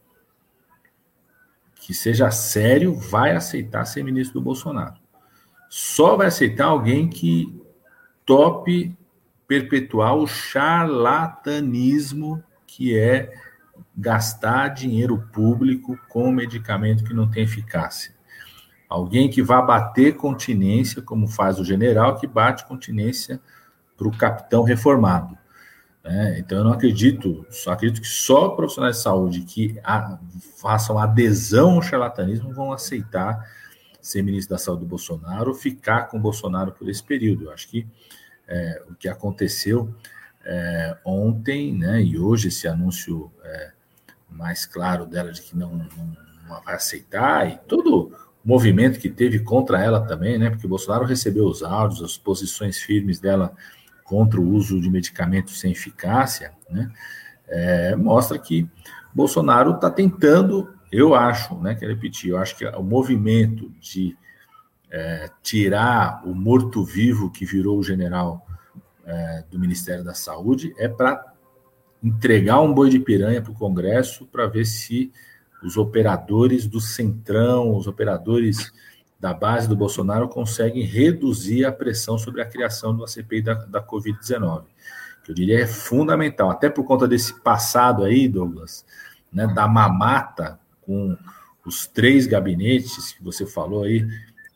que 1.76 1.93
seja 1.93 2.32
sério 2.32 2.95
vai 2.95 3.36
aceitar 3.36 3.84
ser 3.84 4.05
ministro 4.05 4.39
do 4.39 4.43
Bolsonaro. 4.43 4.95
Só 5.70 6.16
vai 6.16 6.28
aceitar 6.28 6.68
alguém 6.68 7.09
que 7.09 7.62
tope 8.26 8.97
perpetuar 9.45 10.16
o 10.16 10.26
charlatanismo 10.26 12.41
que 12.72 12.97
é 12.97 13.34
gastar 13.95 14.69
dinheiro 14.69 15.28
público 15.34 15.99
com 16.07 16.32
medicamento 16.32 17.03
que 17.03 17.13
não 17.13 17.30
tem 17.30 17.43
eficácia. 17.43 18.13
Alguém 18.88 19.30
que 19.30 19.41
vá 19.41 19.61
bater 19.61 20.15
continência, 20.15 21.01
como 21.01 21.28
faz 21.28 21.59
o 21.59 21.65
general, 21.65 22.15
que 22.17 22.26
bate 22.26 22.65
continência 22.65 23.41
para 23.97 24.07
o 24.07 24.17
capitão 24.17 24.63
reformado. 24.63 25.38
Né? 26.03 26.39
Então, 26.39 26.59
eu 26.59 26.63
não 26.63 26.72
acredito, 26.72 27.45
só 27.49 27.72
acredito 27.72 28.01
que 28.01 28.07
só 28.07 28.49
profissionais 28.49 28.97
de 28.97 29.03
saúde 29.03 29.41
que 29.41 29.78
a, 29.84 30.17
façam 30.57 30.97
adesão 30.97 31.76
ao 31.76 31.82
charlatanismo 31.82 32.53
vão 32.53 32.72
aceitar 32.72 33.45
ser 34.01 34.24
ministro 34.24 34.55
da 34.55 34.57
Saúde 34.57 34.82
do 34.82 34.88
Bolsonaro 34.88 35.49
ou 35.49 35.55
ficar 35.55 36.07
com 36.07 36.17
o 36.17 36.22
Bolsonaro 36.22 36.72
por 36.72 36.89
esse 36.89 37.03
período. 37.03 37.45
Eu 37.45 37.51
acho 37.51 37.67
que 37.67 37.86
é, 38.47 38.82
o 38.89 38.95
que 38.95 39.07
aconteceu 39.07 39.93
é, 40.45 40.97
ontem, 41.05 41.73
né, 41.73 42.01
e 42.01 42.17
hoje 42.17 42.47
esse 42.47 42.67
anúncio 42.67 43.31
é, 43.43 43.71
mais 44.29 44.65
claro 44.65 45.05
dela 45.05 45.31
de 45.31 45.41
que 45.41 45.55
não, 45.55 45.69
não, 45.69 45.87
não, 46.47 46.61
vai 46.65 46.75
aceitar, 46.75 47.47
e 47.47 47.57
todo 47.67 48.11
movimento 48.43 48.99
que 48.99 49.09
teve 49.09 49.39
contra 49.39 49.83
ela 49.83 50.01
também, 50.01 50.37
né, 50.37 50.49
porque 50.49 50.67
Bolsonaro 50.67 51.05
recebeu 51.05 51.45
os 51.45 51.61
áudios, 51.61 52.01
as 52.03 52.17
posições 52.17 52.79
firmes 52.79 53.19
dela 53.19 53.53
contra 54.03 54.41
o 54.41 54.49
uso 54.49 54.81
de 54.81 54.89
medicamentos 54.89 55.59
sem 55.59 55.71
eficácia, 55.71 56.51
né, 56.69 56.91
é, 57.47 57.95
mostra 57.95 58.39
que 58.39 58.67
Bolsonaro 59.13 59.75
está 59.75 59.89
tentando, 59.89 60.73
eu 60.91 61.13
acho, 61.13 61.55
né, 61.59 61.75
quero 61.75 61.93
repetir, 61.93 62.31
eu 62.31 62.37
acho 62.37 62.57
que 62.57 62.65
o 62.65 62.83
movimento 62.83 63.71
de 63.79 64.17
é, 64.89 65.29
tirar 65.41 66.21
o 66.25 66.33
morto-vivo 66.33 67.29
que 67.31 67.45
virou 67.45 67.77
o 67.77 67.83
general 67.83 68.45
é, 69.05 69.43
do 69.49 69.59
Ministério 69.59 70.03
da 70.03 70.13
Saúde 70.13 70.73
é 70.77 70.87
para 70.87 71.33
entregar 72.03 72.61
um 72.61 72.73
boi 72.73 72.89
de 72.89 72.99
piranha 72.99 73.41
para 73.41 73.51
o 73.51 73.55
Congresso 73.55 74.25
para 74.25 74.47
ver 74.47 74.65
se 74.65 75.11
os 75.63 75.77
operadores 75.77 76.67
do 76.67 76.81
Centrão, 76.81 77.75
os 77.75 77.87
operadores 77.87 78.71
da 79.19 79.33
base 79.33 79.69
do 79.69 79.75
Bolsonaro 79.75 80.27
conseguem 80.27 80.83
reduzir 80.83 81.63
a 81.63 81.71
pressão 81.71 82.17
sobre 82.17 82.41
a 82.41 82.45
criação 82.45 82.91
uma 82.91 83.07
CPI 83.07 83.43
da, 83.43 83.53
da 83.53 83.83
Covid-19, 83.85 84.63
que 85.23 85.31
eu 85.31 85.35
diria 85.35 85.61
é 85.61 85.67
fundamental, 85.67 86.49
até 86.49 86.69
por 86.69 86.83
conta 86.83 87.07
desse 87.07 87.39
passado 87.41 88.03
aí, 88.03 88.27
Douglas, 88.27 88.83
né, 89.31 89.45
da 89.45 89.67
mamata 89.67 90.59
com 90.81 91.15
os 91.63 91.85
três 91.85 92.25
gabinetes 92.25 93.13
que 93.13 93.23
você 93.23 93.45
falou 93.45 93.83
aí, 93.83 94.07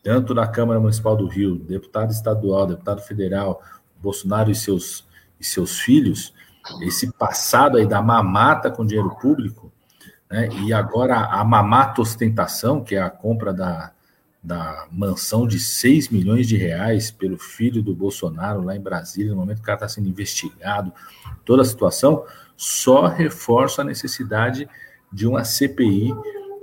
tanto 0.02 0.34
da 0.34 0.46
Câmara 0.48 0.80
Municipal 0.80 1.16
do 1.16 1.28
Rio, 1.28 1.56
deputado 1.56 2.10
estadual, 2.10 2.66
deputado 2.66 3.00
federal, 3.02 3.62
Bolsonaro 4.00 4.50
e 4.50 4.54
seus, 4.54 5.06
e 5.40 5.44
seus 5.44 5.80
filhos, 5.80 6.34
esse 6.82 7.12
passado 7.12 7.76
aí 7.78 7.86
da 7.86 8.02
mamata 8.02 8.70
com 8.70 8.84
dinheiro 8.84 9.14
público, 9.16 9.72
né, 10.30 10.48
e 10.64 10.72
agora 10.72 11.16
a 11.16 11.44
mamata 11.44 12.00
ostentação, 12.00 12.82
que 12.82 12.96
é 12.96 13.00
a 13.00 13.10
compra 13.10 13.52
da, 13.52 13.92
da 14.42 14.86
mansão 14.90 15.46
de 15.46 15.58
6 15.60 16.08
milhões 16.08 16.48
de 16.48 16.56
reais 16.56 17.10
pelo 17.10 17.38
filho 17.38 17.82
do 17.82 17.94
Bolsonaro 17.94 18.62
lá 18.62 18.76
em 18.76 18.80
Brasília, 18.80 19.32
no 19.32 19.38
momento 19.38 19.58
que 19.58 19.62
o 19.62 19.66
cara 19.66 19.76
está 19.76 19.88
sendo 19.88 20.08
investigado, 20.08 20.92
toda 21.44 21.62
a 21.62 21.64
situação, 21.64 22.24
só 22.56 23.06
reforça 23.06 23.82
a 23.82 23.84
necessidade 23.84 24.68
de 25.12 25.26
uma 25.26 25.44
CPI 25.44 26.12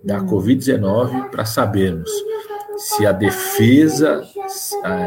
da 0.03 0.19
Covid-19 0.19 1.29
para 1.29 1.45
sabermos 1.45 2.11
se 2.83 3.05
a 3.05 3.13
defesa 3.13 4.27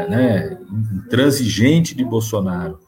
né, 0.09 0.57
intransigente 1.05 1.93
de 1.93 2.03
Bolsonaro 2.03 2.79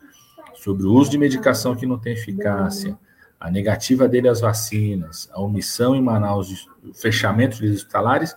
sobre 0.56 0.88
o 0.88 0.94
uso 0.94 1.12
de 1.12 1.18
medicação 1.18 1.76
que 1.76 1.86
não 1.86 2.00
tem 2.00 2.14
eficácia, 2.14 2.98
a 3.40 3.52
negativa 3.52 4.08
dele 4.08 4.28
às 4.28 4.42
vacinas, 4.42 5.30
a 5.32 5.40
omissão 5.40 5.96
em 5.96 6.02
Manaus, 6.02 6.68
o 6.84 6.94
fechamento 6.94 7.58
de 7.58 7.70
hospitalares, 7.70 8.36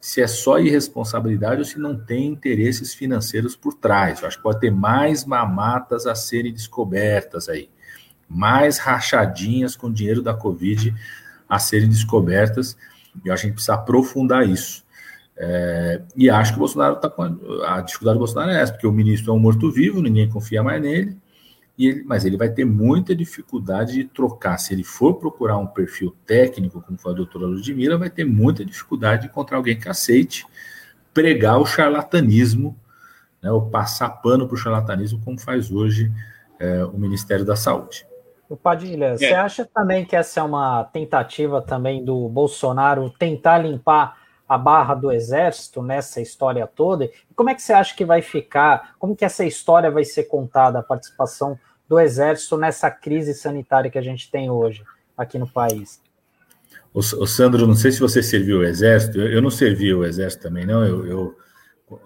se 0.00 0.20
é 0.20 0.26
só 0.26 0.58
irresponsabilidade 0.58 1.60
ou 1.60 1.64
se 1.64 1.78
não 1.78 1.96
tem 1.96 2.26
interesses 2.26 2.92
financeiros 2.92 3.54
por 3.54 3.74
trás. 3.74 4.20
Eu 4.20 4.26
acho 4.26 4.38
que 4.38 4.42
pode 4.42 4.58
ter 4.58 4.72
mais 4.72 5.24
mamatas 5.24 6.06
a 6.06 6.16
serem 6.16 6.52
descobertas 6.52 7.48
aí, 7.48 7.70
mais 8.28 8.76
rachadinhas 8.78 9.76
com 9.76 9.90
dinheiro 9.90 10.20
da 10.20 10.34
Covid 10.34 10.92
a 11.48 11.60
serem 11.60 11.88
descobertas, 11.88 12.76
e 13.24 13.30
a 13.30 13.36
gente 13.36 13.52
precisa 13.52 13.74
aprofundar 13.74 14.48
isso. 14.48 14.81
É, 15.44 16.00
e 16.16 16.30
acho 16.30 16.52
que 16.52 16.56
o 16.56 16.60
Bolsonaro 16.60 16.94
está 16.94 17.10
com. 17.10 17.24
A, 17.64 17.78
a, 17.78 17.80
dificuldade 17.80 18.14
do 18.14 18.20
Bolsonaro 18.20 18.52
é 18.52 18.60
essa, 18.62 18.72
porque 18.72 18.86
o 18.86 18.92
ministro 18.92 19.32
é 19.32 19.34
um 19.34 19.40
morto-vivo, 19.40 20.00
ninguém 20.00 20.28
confia 20.28 20.62
mais 20.62 20.80
nele, 20.80 21.18
e 21.76 21.88
ele, 21.88 22.04
mas 22.04 22.24
ele 22.24 22.36
vai 22.36 22.48
ter 22.48 22.64
muita 22.64 23.12
dificuldade 23.12 23.94
de 23.94 24.04
trocar. 24.04 24.56
Se 24.58 24.72
ele 24.72 24.84
for 24.84 25.14
procurar 25.14 25.58
um 25.58 25.66
perfil 25.66 26.14
técnico, 26.24 26.80
como 26.80 26.96
foi 26.96 27.10
a 27.10 27.16
doutora 27.16 27.46
Ludmilla, 27.46 27.98
vai 27.98 28.08
ter 28.08 28.24
muita 28.24 28.64
dificuldade 28.64 29.22
de 29.22 29.28
encontrar 29.28 29.56
alguém 29.56 29.76
que 29.76 29.88
aceite 29.88 30.46
pregar 31.12 31.58
o 31.58 31.66
charlatanismo, 31.66 32.78
né, 33.42 33.50
ou 33.50 33.68
passar 33.68 34.10
pano 34.10 34.46
para 34.46 34.54
o 34.54 34.58
charlatanismo, 34.58 35.20
como 35.24 35.40
faz 35.40 35.72
hoje 35.72 36.12
é, 36.60 36.84
o 36.84 36.96
Ministério 36.96 37.44
da 37.44 37.56
Saúde. 37.56 38.06
O 38.48 38.56
Padilha, 38.56 39.06
é. 39.06 39.16
você 39.16 39.34
acha 39.34 39.64
também 39.64 40.04
que 40.04 40.14
essa 40.14 40.38
é 40.38 40.42
uma 40.44 40.84
tentativa 40.84 41.60
também 41.60 42.04
do 42.04 42.28
Bolsonaro 42.28 43.10
tentar 43.18 43.58
limpar 43.58 44.21
a 44.52 44.58
barra 44.58 44.94
do 44.94 45.10
exército 45.10 45.82
nessa 45.82 46.20
história 46.20 46.66
toda? 46.66 47.10
Como 47.34 47.48
é 47.48 47.54
que 47.54 47.62
você 47.62 47.72
acha 47.72 47.96
que 47.96 48.04
vai 48.04 48.20
ficar? 48.20 48.94
Como 48.98 49.16
que 49.16 49.24
essa 49.24 49.46
história 49.46 49.90
vai 49.90 50.04
ser 50.04 50.24
contada, 50.24 50.78
a 50.78 50.82
participação 50.82 51.58
do 51.88 51.98
exército 51.98 52.58
nessa 52.58 52.90
crise 52.90 53.32
sanitária 53.32 53.90
que 53.90 53.96
a 53.96 54.02
gente 54.02 54.30
tem 54.30 54.50
hoje 54.50 54.84
aqui 55.16 55.38
no 55.38 55.48
país? 55.48 56.02
O, 56.92 56.98
o 56.98 57.26
Sandro, 57.26 57.66
não 57.66 57.74
sei 57.74 57.92
se 57.92 58.00
você 58.00 58.22
serviu 58.22 58.58
o 58.58 58.62
exército, 58.64 59.18
eu, 59.18 59.28
eu 59.28 59.40
não 59.40 59.48
servi 59.48 59.94
o 59.94 60.04
exército 60.04 60.42
também, 60.42 60.66
não. 60.66 60.84
Eu, 60.84 61.06
eu 61.06 61.36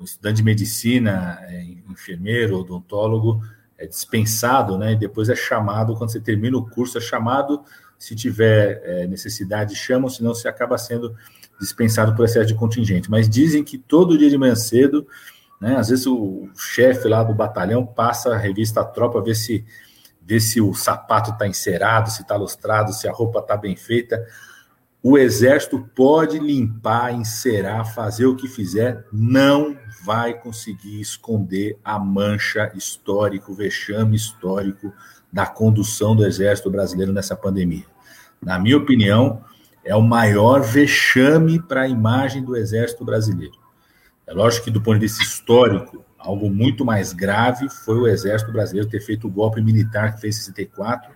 estudante 0.02 0.36
de 0.36 0.44
medicina, 0.44 1.40
é, 1.48 1.64
enfermeiro, 1.90 2.60
odontólogo, 2.60 3.42
é 3.76 3.86
dispensado, 3.86 4.78
né? 4.78 4.92
E 4.92 4.96
depois 4.96 5.28
é 5.28 5.34
chamado, 5.34 5.96
quando 5.96 6.12
você 6.12 6.20
termina 6.20 6.56
o 6.56 6.70
curso, 6.70 6.96
é 6.96 7.00
chamado, 7.00 7.64
se 7.98 8.14
tiver 8.14 8.80
é, 8.84 9.06
necessidade, 9.08 9.74
chamam, 9.74 10.08
senão 10.08 10.32
você 10.32 10.46
acaba 10.46 10.78
sendo 10.78 11.16
dispensado 11.60 12.14
por 12.14 12.24
excesso 12.24 12.46
de 12.46 12.54
contingente. 12.54 13.10
Mas 13.10 13.28
dizem 13.28 13.64
que 13.64 13.78
todo 13.78 14.18
dia 14.18 14.30
de 14.30 14.38
manhã 14.38 14.54
cedo, 14.54 15.06
né, 15.60 15.76
às 15.76 15.88
vezes 15.88 16.06
o 16.06 16.48
chefe 16.56 17.08
lá 17.08 17.22
do 17.22 17.34
batalhão 17.34 17.84
passa 17.84 18.34
a 18.34 18.38
revista 18.38 18.80
a 18.80 18.84
tropa, 18.84 19.22
ver 19.22 19.34
se, 19.34 19.64
vê 20.22 20.38
se 20.40 20.60
o 20.60 20.74
sapato 20.74 21.30
está 21.30 21.46
encerado, 21.46 22.10
se 22.10 22.22
está 22.22 22.36
lustrado, 22.36 22.92
se 22.92 23.08
a 23.08 23.12
roupa 23.12 23.40
está 23.40 23.56
bem 23.56 23.76
feita. 23.76 24.24
O 25.02 25.16
exército 25.16 25.88
pode 25.94 26.38
limpar, 26.38 27.14
encerar, 27.14 27.94
fazer 27.94 28.26
o 28.26 28.34
que 28.34 28.48
fizer, 28.48 29.04
não 29.12 29.76
vai 30.04 30.34
conseguir 30.34 31.00
esconder 31.00 31.78
a 31.84 31.98
mancha 31.98 32.72
histórica, 32.74 33.50
o 33.50 33.54
vexame 33.54 34.16
histórico 34.16 34.92
da 35.32 35.46
condução 35.46 36.16
do 36.16 36.24
exército 36.26 36.70
brasileiro 36.70 37.12
nessa 37.12 37.36
pandemia. 37.36 37.84
Na 38.42 38.58
minha 38.58 38.76
opinião, 38.76 39.44
é 39.86 39.94
o 39.94 40.02
maior 40.02 40.62
vexame 40.62 41.62
para 41.62 41.82
a 41.82 41.88
imagem 41.88 42.44
do 42.44 42.56
Exército 42.56 43.04
Brasileiro. 43.04 43.54
É 44.26 44.34
lógico 44.34 44.64
que, 44.64 44.70
do 44.70 44.82
ponto 44.82 44.98
de 44.98 45.06
vista 45.06 45.22
histórico, 45.22 46.04
algo 46.18 46.50
muito 46.50 46.84
mais 46.84 47.12
grave 47.12 47.68
foi 47.70 47.96
o 47.96 48.08
Exército 48.08 48.50
Brasileiro 48.50 48.90
ter 48.90 49.00
feito 49.00 49.28
o 49.28 49.30
golpe 49.30 49.62
militar 49.62 50.14
que 50.14 50.20
fez 50.20 50.36
em 50.36 50.40
64 50.40 51.08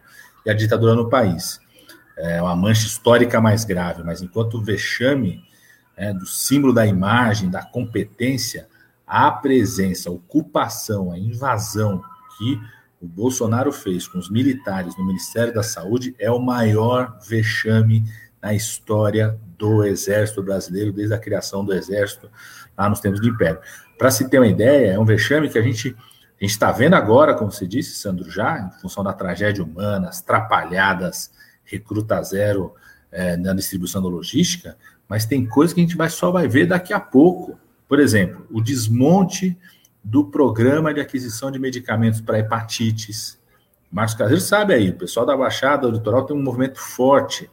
e 0.46 0.50
a 0.50 0.54
ditadura 0.54 0.94
no 0.94 1.10
país. 1.10 1.60
É 2.16 2.40
uma 2.40 2.54
mancha 2.54 2.86
histórica 2.86 3.40
mais 3.40 3.64
grave, 3.64 4.04
mas 4.04 4.22
enquanto 4.22 4.62
vexame 4.62 5.42
é, 5.96 6.12
do 6.12 6.24
símbolo 6.24 6.72
da 6.72 6.86
imagem, 6.86 7.50
da 7.50 7.64
competência, 7.64 8.68
a 9.04 9.32
presença, 9.32 10.08
a 10.08 10.12
ocupação, 10.12 11.10
a 11.10 11.18
invasão 11.18 12.00
que 12.38 12.60
o 13.00 13.08
Bolsonaro 13.08 13.72
fez 13.72 14.06
com 14.06 14.18
os 14.18 14.30
militares 14.30 14.96
no 14.96 15.04
Ministério 15.04 15.52
da 15.52 15.64
Saúde 15.64 16.14
é 16.18 16.30
o 16.30 16.38
maior 16.38 17.18
vexame 17.26 18.04
na 18.42 18.54
história 18.54 19.38
do 19.58 19.84
Exército 19.84 20.42
Brasileiro, 20.42 20.92
desde 20.92 21.14
a 21.14 21.18
criação 21.18 21.64
do 21.64 21.72
Exército 21.72 22.30
lá 22.76 22.88
nos 22.88 23.00
tempos 23.00 23.20
do 23.20 23.28
Império. 23.28 23.60
Para 23.98 24.10
se 24.10 24.28
ter 24.28 24.38
uma 24.38 24.46
ideia, 24.46 24.92
é 24.92 24.98
um 24.98 25.04
vexame 25.04 25.48
que 25.48 25.58
a 25.58 25.62
gente 25.62 25.96
a 26.40 26.44
gente 26.44 26.52
está 26.52 26.72
vendo 26.72 26.94
agora, 26.94 27.34
como 27.34 27.52
você 27.52 27.66
disse, 27.66 27.96
Sandro, 27.96 28.30
já, 28.30 28.58
em 28.60 28.80
função 28.80 29.04
da 29.04 29.12
tragédia 29.12 29.62
humana, 29.62 30.08
as 30.08 30.22
trapalhadas 30.22 31.30
recruta 31.62 32.22
zero 32.22 32.74
é, 33.12 33.36
na 33.36 33.52
distribuição 33.52 34.02
da 34.02 34.08
logística, 34.08 34.74
mas 35.06 35.26
tem 35.26 35.44
coisa 35.44 35.74
que 35.74 35.82
a 35.82 35.84
gente 35.84 35.98
vai, 35.98 36.08
só 36.08 36.30
vai 36.30 36.48
ver 36.48 36.64
daqui 36.64 36.94
a 36.94 37.00
pouco. 37.00 37.60
Por 37.86 38.00
exemplo, 38.00 38.46
o 38.50 38.62
desmonte 38.62 39.54
do 40.02 40.24
programa 40.24 40.94
de 40.94 41.00
aquisição 41.00 41.50
de 41.50 41.58
medicamentos 41.58 42.22
para 42.22 42.38
hepatites. 42.38 43.38
Marcos 43.92 44.14
Caseiro 44.14 44.40
sabe 44.40 44.72
aí, 44.72 44.88
o 44.88 44.96
pessoal 44.96 45.26
da 45.26 45.36
Baixada, 45.36 45.88
do 45.88 45.98
Litoral, 45.98 46.24
tem 46.24 46.34
um 46.34 46.42
movimento 46.42 46.78
forte 46.78 47.50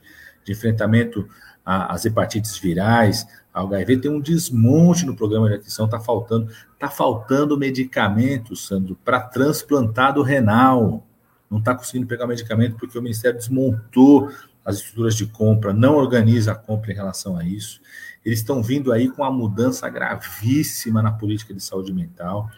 de 0.48 0.54
enfrentamento 0.54 1.28
às 1.66 2.06
hepatites 2.06 2.58
virais, 2.58 3.28
ao 3.54 3.68
HIV, 3.68 3.98
tem 3.98 4.12
um 4.12 4.22
desmonte 4.22 5.06
no 5.06 5.16
programa 5.16 5.50
de 5.50 5.56
aquisição, 5.56 5.86
está 5.86 6.00
faltando, 6.00 6.50
tá 6.80 6.89
faltando 6.89 7.58
medicamentos, 7.58 8.66
Sandro, 8.66 8.98
para 9.04 9.20
transplantado 9.20 10.22
renal. 10.22 11.06
Não 11.52 11.60
está 11.60 11.76
conseguindo 11.76 12.08
pegar 12.08 12.28
medicamento 12.28 12.78
porque 12.78 12.98
o 12.98 13.02
Ministério 13.02 13.38
desmontou 13.38 14.32
as 14.64 14.78
estruturas 14.78 15.16
de 15.16 15.26
compra, 15.26 15.74
não 15.74 15.95
organiza 15.95 16.54
a 16.54 16.56
compra 16.56 16.91
em 16.91 16.95
relação 16.95 17.38
a 17.38 17.43
isso. 17.43 17.82
Eles 18.24 18.39
estão 18.39 18.64
vindo 18.64 18.93
aí 18.93 19.10
com 19.10 19.22
uma 19.22 19.32
mudança 19.32 19.89
gravíssima 19.89 21.02
na 21.02 21.12
política 21.12 21.54
de 21.54 21.62
saúde 21.62 21.93
mental. 21.93 22.50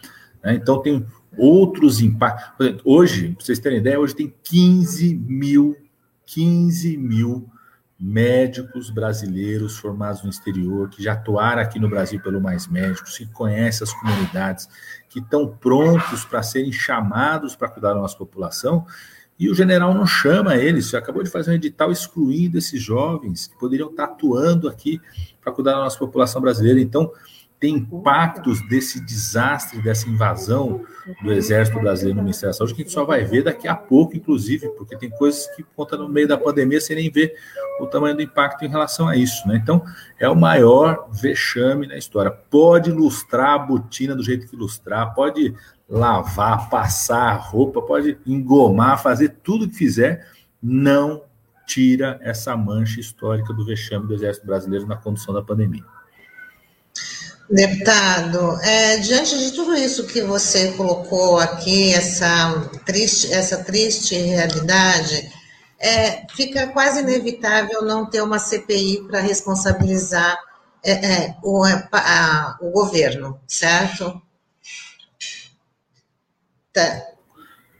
Né? 0.42 0.54
Então, 0.54 0.80
tem 0.82 1.04
outros 1.36 2.00
impactos. 2.00 2.80
Hoje, 2.84 3.32
para 3.32 3.44
vocês 3.44 3.58
terem 3.58 3.78
ideia, 3.78 3.98
hoje 3.98 4.14
tem 4.14 4.34
15 4.44 5.14
mil, 5.14 5.76
15 6.26 6.96
mil 6.96 7.48
médicos 8.00 8.88
brasileiros 8.88 9.76
formados 9.76 10.22
no 10.22 10.30
exterior, 10.30 10.88
que 10.88 11.02
já 11.02 11.12
atuaram 11.12 11.60
aqui 11.60 11.78
no 11.78 11.88
Brasil 11.88 12.18
pelo 12.20 12.40
Mais 12.40 12.66
Médicos, 12.66 13.18
que 13.18 13.26
conhecem 13.26 13.84
as 13.84 13.92
comunidades, 13.92 14.68
que 15.08 15.18
estão 15.18 15.46
prontos 15.46 16.24
para 16.24 16.42
serem 16.42 16.72
chamados 16.72 17.54
para 17.54 17.68
cuidar 17.68 17.90
da 17.92 18.00
nossa 18.00 18.16
população, 18.16 18.86
e 19.38 19.50
o 19.50 19.54
general 19.54 19.92
não 19.92 20.06
chama 20.06 20.56
eles. 20.56 20.86
Você 20.86 20.96
acabou 20.96 21.22
de 21.22 21.30
fazer 21.30 21.50
um 21.50 21.54
edital 21.54 21.92
excluindo 21.92 22.56
esses 22.56 22.82
jovens 22.82 23.46
que 23.46 23.58
poderiam 23.58 23.90
estar 23.90 24.04
atuando 24.04 24.68
aqui 24.68 25.00
para 25.40 25.52
cuidar 25.52 25.72
da 25.72 25.78
nossa 25.78 25.98
população 25.98 26.40
brasileira. 26.40 26.80
Então, 26.80 27.10
tem 27.60 27.74
impactos 27.74 28.66
desse 28.66 28.98
desastre, 28.98 29.82
dessa 29.82 30.08
invasão 30.08 30.82
do 31.22 31.30
Exército 31.30 31.78
Brasileiro 31.78 32.16
no 32.16 32.22
Ministério 32.22 32.54
da 32.54 32.56
Saúde, 32.56 32.74
que 32.74 32.80
a 32.80 32.84
gente 32.84 32.94
só 32.94 33.04
vai 33.04 33.22
ver 33.22 33.42
daqui 33.42 33.68
a 33.68 33.74
pouco, 33.74 34.16
inclusive, 34.16 34.70
porque 34.70 34.96
tem 34.96 35.10
coisas 35.10 35.46
que 35.54 35.62
conta 35.76 35.94
no 35.94 36.08
meio 36.08 36.26
da 36.26 36.38
pandemia 36.38 36.80
sem 36.80 36.96
nem 36.96 37.10
ver 37.10 37.34
o 37.78 37.86
tamanho 37.86 38.16
do 38.16 38.22
impacto 38.22 38.64
em 38.64 38.68
relação 38.68 39.06
a 39.06 39.14
isso. 39.14 39.46
Né? 39.46 39.60
Então, 39.62 39.84
é 40.18 40.26
o 40.26 40.34
maior 40.34 41.10
vexame 41.12 41.86
na 41.86 41.98
história. 41.98 42.30
Pode 42.30 42.88
ilustrar 42.88 43.54
a 43.54 43.58
botina 43.58 44.16
do 44.16 44.22
jeito 44.22 44.48
que 44.48 44.56
ilustrar, 44.56 45.14
pode 45.14 45.54
lavar, 45.86 46.70
passar 46.70 47.32
a 47.32 47.34
roupa, 47.34 47.82
pode 47.82 48.16
engomar, 48.26 49.02
fazer 49.02 49.36
tudo 49.42 49.68
que 49.68 49.76
fizer, 49.76 50.26
não 50.62 51.24
tira 51.66 52.18
essa 52.22 52.56
mancha 52.56 53.00
histórica 53.00 53.52
do 53.52 53.66
vexame 53.66 54.06
do 54.06 54.14
Exército 54.14 54.46
Brasileiro 54.46 54.86
na 54.86 54.96
condução 54.96 55.34
da 55.34 55.42
pandemia. 55.42 55.84
Deputado, 57.50 58.60
é, 58.62 58.98
diante 58.98 59.36
de 59.36 59.50
tudo 59.50 59.74
isso 59.74 60.06
que 60.06 60.22
você 60.22 60.70
colocou 60.72 61.36
aqui, 61.36 61.92
essa 61.92 62.70
triste, 62.86 63.32
essa 63.32 63.64
triste 63.64 64.14
realidade, 64.14 65.32
é, 65.80 66.24
fica 66.28 66.68
quase 66.68 67.00
inevitável 67.00 67.82
não 67.82 68.06
ter 68.08 68.22
uma 68.22 68.38
CPI 68.38 69.04
para 69.08 69.20
responsabilizar 69.20 70.38
é, 70.84 70.92
é 70.92 71.36
o, 71.42 71.64
a, 71.64 72.56
o 72.60 72.70
governo, 72.70 73.40
certo? 73.48 74.22
Tá, 76.72 77.02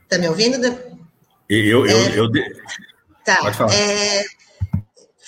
tá 0.08 0.18
me 0.18 0.28
ouvindo? 0.28 0.56
Eu, 1.48 1.86
eu, 1.86 1.86
é, 1.86 2.18
eu, 2.18 2.28
tá, 3.24 3.36
Pode 3.36 3.56
falar. 3.56 3.72
É, 3.72 4.24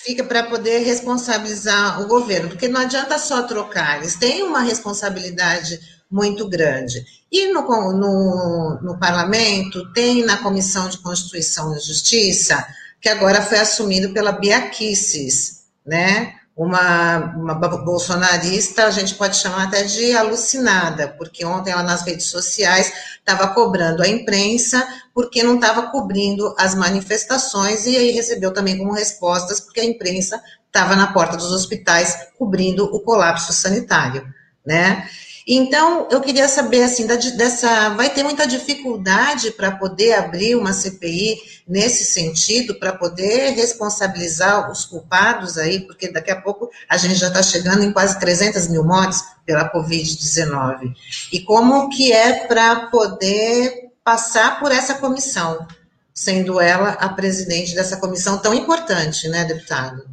fica 0.05 0.25
para 0.25 0.45
poder 0.45 0.79
responsabilizar 0.81 2.03
o 2.03 2.07
governo, 2.07 2.49
porque 2.51 2.69
não 2.69 2.81
adianta 2.81 3.19
só 3.19 3.43
trocar, 3.43 3.99
eles 3.99 4.17
têm 4.17 4.43
uma 4.43 4.61
responsabilidade 4.61 5.81
muito 6.11 6.49
grande. 6.49 7.05
E 7.31 7.53
no, 7.53 7.63
no, 7.93 8.79
no 8.83 8.99
parlamento, 8.99 9.91
tem 9.93 10.25
na 10.25 10.37
Comissão 10.37 10.89
de 10.89 10.99
Constituição 10.99 11.75
e 11.75 11.81
Justiça, 11.81 12.67
que 13.01 13.09
agora 13.09 13.41
foi 13.41 13.59
assumido 13.59 14.13
pela 14.13 14.33
Bia 14.33 14.69
Kicis, 14.69 15.63
né? 15.87 16.35
Uma, 16.57 17.35
uma 17.35 17.55
bolsonarista, 17.55 18.85
a 18.85 18.91
gente 18.91 19.15
pode 19.15 19.37
chamar 19.37 19.69
até 19.69 19.83
de 19.85 20.15
alucinada, 20.15 21.09
porque 21.09 21.45
ontem 21.45 21.71
ela 21.71 21.83
nas 21.83 22.03
redes 22.03 22.27
sociais 22.27 22.93
estava 23.19 23.49
cobrando 23.49 24.03
a 24.03 24.09
imprensa 24.09 24.87
porque 25.15 25.43
não 25.43 25.55
estava 25.55 25.91
cobrindo 25.91 26.55
as 26.59 26.75
manifestações 26.75 27.87
e 27.87 27.97
aí 27.97 28.11
recebeu 28.11 28.53
também 28.53 28.77
como 28.77 28.93
respostas 28.93 29.61
porque 29.61 29.81
a 29.81 29.85
imprensa 29.85 30.43
estava 30.67 30.95
na 30.95 31.13
porta 31.13 31.37
dos 31.37 31.53
hospitais 31.53 32.29
cobrindo 32.39 32.85
o 32.85 33.01
colapso 33.01 33.53
sanitário, 33.53 34.27
né? 34.65 35.09
Então, 35.47 36.09
eu 36.11 36.21
queria 36.21 36.49
saber, 36.49 36.85
assim, 36.85 37.07
da, 37.07 37.17
dessa, 37.17 37.91
vai 37.91 38.11
ter 38.11 38.23
muita 38.23 38.47
dificuldade 38.47 39.51
para 39.51 39.73
poder 39.73 40.15
abrir 40.15 40.55
uma 40.55 40.73
CPI 40.73 41.37
nesse 41.67 42.05
sentido, 42.05 42.79
para 42.79 42.93
poder 42.93 43.51
responsabilizar 43.51 44.71
os 44.71 44.85
culpados 44.85 45.59
aí, 45.59 45.81
porque 45.81 46.13
daqui 46.13 46.31
a 46.31 46.41
pouco 46.41 46.71
a 46.89 46.97
gente 46.97 47.17
já 47.17 47.29
está 47.29 47.43
chegando 47.43 47.83
em 47.83 47.93
quase 47.93 48.19
300 48.21 48.69
mil 48.69 48.85
mortes 48.85 49.23
pela 49.45 49.71
Covid-19. 49.73 50.95
E 51.33 51.41
como 51.41 51.89
que 51.89 52.13
é 52.13 52.47
para 52.47 52.87
poder 52.87 53.91
passar 54.05 54.61
por 54.61 54.71
essa 54.71 54.95
comissão, 54.95 55.67
sendo 56.15 56.61
ela 56.61 56.91
a 56.91 57.09
presidente 57.09 57.75
dessa 57.75 57.97
comissão 57.97 58.39
tão 58.39 58.55
importante, 58.55 59.29
né, 59.29 59.45
deputado? 59.45 60.09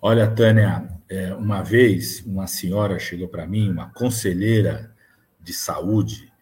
Olha, 0.00 0.28
Tânia, 0.28 0.88
é, 1.12 1.34
uma 1.34 1.62
vez, 1.62 2.24
uma 2.24 2.46
senhora 2.46 2.98
chegou 2.98 3.28
para 3.28 3.46
mim, 3.46 3.70
uma 3.70 3.90
conselheira 3.90 4.94
de 5.38 5.52
saúde, 5.52 6.32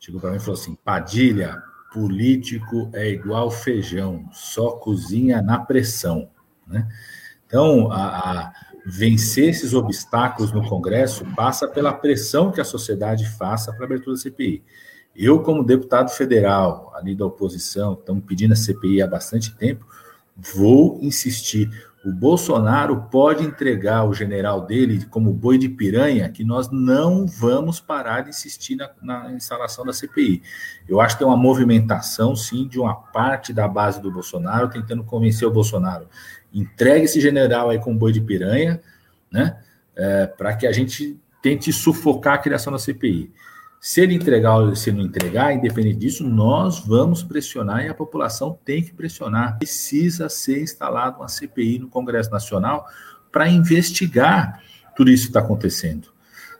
chegou 0.00 0.20
para 0.20 0.30
mim 0.30 0.38
e 0.38 0.40
falou 0.40 0.60
assim: 0.60 0.74
Padilha, 0.74 1.62
político 1.92 2.90
é 2.92 3.08
igual 3.08 3.52
feijão, 3.52 4.28
só 4.32 4.72
cozinha 4.72 5.40
na 5.40 5.60
pressão. 5.60 6.28
Né? 6.66 6.88
Então, 7.46 7.92
a, 7.92 8.06
a 8.48 8.52
vencer 8.84 9.50
esses 9.50 9.72
obstáculos 9.74 10.52
no 10.52 10.68
Congresso 10.68 11.24
passa 11.36 11.68
pela 11.68 11.92
pressão 11.92 12.50
que 12.50 12.60
a 12.60 12.64
sociedade 12.64 13.28
faça 13.28 13.72
para 13.72 13.82
a 13.82 13.86
abertura 13.86 14.16
da 14.16 14.22
CPI. 14.22 14.64
Eu, 15.14 15.40
como 15.40 15.64
deputado 15.64 16.10
federal, 16.10 16.92
ali 16.96 17.14
da 17.14 17.24
oposição, 17.24 17.94
estamos 17.94 18.24
pedindo 18.24 18.52
a 18.52 18.56
CPI 18.56 19.02
há 19.02 19.06
bastante 19.06 19.54
tempo, 19.54 19.86
vou 20.36 20.98
insistir. 21.00 21.70
O 22.06 22.12
Bolsonaro 22.12 23.08
pode 23.10 23.42
entregar 23.42 24.04
o 24.04 24.14
general 24.14 24.64
dele 24.64 25.04
como 25.06 25.32
boi 25.32 25.58
de 25.58 25.68
piranha, 25.68 26.28
que 26.28 26.44
nós 26.44 26.70
não 26.70 27.26
vamos 27.26 27.80
parar 27.80 28.20
de 28.20 28.30
insistir 28.30 28.76
na, 28.76 28.90
na, 29.02 29.32
instalação 29.32 29.84
da 29.84 29.92
CPI. 29.92 30.40
Eu 30.88 31.00
acho 31.00 31.16
que 31.16 31.18
tem 31.18 31.26
uma 31.26 31.36
movimentação, 31.36 32.36
sim, 32.36 32.68
de 32.68 32.78
uma 32.78 32.94
parte 32.94 33.52
da 33.52 33.66
base 33.66 34.00
do 34.00 34.08
Bolsonaro, 34.08 34.68
tentando 34.68 35.02
convencer 35.02 35.48
o 35.48 35.50
Bolsonaro. 35.50 36.06
Entregue 36.54 37.06
esse 37.06 37.20
general 37.20 37.70
aí 37.70 37.80
como 37.80 37.98
boi 37.98 38.12
de 38.12 38.20
piranha, 38.20 38.80
né? 39.28 39.58
É, 39.96 40.26
para 40.26 40.54
que 40.54 40.64
a 40.64 40.70
gente 40.70 41.20
tente 41.42 41.72
sufocar 41.72 42.34
a 42.34 42.38
criação 42.38 42.72
da 42.72 42.78
CPI. 42.78 43.32
Se 43.86 44.00
ele 44.00 44.14
entregar 44.14 44.56
ou 44.56 44.74
se 44.74 44.90
não 44.90 45.00
entregar, 45.00 45.54
independente 45.54 45.98
disso, 45.98 46.28
nós 46.28 46.80
vamos 46.80 47.22
pressionar 47.22 47.84
e 47.84 47.88
a 47.88 47.94
população 47.94 48.58
tem 48.64 48.82
que 48.82 48.92
pressionar. 48.92 49.58
Precisa 49.58 50.28
ser 50.28 50.60
instalada 50.60 51.18
uma 51.18 51.28
CPI 51.28 51.78
no 51.78 51.86
Congresso 51.86 52.28
Nacional 52.32 52.84
para 53.30 53.48
investigar 53.48 54.60
tudo 54.96 55.08
isso 55.08 55.26
que 55.26 55.30
está 55.30 55.38
acontecendo. 55.38 56.08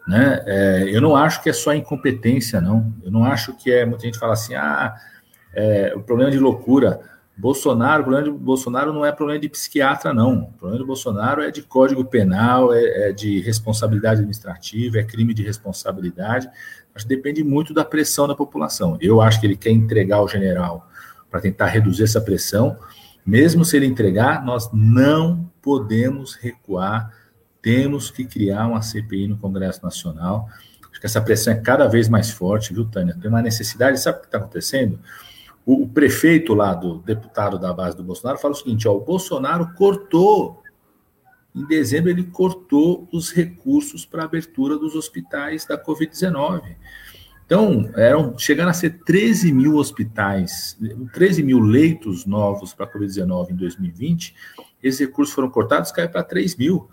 Né? 0.06 0.40
É, 0.46 0.84
eu 0.86 1.00
não 1.00 1.16
acho 1.16 1.42
que 1.42 1.50
é 1.50 1.52
só 1.52 1.74
incompetência, 1.74 2.60
não. 2.60 2.94
Eu 3.02 3.10
não 3.10 3.24
acho 3.24 3.56
que 3.56 3.72
é. 3.72 3.84
Muita 3.84 4.04
gente 4.04 4.20
fala 4.20 4.34
assim: 4.34 4.54
ah, 4.54 4.94
é, 5.52 5.94
o 5.96 6.02
problema 6.02 6.30
de 6.30 6.38
loucura. 6.38 7.00
Bolsonaro, 7.38 8.00
o 8.00 8.04
problema 8.06 8.32
de 8.32 8.38
Bolsonaro 8.38 8.94
não 8.94 9.04
é 9.04 9.12
problema 9.12 9.38
de 9.38 9.48
psiquiatra, 9.50 10.14
não. 10.14 10.44
O 10.44 10.52
problema 10.52 10.80
de 10.80 10.86
Bolsonaro 10.86 11.42
é 11.42 11.50
de 11.50 11.60
código 11.60 12.02
penal, 12.02 12.72
é, 12.72 13.10
é 13.10 13.12
de 13.12 13.40
responsabilidade 13.40 14.20
administrativa, 14.20 14.98
é 14.98 15.04
crime 15.04 15.34
de 15.34 15.42
responsabilidade. 15.42 16.48
Que 16.96 17.06
depende 17.06 17.44
muito 17.44 17.74
da 17.74 17.84
pressão 17.84 18.26
da 18.26 18.34
população. 18.34 18.96
Eu 19.00 19.20
acho 19.20 19.40
que 19.40 19.46
ele 19.46 19.56
quer 19.56 19.70
entregar 19.70 20.22
o 20.22 20.28
general 20.28 20.88
para 21.30 21.40
tentar 21.40 21.66
reduzir 21.66 22.04
essa 22.04 22.20
pressão. 22.20 22.76
Mesmo 23.24 23.64
se 23.64 23.76
ele 23.76 23.86
entregar, 23.86 24.44
nós 24.44 24.70
não 24.72 25.50
podemos 25.60 26.34
recuar. 26.34 27.12
Temos 27.60 28.10
que 28.10 28.24
criar 28.24 28.66
uma 28.66 28.82
CPI 28.82 29.28
no 29.28 29.36
Congresso 29.36 29.82
Nacional. 29.82 30.48
Acho 30.90 31.00
que 31.00 31.06
essa 31.06 31.20
pressão 31.20 31.52
é 31.52 31.56
cada 31.56 31.86
vez 31.88 32.08
mais 32.08 32.30
forte, 32.30 32.72
viu, 32.72 32.84
Tânia? 32.84 33.16
Tem 33.20 33.28
uma 33.28 33.42
necessidade. 33.42 34.00
Sabe 34.00 34.18
o 34.18 34.20
que 34.20 34.26
está 34.28 34.38
acontecendo? 34.38 34.98
O, 35.64 35.82
o, 35.82 35.88
prefeito 35.88 36.54
lá 36.54 36.72
do 36.72 37.00
deputado 37.00 37.58
da 37.58 37.72
base 37.72 37.96
do 37.96 38.04
Bolsonaro 38.04 38.38
fala 38.38 38.54
o 38.54 38.56
seguinte: 38.56 38.86
ó, 38.86 38.92
o 38.94 39.00
Bolsonaro 39.00 39.74
cortou 39.74 40.62
em 41.56 41.66
dezembro, 41.66 42.10
ele 42.10 42.24
cortou 42.24 43.08
os 43.10 43.32
recursos 43.32 44.04
para 44.04 44.22
a 44.22 44.24
abertura 44.26 44.76
dos 44.76 44.94
hospitais 44.94 45.64
da 45.64 45.82
Covid-19. 45.82 46.76
Então, 47.46 47.88
eram 47.94 48.36
chegando 48.36 48.68
a 48.68 48.74
ser 48.74 48.98
13 49.04 49.52
mil 49.52 49.76
hospitais, 49.76 50.76
13 51.14 51.42
mil 51.42 51.60
leitos 51.60 52.26
novos 52.26 52.74
para 52.74 52.84
a 52.84 52.92
Covid-19 52.92 53.52
em 53.52 53.56
2020. 53.56 54.34
Esses 54.82 55.00
recursos 55.00 55.34
foram 55.34 55.48
cortados, 55.48 55.90
caiu 55.90 56.10
para 56.10 56.22
3 56.22 56.56
mil. 56.56 56.90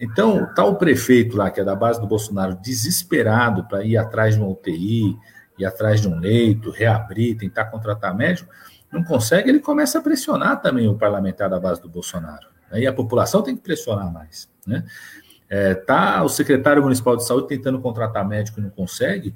Então, 0.00 0.48
tal 0.54 0.76
prefeito 0.76 1.36
lá, 1.36 1.50
que 1.50 1.60
é 1.60 1.64
da 1.64 1.74
base 1.74 2.00
do 2.00 2.06
Bolsonaro, 2.06 2.56
desesperado 2.62 3.64
para 3.64 3.84
ir 3.84 3.98
atrás 3.98 4.36
de 4.36 4.40
uma 4.40 4.48
UTI, 4.48 5.18
ir 5.58 5.66
atrás 5.66 6.00
de 6.00 6.08
um 6.08 6.18
leito, 6.18 6.70
reabrir, 6.70 7.36
tentar 7.36 7.66
contratar 7.66 8.16
médico, 8.16 8.48
não 8.90 9.04
consegue, 9.04 9.50
ele 9.50 9.60
começa 9.60 9.98
a 9.98 10.02
pressionar 10.02 10.62
também 10.62 10.88
o 10.88 10.94
parlamentar 10.94 11.50
da 11.50 11.60
base 11.60 11.82
do 11.82 11.90
Bolsonaro. 11.90 12.57
Aí 12.70 12.86
a 12.86 12.92
população 12.92 13.42
tem 13.42 13.56
que 13.56 13.62
pressionar 13.62 14.12
mais. 14.12 14.48
Né? 14.66 14.84
É, 15.48 15.74
tá 15.74 16.22
o 16.22 16.28
secretário 16.28 16.82
municipal 16.82 17.16
de 17.16 17.26
saúde 17.26 17.48
tentando 17.48 17.80
contratar 17.80 18.26
médico 18.26 18.60
e 18.60 18.62
não 18.62 18.70
consegue, 18.70 19.34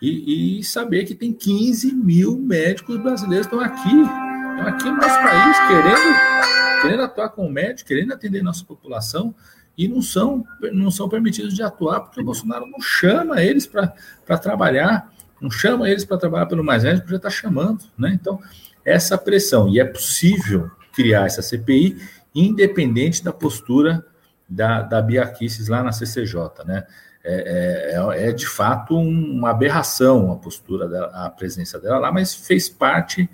e, 0.00 0.58
e 0.58 0.64
saber 0.64 1.04
que 1.04 1.14
tem 1.14 1.32
15 1.32 1.94
mil 1.94 2.36
médicos 2.36 2.98
brasileiros 2.98 3.46
que 3.46 3.54
estão 3.54 3.66
aqui, 3.66 4.00
estão 4.00 4.66
aqui 4.68 4.84
no 4.84 4.96
nosso 4.96 5.22
país, 5.22 5.56
querendo, 5.68 6.82
querendo 6.82 7.02
atuar 7.02 7.28
com 7.30 7.48
médico, 7.48 7.88
querendo 7.88 8.12
atender 8.12 8.42
nossa 8.42 8.64
população, 8.64 9.34
e 9.76 9.88
não 9.88 10.00
são, 10.00 10.44
não 10.72 10.90
são 10.90 11.08
permitidos 11.08 11.54
de 11.54 11.62
atuar, 11.62 12.00
porque 12.00 12.20
o 12.20 12.24
Bolsonaro 12.24 12.66
não 12.66 12.80
chama 12.80 13.42
eles 13.42 13.66
para 13.66 14.38
trabalhar, 14.38 15.10
não 15.40 15.50
chama 15.50 15.88
eles 15.90 16.04
para 16.04 16.16
trabalhar 16.16 16.46
pelo 16.46 16.62
mais 16.62 16.84
médico, 16.84 17.08
já 17.08 17.16
está 17.16 17.30
chamando. 17.30 17.84
Né? 17.98 18.12
Então, 18.14 18.38
essa 18.84 19.18
pressão, 19.18 19.68
e 19.68 19.80
é 19.80 19.84
possível 19.84 20.70
criar 20.94 21.26
essa 21.26 21.42
CPI, 21.42 21.96
independente 22.34 23.22
da 23.22 23.32
postura 23.32 24.04
da, 24.48 24.82
da 24.82 25.00
Bia 25.00 25.26
Kicis 25.26 25.68
lá 25.68 25.82
na 25.82 25.92
CCJ, 25.92 26.64
né? 26.66 26.84
É, 27.26 27.94
é, 27.96 28.28
é, 28.28 28.32
de 28.32 28.46
fato 28.46 28.94
uma 28.94 29.48
aberração 29.48 30.30
a 30.30 30.36
postura 30.36 30.86
dela, 30.86 31.06
a 31.14 31.30
presença 31.30 31.78
dela 31.78 31.96
lá, 31.96 32.12
mas 32.12 32.34
fez 32.34 32.68
parte 32.68 33.30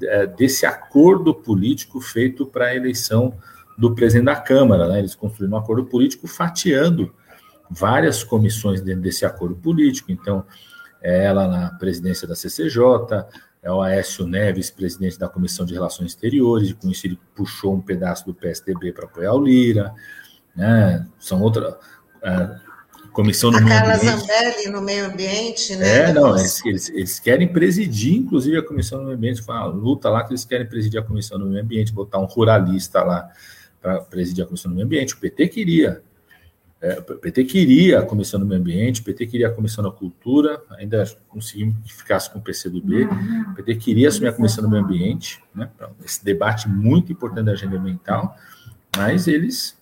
é, 0.00 0.28
desse 0.28 0.64
acordo 0.64 1.34
político 1.34 2.00
feito 2.00 2.46
para 2.46 2.66
a 2.66 2.76
eleição 2.76 3.34
do 3.76 3.94
presidente 3.94 4.26
da 4.26 4.36
Câmara. 4.36 4.86
Né? 4.86 5.00
Eles 5.00 5.16
construíram 5.16 5.56
um 5.56 5.60
acordo 5.60 5.84
político 5.86 6.28
fatiando 6.28 7.12
várias 7.68 8.22
comissões 8.22 8.80
dentro 8.80 9.02
desse 9.02 9.26
acordo 9.26 9.56
político. 9.56 10.12
Então, 10.12 10.44
é 11.02 11.24
ela 11.24 11.48
na 11.48 11.70
presidência 11.70 12.28
da 12.28 12.34
CCJ, 12.34 12.80
é 13.66 13.72
o 13.72 13.82
Aécio 13.82 14.28
Neves, 14.28 14.70
presidente 14.70 15.18
da 15.18 15.28
Comissão 15.28 15.66
de 15.66 15.74
Relações 15.74 16.12
Exteriores, 16.12 16.72
com 16.72 16.88
isso 16.88 17.04
ele 17.04 17.18
puxou 17.34 17.74
um 17.74 17.80
pedaço 17.80 18.24
do 18.24 18.32
PSDB 18.32 18.92
para 18.92 19.06
apoiar 19.06 19.34
o 19.34 19.44
Lira, 19.44 19.92
né? 20.54 21.04
São 21.18 21.42
outra. 21.42 21.76
É, 22.22 22.60
comissão 23.12 23.50
no 23.50 23.58
a 23.58 23.60
meio 23.60 23.76
Carla 23.76 23.94
ambiente. 23.94 24.20
Zambelli 24.20 24.70
no 24.70 24.80
meio 24.82 25.06
ambiente, 25.06 25.74
né? 25.74 26.10
É, 26.10 26.12
não, 26.12 26.38
eles, 26.38 26.64
eles, 26.64 26.88
eles, 26.90 27.18
querem 27.18 27.48
presidir, 27.48 28.14
inclusive, 28.14 28.56
a 28.56 28.62
comissão 28.62 29.00
do 29.00 29.06
meio 29.06 29.16
ambiente. 29.16 29.42
Foi 29.42 29.54
uma 29.56 29.64
luta 29.64 30.08
lá 30.10 30.22
que 30.22 30.30
eles 30.30 30.44
querem 30.44 30.66
presidir 30.68 31.00
a 31.00 31.02
comissão 31.02 31.36
do 31.36 31.46
meio 31.46 31.60
ambiente, 31.60 31.92
botar 31.92 32.20
um 32.20 32.26
ruralista 32.26 33.02
lá 33.02 33.28
para 33.82 34.00
presidir 34.00 34.44
a 34.44 34.46
comissão 34.46 34.70
do 34.70 34.76
meio 34.76 34.86
ambiente. 34.86 35.14
O 35.14 35.18
PT 35.18 35.48
queria. 35.48 36.02
É, 36.86 37.00
o 37.00 37.02
PT 37.02 37.44
queria 37.44 37.98
a 37.98 38.02
Comissão 38.02 38.38
do 38.38 38.46
Meio 38.46 38.60
Ambiente, 38.60 39.00
o 39.00 39.04
PT 39.04 39.26
queria 39.26 39.48
a 39.48 39.50
Comissão 39.50 39.82
da 39.82 39.90
Cultura, 39.90 40.62
ainda 40.78 41.04
conseguimos 41.28 41.74
que 41.84 41.92
ficasse 41.92 42.30
com 42.30 42.38
o 42.38 42.42
PCdoB. 42.42 43.06
O 43.50 43.54
PT 43.56 43.74
queria 43.74 44.06
assumir 44.06 44.28
a 44.28 44.32
Comissão 44.32 44.62
do 44.62 44.70
Meio 44.70 44.84
Ambiente, 44.84 45.42
né, 45.52 45.68
esse 46.04 46.24
debate 46.24 46.68
muito 46.68 47.10
importante 47.10 47.46
da 47.46 47.52
agenda 47.52 47.76
ambiental, 47.76 48.36
mas 48.96 49.26
eles, 49.26 49.76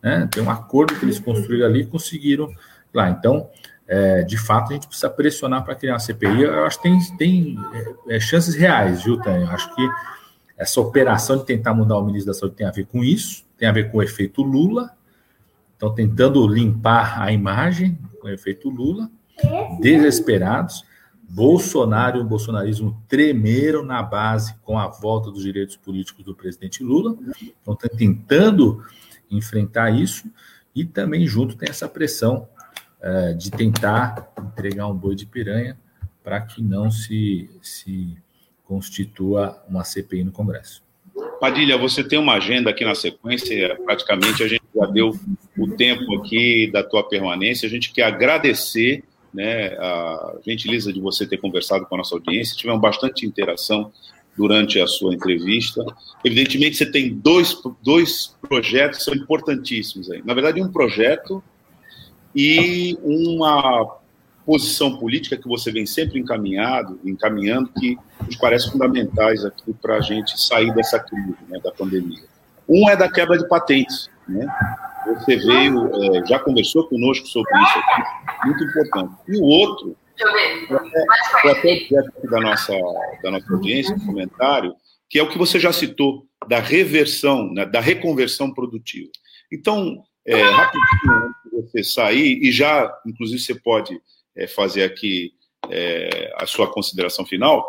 né, 0.00 0.28
tem 0.30 0.44
um 0.44 0.50
acordo 0.50 0.94
que 0.94 1.04
eles 1.04 1.18
construíram 1.18 1.66
ali 1.66 1.80
e 1.80 1.86
conseguiram 1.86 2.54
lá. 2.94 3.10
Então, 3.10 3.50
é, 3.88 4.22
de 4.22 4.38
fato, 4.38 4.70
a 4.70 4.74
gente 4.74 4.86
precisa 4.86 5.10
pressionar 5.10 5.64
para 5.64 5.74
criar 5.74 5.94
uma 5.94 5.98
CPI. 5.98 6.42
Eu 6.42 6.66
acho 6.66 6.80
que 6.80 6.88
tem, 6.88 7.16
tem 7.16 7.58
é, 8.06 8.16
é, 8.16 8.20
chances 8.20 8.54
reais, 8.54 9.02
viu, 9.02 9.18
Tânia? 9.18 9.46
Eu 9.46 9.50
acho 9.50 9.74
que 9.74 9.88
essa 10.56 10.80
operação 10.80 11.36
de 11.36 11.46
tentar 11.46 11.74
mudar 11.74 11.98
o 11.98 12.04
ministro 12.04 12.32
da 12.32 12.38
Saúde 12.38 12.54
tem 12.54 12.66
a 12.66 12.70
ver 12.70 12.86
com 12.86 13.02
isso, 13.02 13.44
tem 13.58 13.66
a 13.66 13.72
ver 13.72 13.90
com 13.90 13.98
o 13.98 14.02
efeito 14.04 14.40
Lula, 14.40 14.94
Estão 15.74 15.94
tentando 15.94 16.46
limpar 16.46 17.20
a 17.20 17.30
imagem 17.30 17.98
com 18.20 18.28
efeito 18.28 18.70
Lula, 18.70 19.10
desesperados. 19.80 20.84
Bolsonaro 21.28 22.18
e 22.18 22.20
o 22.20 22.24
bolsonarismo 22.24 23.02
tremeram 23.08 23.84
na 23.84 24.02
base 24.02 24.54
com 24.62 24.78
a 24.78 24.86
volta 24.86 25.30
dos 25.30 25.42
direitos 25.42 25.76
políticos 25.76 26.24
do 26.24 26.34
presidente 26.34 26.82
Lula. 26.82 27.16
Estão 27.40 27.74
tentando 27.74 28.82
enfrentar 29.30 29.90
isso 29.90 30.30
e 30.74 30.84
também 30.84 31.26
junto 31.26 31.56
tem 31.56 31.68
essa 31.68 31.88
pressão 31.88 32.48
é, 33.00 33.32
de 33.32 33.50
tentar 33.50 34.32
entregar 34.38 34.86
um 34.86 34.94
boi 34.94 35.14
de 35.14 35.26
piranha 35.26 35.76
para 36.22 36.40
que 36.40 36.62
não 36.62 36.90
se, 36.90 37.50
se 37.60 38.16
constitua 38.64 39.62
uma 39.68 39.84
CPI 39.84 40.24
no 40.24 40.32
Congresso. 40.32 40.82
Padilha, 41.38 41.76
você 41.76 42.02
tem 42.02 42.18
uma 42.18 42.34
agenda 42.34 42.70
aqui 42.70 42.84
na 42.84 42.94
sequência, 42.94 43.76
praticamente 43.84 44.42
a 44.42 44.48
gente 44.48 44.63
já 44.74 44.86
deu 44.86 45.18
o 45.56 45.70
tempo 45.70 46.16
aqui 46.16 46.70
da 46.72 46.82
tua 46.82 47.08
permanência. 47.08 47.66
A 47.66 47.70
gente 47.70 47.92
quer 47.92 48.04
agradecer 48.04 49.04
né, 49.32 49.68
a 49.78 50.36
gentileza 50.44 50.92
de 50.92 51.00
você 51.00 51.26
ter 51.26 51.38
conversado 51.38 51.86
com 51.86 51.94
a 51.94 51.98
nossa 51.98 52.14
audiência. 52.14 52.56
Tivemos 52.56 52.80
bastante 52.80 53.26
interação 53.26 53.92
durante 54.36 54.80
a 54.80 54.86
sua 54.86 55.14
entrevista. 55.14 55.84
Evidentemente, 56.24 56.76
você 56.76 56.86
tem 56.86 57.14
dois, 57.14 57.56
dois 57.82 58.36
projetos 58.42 58.98
que 58.98 59.04
são 59.04 59.14
importantíssimos 59.14 60.10
aí. 60.10 60.22
Na 60.24 60.34
verdade, 60.34 60.60
um 60.60 60.70
projeto 60.70 61.42
e 62.34 62.98
uma 63.02 63.98
posição 64.44 64.98
política 64.98 65.36
que 65.36 65.48
você 65.48 65.72
vem 65.72 65.86
sempre 65.86 66.18
encaminhado, 66.18 67.00
encaminhando, 67.04 67.70
que 67.78 67.96
nos 68.26 68.36
parece 68.36 68.70
fundamentais 68.70 69.44
aqui 69.44 69.72
para 69.72 69.96
a 69.96 70.00
gente 70.00 70.38
sair 70.38 70.72
dessa 70.74 70.98
crise, 70.98 71.36
né, 71.48 71.58
da 71.62 71.70
pandemia. 71.70 72.24
Um 72.68 72.88
é 72.88 72.96
da 72.96 73.10
quebra 73.10 73.38
de 73.38 73.48
patentes, 73.48 74.10
né? 74.28 74.46
Você 75.06 75.36
veio, 75.36 76.16
é, 76.16 76.26
já 76.26 76.38
conversou 76.38 76.88
conosco 76.88 77.26
sobre 77.26 77.52
isso 77.62 77.78
aqui, 77.78 78.46
muito 78.46 78.64
importante. 78.64 79.14
E 79.28 79.36
o 79.36 79.42
outro, 79.42 79.96
foi 81.42 81.50
até 81.50 81.86
da 82.30 82.40
nossa, 82.40 82.72
da 83.22 83.30
nossa 83.30 83.52
audiência, 83.52 83.94
um 83.94 84.06
comentário, 84.06 84.74
que 85.10 85.18
é 85.18 85.22
o 85.22 85.28
que 85.28 85.38
você 85.38 85.58
já 85.58 85.72
citou, 85.72 86.26
da 86.48 86.58
reversão, 86.58 87.52
né, 87.52 87.64
da 87.64 87.80
reconversão 87.80 88.52
produtiva. 88.52 89.10
Então, 89.52 90.02
é, 90.26 90.42
rapidinho, 90.42 91.12
antes 91.12 91.42
de 91.44 91.50
você 91.50 91.84
sair, 91.84 92.38
e 92.42 92.52
já, 92.52 92.92
inclusive, 93.06 93.40
você 93.40 93.54
pode 93.54 94.00
é, 94.36 94.46
fazer 94.46 94.84
aqui 94.84 95.32
é, 95.70 96.32
a 96.36 96.46
sua 96.46 96.70
consideração 96.70 97.24
final, 97.24 97.66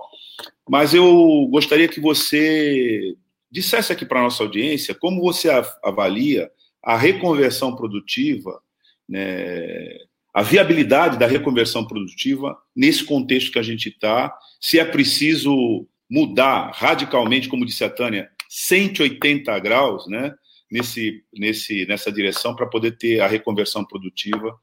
mas 0.70 0.94
eu 0.94 1.48
gostaria 1.50 1.88
que 1.88 2.00
você 2.00 3.16
dissesse 3.52 3.92
aqui 3.92 4.06
para 4.06 4.20
a 4.20 4.24
nossa 4.24 4.44
audiência 4.44 4.96
como 4.96 5.22
você 5.22 5.50
avalia 5.84 6.50
a 6.84 6.98
reconversão 6.98 7.76
produtiva, 7.76 8.62
né, 9.08 9.98
a 10.34 10.44
viabilidade 10.44 11.18
da 11.18 11.26
reconversão 11.26 11.88
produtiva 11.88 12.58
nesse 12.76 13.04
contexto 13.04 13.52
que 13.52 13.60
a 13.60 13.64
gente 13.64 13.90
está, 13.90 14.38
se 14.60 14.78
é 14.78 14.86
preciso 14.86 15.88
mudar 16.10 16.72
radicalmente, 16.74 17.48
como 17.48 17.66
disse 17.66 17.84
a 17.84 17.90
Tânia, 17.90 18.30
180 18.50 19.58
graus, 19.60 20.08
né, 20.08 20.36
nesse, 20.70 21.24
nesse, 21.34 21.86
nessa 21.86 22.12
direção 22.12 22.56
para 22.56 22.68
poder 22.68 22.98
ter 22.98 23.22
a 23.22 23.28
reconversão 23.28 23.86
produtiva, 23.86 24.54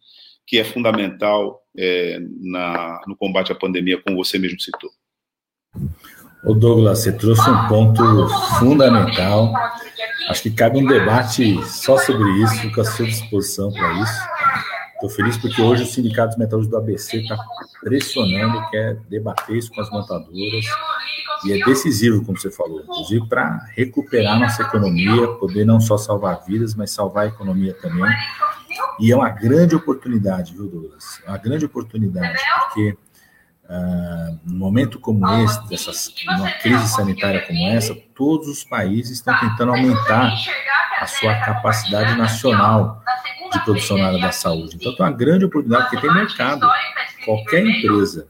que 0.46 0.58
é 0.58 0.64
fundamental 0.64 1.62
é, 1.76 2.18
na, 2.40 3.00
no 3.06 3.16
combate 3.16 3.52
à 3.52 3.54
pandemia, 3.54 4.00
como 4.02 4.16
você 4.22 4.38
mesmo 4.38 4.60
citou. 4.60 4.90
O 6.44 6.54
Douglas, 6.54 6.98
você 6.98 7.12
trouxe 7.12 7.48
um 7.48 7.68
ponto 7.68 8.28
fundamental. 8.58 9.52
Acho 10.28 10.42
que 10.42 10.50
cabe 10.50 10.78
um 10.78 10.86
debate 10.86 11.62
só 11.66 11.96
sobre 11.98 12.28
isso, 12.42 12.54
fico 12.56 12.80
à 12.80 12.84
sua 12.84 13.06
disposição 13.06 13.72
para 13.72 13.92
isso. 14.02 14.20
Estou 14.94 15.10
feliz 15.10 15.36
porque 15.36 15.60
hoje 15.60 15.82
o 15.82 15.86
Sindicato 15.86 16.30
dos 16.30 16.38
Metalúrgicos 16.38 16.70
do 16.70 16.82
ABC 16.82 17.18
está 17.18 17.36
pressionando, 17.80 18.70
quer 18.70 18.96
debater 19.08 19.56
isso 19.56 19.72
com 19.72 19.80
as 19.80 19.90
montadoras, 19.90 20.64
e 21.44 21.52
é 21.52 21.64
decisivo, 21.64 22.24
como 22.24 22.38
você 22.38 22.50
falou, 22.50 22.80
inclusive 22.80 23.26
para 23.26 23.66
recuperar 23.74 24.38
nossa 24.38 24.62
economia, 24.62 25.26
poder 25.34 25.64
não 25.64 25.80
só 25.80 25.98
salvar 25.98 26.44
vidas, 26.46 26.74
mas 26.76 26.92
salvar 26.92 27.24
a 27.24 27.28
economia 27.28 27.74
também. 27.74 28.08
E 29.00 29.10
é 29.10 29.16
uma 29.16 29.28
grande 29.28 29.74
oportunidade, 29.74 30.54
viu, 30.54 30.68
Douglas? 30.68 31.20
É 31.26 31.30
uma 31.30 31.38
grande 31.38 31.64
oportunidade, 31.64 32.38
porque 32.66 32.96
Uh, 33.72 34.38
num 34.44 34.58
momento 34.58 35.00
como 35.00 35.26
esse, 35.42 35.66
dessas, 35.66 36.14
numa 36.26 36.50
crise 36.50 36.88
sanitária 36.88 37.40
como 37.46 37.68
essa, 37.68 37.96
todos 38.14 38.46
os 38.46 38.62
países 38.62 39.12
estão 39.12 39.34
tentando 39.40 39.72
aumentar 39.72 40.30
a 41.00 41.06
sua 41.06 41.34
capacidade 41.36 42.14
nacional 42.18 43.02
de 43.50 43.64
produção 43.64 43.96
na 43.96 44.08
área 44.08 44.20
da 44.20 44.30
saúde. 44.30 44.76
Então, 44.76 44.94
tem 44.94 45.06
uma 45.06 45.12
grande 45.12 45.46
oportunidade, 45.46 45.88
porque 45.88 46.06
tem 46.06 46.14
mercado. 46.14 46.68
Qualquer 47.24 47.64
empresa 47.64 48.28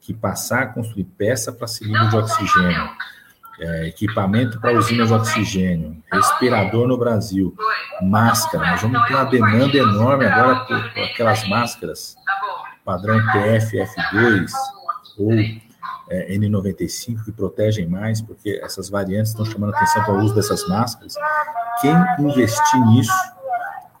que 0.00 0.14
passar 0.14 0.62
a 0.62 0.66
construir 0.68 1.04
peça 1.04 1.52
para 1.52 1.66
cilindro 1.66 2.08
de 2.08 2.16
oxigênio, 2.16 2.90
é, 3.60 3.88
equipamento 3.88 4.58
para 4.62 4.72
usina 4.72 5.04
de 5.04 5.12
oxigênio, 5.12 6.02
respirador 6.10 6.88
no 6.88 6.96
Brasil, 6.96 7.54
máscara, 8.00 8.70
nós 8.70 8.80
vamos 8.80 9.06
ter 9.06 9.14
uma 9.14 9.24
demanda 9.24 9.76
enorme 9.76 10.24
agora 10.24 10.60
por, 10.60 10.94
por 10.94 11.02
aquelas 11.02 11.46
máscaras 11.46 12.16
padrão 12.90 13.20
PFF2 13.32 14.50
ou 15.16 15.32
é, 16.10 16.36
N95 16.36 17.24
que 17.24 17.30
protegem 17.30 17.86
mais, 17.86 18.20
porque 18.20 18.60
essas 18.62 18.90
variantes 18.90 19.30
estão 19.30 19.44
chamando 19.44 19.72
atenção 19.72 20.02
para 20.02 20.14
o 20.14 20.24
uso 20.24 20.34
dessas 20.34 20.66
máscaras. 20.68 21.14
Quem 21.80 21.94
investir 22.18 22.80
nisso, 22.86 23.12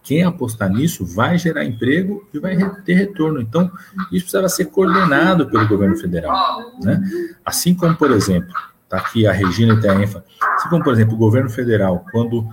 quem 0.02 0.24
apostar 0.24 0.68
nisso, 0.68 1.06
vai 1.06 1.38
gerar 1.38 1.64
emprego 1.64 2.28
e 2.34 2.40
vai 2.40 2.56
ter 2.84 2.94
retorno. 2.94 3.40
Então, 3.40 3.70
isso 4.10 4.24
precisava 4.24 4.48
ser 4.48 4.64
coordenado 4.66 5.48
pelo 5.48 5.68
governo 5.68 5.96
federal. 5.96 6.72
Né? 6.82 7.00
Assim 7.44 7.74
como, 7.74 7.94
por 7.94 8.10
exemplo, 8.10 8.52
está 8.82 8.96
aqui 8.96 9.24
a 9.24 9.32
Regina 9.32 9.78
e 9.80 9.88
a 9.88 9.94
ênfase, 9.94 10.24
assim 10.56 10.68
como, 10.68 10.82
por 10.82 10.92
exemplo, 10.92 11.14
o 11.14 11.18
governo 11.18 11.48
federal, 11.48 12.04
quando 12.10 12.48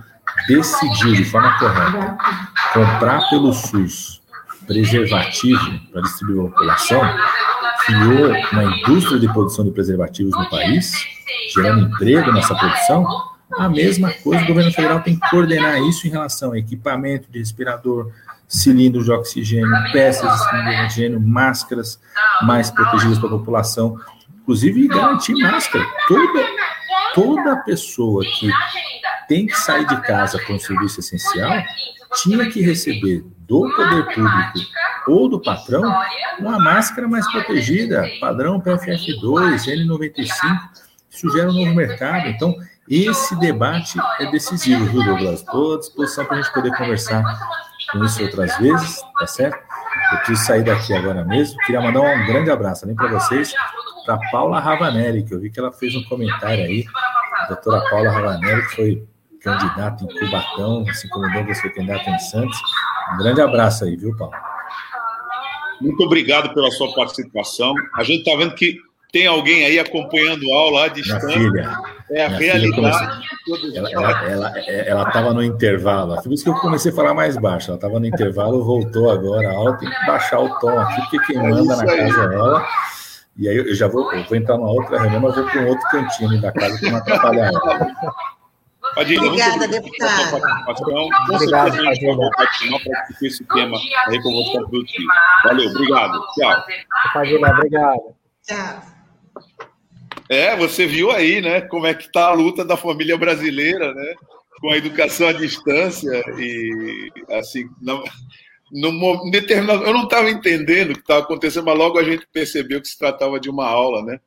decidiu 0.46 1.14
de 1.14 1.24
forma 1.24 1.58
correta 1.58 2.16
comprar 2.72 3.28
pelo 3.28 3.52
SUS 3.52 4.18
preservativo 4.68 5.80
para 5.90 6.02
distribuir 6.02 6.46
a 6.46 6.50
população, 6.50 7.00
criou 7.86 8.32
uma 8.52 8.64
indústria 8.64 9.18
de 9.18 9.26
produção 9.32 9.64
de 9.64 9.70
preservativos 9.70 10.32
no 10.36 10.48
país, 10.50 10.92
gerando 11.54 11.88
emprego 11.88 12.30
nessa 12.30 12.54
produção, 12.54 13.06
a 13.56 13.68
mesma 13.68 14.12
coisa 14.12 14.44
o 14.44 14.46
governo 14.46 14.70
federal 14.70 15.00
tem 15.00 15.18
que 15.18 15.30
coordenar 15.30 15.80
isso 15.82 16.06
em 16.06 16.10
relação 16.10 16.52
a 16.52 16.58
equipamento 16.58 17.32
de 17.32 17.38
respirador, 17.38 18.12
cilindros 18.46 19.06
de 19.06 19.10
oxigênio, 19.10 19.70
peças 19.90 20.38
de 20.38 20.82
oxigênio, 20.84 21.18
máscaras 21.18 21.98
mais 22.42 22.70
protegidas 22.70 23.18
para 23.18 23.28
a 23.28 23.32
população, 23.32 23.98
inclusive 24.42 24.86
garantir 24.86 25.34
máscara. 25.34 25.84
Toda, 26.06 26.46
toda 27.14 27.56
pessoa 27.64 28.22
que 28.22 28.50
tem 29.28 29.46
que 29.46 29.58
sair 29.58 29.86
de 29.86 29.98
casa 30.02 30.38
para 30.38 30.54
um 30.54 30.58
serviço 30.58 31.00
essencial 31.00 31.62
tinha 32.16 32.48
que 32.50 32.60
receber 32.60 33.24
do 33.48 33.62
poder 33.74 34.04
público 34.14 34.70
ou 35.08 35.28
do 35.28 35.40
patrão 35.40 35.82
uma 36.38 36.58
máscara 36.58 37.08
mais 37.08 37.26
protegida, 37.32 38.06
padrão 38.20 38.60
PFF2, 38.60 39.64
N95, 39.64 40.28
isso 41.10 41.30
gera 41.30 41.50
um 41.50 41.54
novo 41.54 41.74
mercado. 41.74 42.28
Então, 42.28 42.54
esse 42.88 43.34
debate 43.36 43.98
é 44.20 44.30
decisivo, 44.30 44.84
viu, 44.84 45.02
Douglas? 45.02 45.40
Estou 45.40 45.74
à 45.74 45.78
disposição 45.78 46.24
para 46.26 46.36
a 46.36 46.42
gente 46.42 46.52
poder 46.52 46.76
conversar 46.76 47.24
com 47.90 48.04
isso 48.04 48.22
outras 48.22 48.56
vezes, 48.58 49.00
tá 49.18 49.26
certo? 49.26 49.58
Eu 50.12 50.18
preciso 50.18 50.44
sair 50.44 50.62
daqui 50.62 50.92
agora 50.92 51.24
mesmo. 51.24 51.58
Queria 51.60 51.80
mandar 51.80 52.00
um 52.00 52.26
grande 52.26 52.50
abraço 52.50 52.82
também 52.82 52.96
para 52.96 53.08
vocês, 53.08 53.52
para 54.04 54.18
Paula 54.30 54.60
Ravanelli, 54.60 55.22
que 55.22 55.34
eu 55.34 55.40
vi 55.40 55.50
que 55.50 55.58
ela 55.58 55.72
fez 55.72 55.94
um 55.94 56.04
comentário 56.04 56.64
aí. 56.64 56.84
A 57.40 57.46
doutora 57.46 57.82
Paula 57.90 58.10
Ravanelli, 58.10 58.62
que 58.68 58.76
foi 58.76 59.08
candidato 59.42 60.04
em 60.04 60.18
Cubatão, 60.18 60.84
assim 60.88 61.08
como 61.08 61.26
o 61.26 61.32
Douglas 61.32 61.60
foi 61.60 61.70
candidato 61.70 62.08
em 62.08 62.18
Santos. 62.18 62.58
Um 63.14 63.18
grande 63.18 63.40
abraço 63.40 63.84
aí, 63.84 63.96
viu, 63.96 64.16
Paulo? 64.16 64.34
Muito 65.80 66.02
obrigado 66.02 66.52
pela 66.54 66.70
sua 66.72 66.92
participação. 66.94 67.72
A 67.94 68.02
gente 68.02 68.20
está 68.20 68.36
vendo 68.36 68.54
que 68.54 68.78
tem 69.12 69.26
alguém 69.26 69.64
aí 69.64 69.78
acompanhando 69.78 70.42
a 70.52 70.56
aula 70.56 70.84
à 70.84 70.88
distância. 70.88 71.26
Minha 71.26 71.50
filha. 71.50 71.78
É 72.10 72.24
a 72.24 72.28
realidade. 72.28 73.28
Ela 74.86 75.02
estava 75.02 75.32
no 75.32 75.42
intervalo. 75.42 76.20
Por 76.22 76.32
isso 76.32 76.42
que 76.42 76.50
eu 76.50 76.54
comecei 76.54 76.90
a 76.90 76.94
falar 76.94 77.14
mais 77.14 77.36
baixo. 77.36 77.70
Ela 77.70 77.76
estava 77.76 78.00
no 78.00 78.06
intervalo, 78.06 78.64
voltou 78.64 79.10
agora 79.10 79.48
a 79.48 79.52
aula. 79.52 79.76
Tem 79.78 79.88
que 79.88 80.06
baixar 80.06 80.40
o 80.40 80.58
tom 80.58 80.78
aqui, 80.78 81.00
porque 81.02 81.18
quem 81.26 81.36
manda 81.42 81.76
na 81.76 81.86
casa 81.86 82.32
é 82.32 82.34
ela. 82.34 82.66
E 83.36 83.48
aí 83.48 83.56
eu 83.56 83.74
já 83.74 83.86
vou, 83.86 84.12
eu 84.12 84.24
vou 84.24 84.36
entrar 84.36 84.56
numa 84.56 84.70
outra 84.70 85.00
reunião, 85.00 85.20
mas 85.20 85.34
vou 85.36 85.44
para 85.44 85.60
um 85.60 85.68
outro 85.68 85.88
cantinho 85.90 86.40
da 86.40 86.50
casa 86.50 86.78
para 86.80 86.90
não 86.90 86.98
atrapalhar 86.98 87.48
ela. 87.48 87.86
Padilha, 88.98 89.22
Obrigada, 89.22 89.68
deputado. 89.68 90.34
Obrigado, 91.28 91.70
Padilha. 91.70 91.90
continuar 92.00 92.30
para 92.32 92.46
discutir 92.46 93.26
esse 93.26 93.44
tema 93.44 93.78
da 93.78 94.10
reconversão 94.10 94.68
produtiva. 94.68 95.12
Valeu, 95.44 95.70
obrigado. 95.70 96.26
Tchau. 96.34 96.64
Padilha, 97.14 97.48
obrigado. 97.48 98.02
Tchau. 98.42 98.82
É, 100.28 100.56
você 100.56 100.84
viu 100.84 101.12
aí, 101.12 101.40
né, 101.40 101.60
como 101.60 101.86
é 101.86 101.94
que 101.94 102.06
está 102.06 102.26
a 102.26 102.32
luta 102.32 102.64
da 102.64 102.76
família 102.76 103.16
brasileira, 103.16 103.94
né, 103.94 104.14
com 104.60 104.72
a 104.72 104.76
educação 104.76 105.28
à 105.28 105.32
distância 105.32 106.24
e, 106.36 107.12
assim, 107.30 107.70
não, 107.80 108.02
no, 108.72 109.30
determinado, 109.30 109.84
eu 109.84 109.92
não 109.92 110.04
estava 110.04 110.28
entendendo 110.28 110.90
o 110.90 110.94
que 110.94 111.00
estava 111.02 111.20
acontecendo, 111.20 111.66
mas 111.66 111.78
logo 111.78 112.00
a 112.00 112.02
gente 112.02 112.26
percebeu 112.32 112.80
que 112.80 112.88
se 112.88 112.98
tratava 112.98 113.38
de 113.38 113.48
uma 113.48 113.68
aula, 113.68 114.02
né, 114.02 114.18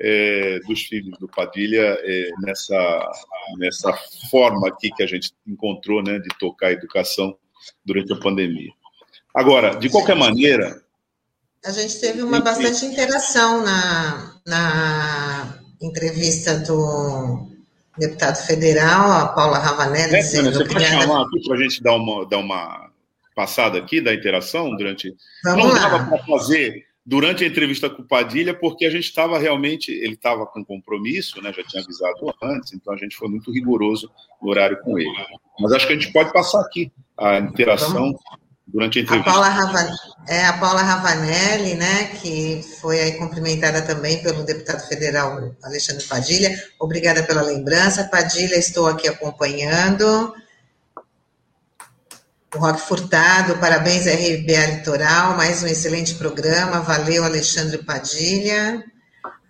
é, 0.00 0.58
dos 0.66 0.82
filhos 0.82 1.18
do 1.18 1.28
Padilha 1.28 1.98
é, 2.00 2.30
nessa, 2.40 3.10
nessa 3.58 3.92
forma 4.30 4.68
aqui 4.68 4.90
que 4.90 5.02
a 5.02 5.06
gente 5.06 5.32
encontrou 5.46 6.02
né, 6.02 6.18
de 6.18 6.28
tocar 6.38 6.68
a 6.68 6.72
educação 6.72 7.36
durante 7.84 8.12
a 8.12 8.16
pandemia. 8.16 8.70
Agora, 9.34 9.76
de 9.76 9.88
qualquer 9.88 10.16
maneira. 10.16 10.82
A 11.64 11.70
gente 11.70 12.00
teve 12.00 12.22
uma 12.22 12.40
bastante 12.40 12.84
interação 12.84 13.64
na, 13.64 14.40
na 14.46 15.58
entrevista 15.80 16.58
do 16.60 17.48
deputado 17.98 18.36
federal, 18.46 19.10
a 19.10 19.28
Paula 19.28 19.58
Ravanelli. 19.58 20.14
É, 20.14 20.18
dizendo, 20.18 20.52
você 20.52 20.64
pode 20.64 20.84
chamar 20.84 21.22
aqui 21.22 21.42
para 21.44 21.56
a 21.56 21.62
gente 21.62 21.82
dar 21.82 21.94
uma, 21.94 22.26
dar 22.26 22.38
uma 22.38 22.90
passada 23.34 23.78
aqui 23.78 24.00
da 24.00 24.14
interação 24.14 24.74
durante. 24.76 25.14
Vamos 25.44 25.64
Não 25.64 25.72
lá. 25.72 25.88
dava 25.88 26.06
para 26.06 26.24
fazer 26.24 26.86
durante 27.06 27.44
a 27.44 27.46
entrevista 27.46 27.88
com 27.88 28.02
o 28.02 28.06
Padilha, 28.06 28.52
porque 28.52 28.84
a 28.84 28.90
gente 28.90 29.04
estava 29.04 29.38
realmente, 29.38 29.92
ele 29.92 30.14
estava 30.14 30.44
com 30.44 30.64
compromisso, 30.64 31.40
né, 31.40 31.52
já 31.52 31.62
tinha 31.62 31.80
avisado 31.80 32.34
antes, 32.42 32.72
então 32.72 32.92
a 32.92 32.96
gente 32.96 33.16
foi 33.16 33.28
muito 33.28 33.52
rigoroso 33.52 34.10
no 34.42 34.50
horário 34.50 34.80
com 34.82 34.98
ele. 34.98 35.14
Mas 35.60 35.72
acho 35.72 35.86
que 35.86 35.92
a 35.92 35.96
gente 35.96 36.12
pode 36.12 36.32
passar 36.32 36.60
aqui 36.62 36.90
a 37.16 37.38
interação 37.38 38.12
durante 38.66 38.98
a 38.98 39.02
entrevista. 39.02 39.30
A 39.30 39.32
Paula, 39.32 39.48
Ravan... 39.48 39.88
é, 40.28 40.46
a 40.46 40.52
Paula 40.54 40.82
Ravanelli, 40.82 41.74
né, 41.74 42.10
que 42.20 42.60
foi 42.80 43.00
aí 43.00 43.12
cumprimentada 43.12 43.82
também 43.82 44.20
pelo 44.20 44.42
deputado 44.42 44.86
federal 44.88 45.38
Alexandre 45.62 46.04
Padilha. 46.04 46.50
Obrigada 46.80 47.22
pela 47.22 47.42
lembrança. 47.42 48.08
Padilha, 48.10 48.56
estou 48.56 48.88
aqui 48.88 49.06
acompanhando. 49.06 50.34
O 52.58 52.74
Furtado, 52.78 53.58
parabéns 53.58 54.06
RBA 54.06 54.76
Litoral, 54.76 55.36
mais 55.36 55.62
um 55.62 55.66
excelente 55.66 56.14
programa, 56.14 56.80
valeu 56.80 57.22
Alexandre 57.22 57.76
Padilha. 57.76 58.82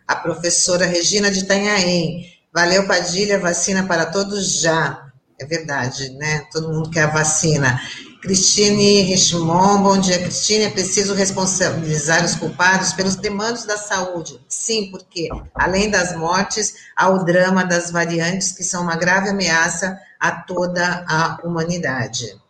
A 0.08 0.16
professora 0.16 0.84
Regina 0.84 1.30
de 1.30 1.40
Itanhaém, 1.40 2.26
valeu 2.52 2.84
Padilha, 2.84 3.38
vacina 3.38 3.84
para 3.84 4.06
todos 4.06 4.58
já. 4.60 5.06
É 5.40 5.46
verdade, 5.46 6.10
né? 6.14 6.46
Todo 6.50 6.72
mundo 6.72 6.90
quer 6.90 7.04
a 7.04 7.06
vacina. 7.06 7.80
Cristine 8.20 9.02
Richemont, 9.02 9.84
bom 9.84 9.98
dia, 9.98 10.18
Cristine. 10.18 10.64
É 10.64 10.70
preciso 10.70 11.14
responsabilizar 11.14 12.24
os 12.24 12.34
culpados 12.34 12.92
pelos 12.92 13.14
demandos 13.14 13.64
da 13.64 13.76
saúde. 13.76 14.40
Sim, 14.48 14.90
porque 14.90 15.28
além 15.54 15.88
das 15.90 16.16
mortes, 16.16 16.74
há 16.96 17.08
o 17.08 17.24
drama 17.24 17.64
das 17.64 17.92
variantes, 17.92 18.50
que 18.50 18.64
são 18.64 18.82
uma 18.82 18.96
grave 18.96 19.28
ameaça 19.28 19.96
a 20.18 20.32
toda 20.32 21.04
a 21.08 21.38
humanidade 21.44 22.44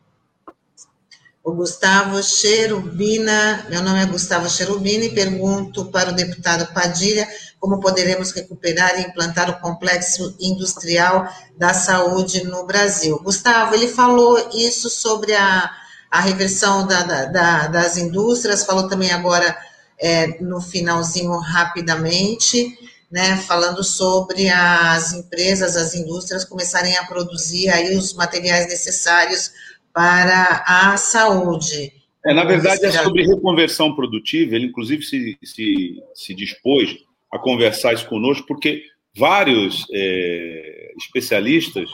o 1.47 1.53
Gustavo 1.53 2.21
Cherubina, 2.25 3.65
meu 3.71 3.81
nome 3.81 4.03
é 4.03 4.07
Gustavo 4.07 4.51
Cherubina 4.51 5.05
e 5.05 5.15
pergunto 5.15 5.85
para 5.93 6.11
o 6.11 6.13
deputado 6.13 6.75
Padilha 6.75 7.25
como 7.61 7.79
poderemos 7.79 8.33
recuperar 8.33 8.99
e 8.99 9.05
implantar 9.05 9.49
o 9.49 9.61
complexo 9.61 10.35
industrial 10.41 11.33
da 11.57 11.73
saúde 11.73 12.43
no 12.43 12.67
Brasil. 12.67 13.21
Gustavo, 13.23 13.77
ele 13.77 13.87
falou 13.87 14.51
isso 14.55 14.91
sobre 14.91 15.37
a, 15.37 15.71
a 16.11 16.21
reversão 16.21 16.85
da, 16.85 17.05
da, 17.27 17.69
das 17.69 17.97
indústrias, 17.97 18.65
falou 18.65 18.89
também 18.89 19.13
agora 19.13 19.57
é, 20.01 20.43
no 20.43 20.61
finalzinho 20.61 21.39
rapidamente, 21.39 22.77
né, 23.09 23.37
falando 23.37 23.85
sobre 23.85 24.49
as 24.51 25.13
empresas, 25.13 25.77
as 25.77 25.95
indústrias 25.95 26.45
começarem 26.45 26.97
a 26.97 27.05
produzir 27.05 27.69
aí 27.69 27.97
os 27.97 28.15
materiais 28.15 28.67
necessários 28.67 29.53
para 29.97 30.63
a 30.67 30.95
saúde. 30.99 31.91
É, 32.23 32.35
na 32.35 32.45
verdade, 32.45 32.85
é 32.85 32.91
sobre 32.91 33.25
reconversão 33.25 33.95
produtiva. 33.95 34.55
Ele, 34.55 34.67
inclusive, 34.67 35.03
se, 35.03 35.39
se, 35.43 36.03
se 36.15 36.35
dispôs 36.35 36.99
a 37.33 37.39
conversar 37.39 37.95
isso 37.95 38.07
conosco, 38.07 38.47
porque 38.47 38.85
vários 39.17 39.87
é, 39.91 40.93
especialistas 40.99 41.89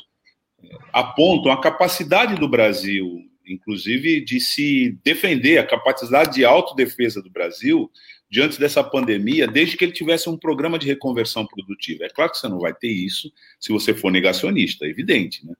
é, 0.64 0.68
apontam 0.92 1.52
a 1.52 1.60
capacidade 1.60 2.34
do 2.34 2.48
Brasil, 2.48 3.20
inclusive, 3.46 4.20
de 4.20 4.40
se 4.40 4.98
defender, 5.04 5.58
a 5.58 5.66
capacidade 5.66 6.34
de 6.34 6.44
autodefesa 6.44 7.22
do 7.22 7.30
Brasil 7.30 7.88
diante 8.28 8.58
dessa 8.58 8.82
pandemia, 8.82 9.46
desde 9.46 9.76
que 9.76 9.84
ele 9.84 9.92
tivesse 9.92 10.28
um 10.28 10.36
programa 10.36 10.76
de 10.76 10.88
reconversão 10.88 11.46
produtiva. 11.46 12.06
É 12.06 12.08
claro 12.08 12.32
que 12.32 12.38
você 12.38 12.48
não 12.48 12.58
vai 12.58 12.74
ter 12.74 12.90
isso 12.90 13.32
se 13.60 13.70
você 13.70 13.94
for 13.94 14.10
negacionista, 14.10 14.86
é 14.86 14.88
evidente, 14.88 15.46
né? 15.46 15.54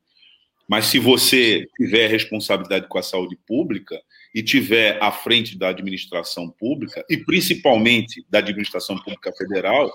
Mas 0.68 0.86
se 0.86 0.98
você 0.98 1.66
tiver 1.76 2.08
responsabilidade 2.08 2.88
com 2.88 2.98
a 2.98 3.02
saúde 3.02 3.36
pública 3.46 4.00
e 4.34 4.42
tiver 4.42 5.02
à 5.02 5.12
frente 5.12 5.58
da 5.58 5.68
administração 5.68 6.48
pública, 6.48 7.04
e 7.10 7.16
principalmente 7.16 8.24
da 8.30 8.38
administração 8.38 8.96
pública 8.96 9.32
federal, 9.32 9.92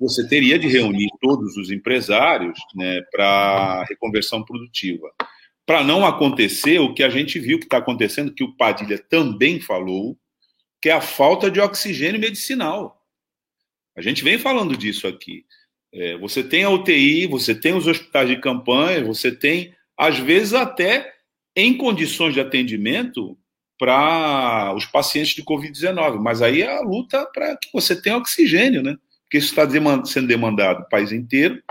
você 0.00 0.26
teria 0.28 0.58
de 0.58 0.68
reunir 0.68 1.08
todos 1.20 1.56
os 1.56 1.70
empresários 1.70 2.58
né, 2.74 3.00
para 3.10 3.84
reconversão 3.88 4.42
produtiva. 4.42 5.10
Para 5.64 5.82
não 5.82 6.06
acontecer 6.06 6.78
o 6.78 6.94
que 6.94 7.02
a 7.02 7.08
gente 7.08 7.38
viu 7.38 7.58
que 7.58 7.64
está 7.64 7.78
acontecendo, 7.78 8.32
que 8.32 8.44
o 8.44 8.56
Padilha 8.56 8.98
também 8.98 9.60
falou, 9.60 10.16
que 10.80 10.88
é 10.88 10.92
a 10.92 11.00
falta 11.00 11.50
de 11.50 11.60
oxigênio 11.60 12.20
medicinal. 12.20 13.02
A 13.96 14.02
gente 14.02 14.22
vem 14.22 14.38
falando 14.38 14.76
disso 14.76 15.06
aqui. 15.08 15.44
É, 15.92 16.16
você 16.18 16.44
tem 16.44 16.62
a 16.62 16.70
UTI, 16.70 17.26
você 17.26 17.54
tem 17.54 17.74
os 17.74 17.86
hospitais 17.86 18.28
de 18.28 18.36
campanha, 18.36 19.02
você 19.02 19.32
tem, 19.34 19.74
às 19.96 20.18
vezes, 20.18 20.54
até 20.54 21.14
em 21.54 21.76
condições 21.76 22.34
de 22.34 22.40
atendimento 22.40 23.36
para 23.78 24.72
os 24.74 24.86
pacientes 24.86 25.34
de 25.34 25.44
Covid-19. 25.44 26.18
Mas 26.18 26.42
aí 26.42 26.62
é 26.62 26.76
a 26.76 26.80
luta 26.80 27.26
para 27.32 27.56
que 27.56 27.68
você 27.72 28.00
tenha 28.00 28.16
oxigênio, 28.16 28.82
né? 28.82 28.96
Porque 29.22 29.38
isso 29.38 29.48
está 29.48 29.66
sendo 30.04 30.28
demandado 30.28 30.80
no 30.80 30.88
país 30.88 31.12
inteiro. 31.12 31.62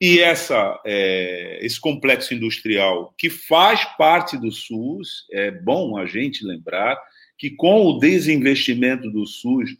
E 0.00 0.18
essa, 0.18 0.80
é, 0.84 1.60
esse 1.62 1.80
complexo 1.80 2.34
industrial 2.34 3.14
que 3.16 3.30
faz 3.30 3.84
parte 3.96 4.36
do 4.36 4.50
SUS, 4.50 5.26
é 5.30 5.50
bom 5.50 5.96
a 5.96 6.06
gente 6.06 6.44
lembrar 6.44 6.98
que 7.38 7.50
com 7.50 7.86
o 7.86 7.98
desinvestimento 7.98 9.10
do 9.10 9.26
SUS, 9.26 9.70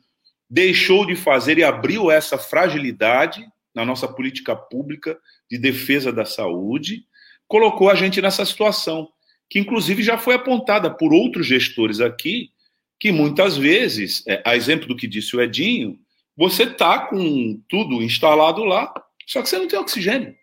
deixou 0.49 1.07
de 1.07 1.16
fazer 1.16 1.59
e 1.59 1.64
abriu 1.64 2.11
essa 2.11 2.39
fragilidade 2.39 3.45
na 3.75 3.85
nossa 3.85 4.07
política 4.07 4.55
pública 4.55 5.18
de 5.51 5.59
defesa 5.59 6.12
da 6.12 6.25
saúde, 6.25 7.05
colocou 7.53 7.91
a 7.91 7.95
gente 7.95 8.23
nessa 8.23 8.47
situação, 8.47 9.11
que 9.51 9.59
inclusive 9.59 10.03
já 10.03 10.17
foi 10.17 10.37
apontada 10.37 10.91
por 10.91 11.13
outros 11.13 11.47
gestores 11.47 12.01
aqui, 12.01 12.51
que 12.99 13.13
muitas 13.13 13.59
vezes, 13.59 14.25
é, 14.27 14.43
a 14.43 14.57
exemplo 14.57 14.89
do 14.89 14.97
que 14.97 15.07
disse 15.07 15.37
o 15.37 15.43
Edinho, 15.43 15.99
você 16.35 16.63
está 16.63 17.01
com 17.01 17.61
tudo 17.69 18.03
instalado 18.03 18.65
lá, 18.65 18.91
só 19.27 19.43
que 19.43 19.51
você 19.51 19.59
não 19.59 19.69
tem 19.69 19.79
oxigênio. 19.79 20.35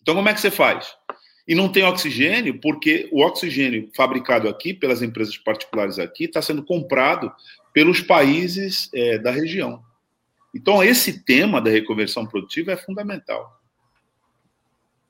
Então, 0.00 0.14
como 0.14 0.26
é 0.26 0.32
que 0.32 0.40
você 0.40 0.50
faz? 0.50 0.90
E 1.46 1.54
não 1.54 1.70
tem 1.70 1.84
oxigênio 1.84 2.58
porque 2.62 3.06
o 3.12 3.22
oxigênio 3.22 3.90
fabricado 3.94 4.48
aqui 4.48 4.72
pelas 4.72 5.02
empresas 5.02 5.36
particulares 5.36 5.98
aqui 5.98 6.24
está 6.24 6.40
sendo 6.40 6.64
comprado 6.64 7.30
pelos 7.74 8.00
países 8.00 8.88
é, 8.94 9.18
da 9.18 9.30
região. 9.30 9.84
Então, 10.54 10.82
esse 10.82 11.22
tema 11.26 11.60
da 11.60 11.68
reconversão 11.68 12.24
produtiva 12.24 12.72
é 12.72 12.76
fundamental. 12.78 13.59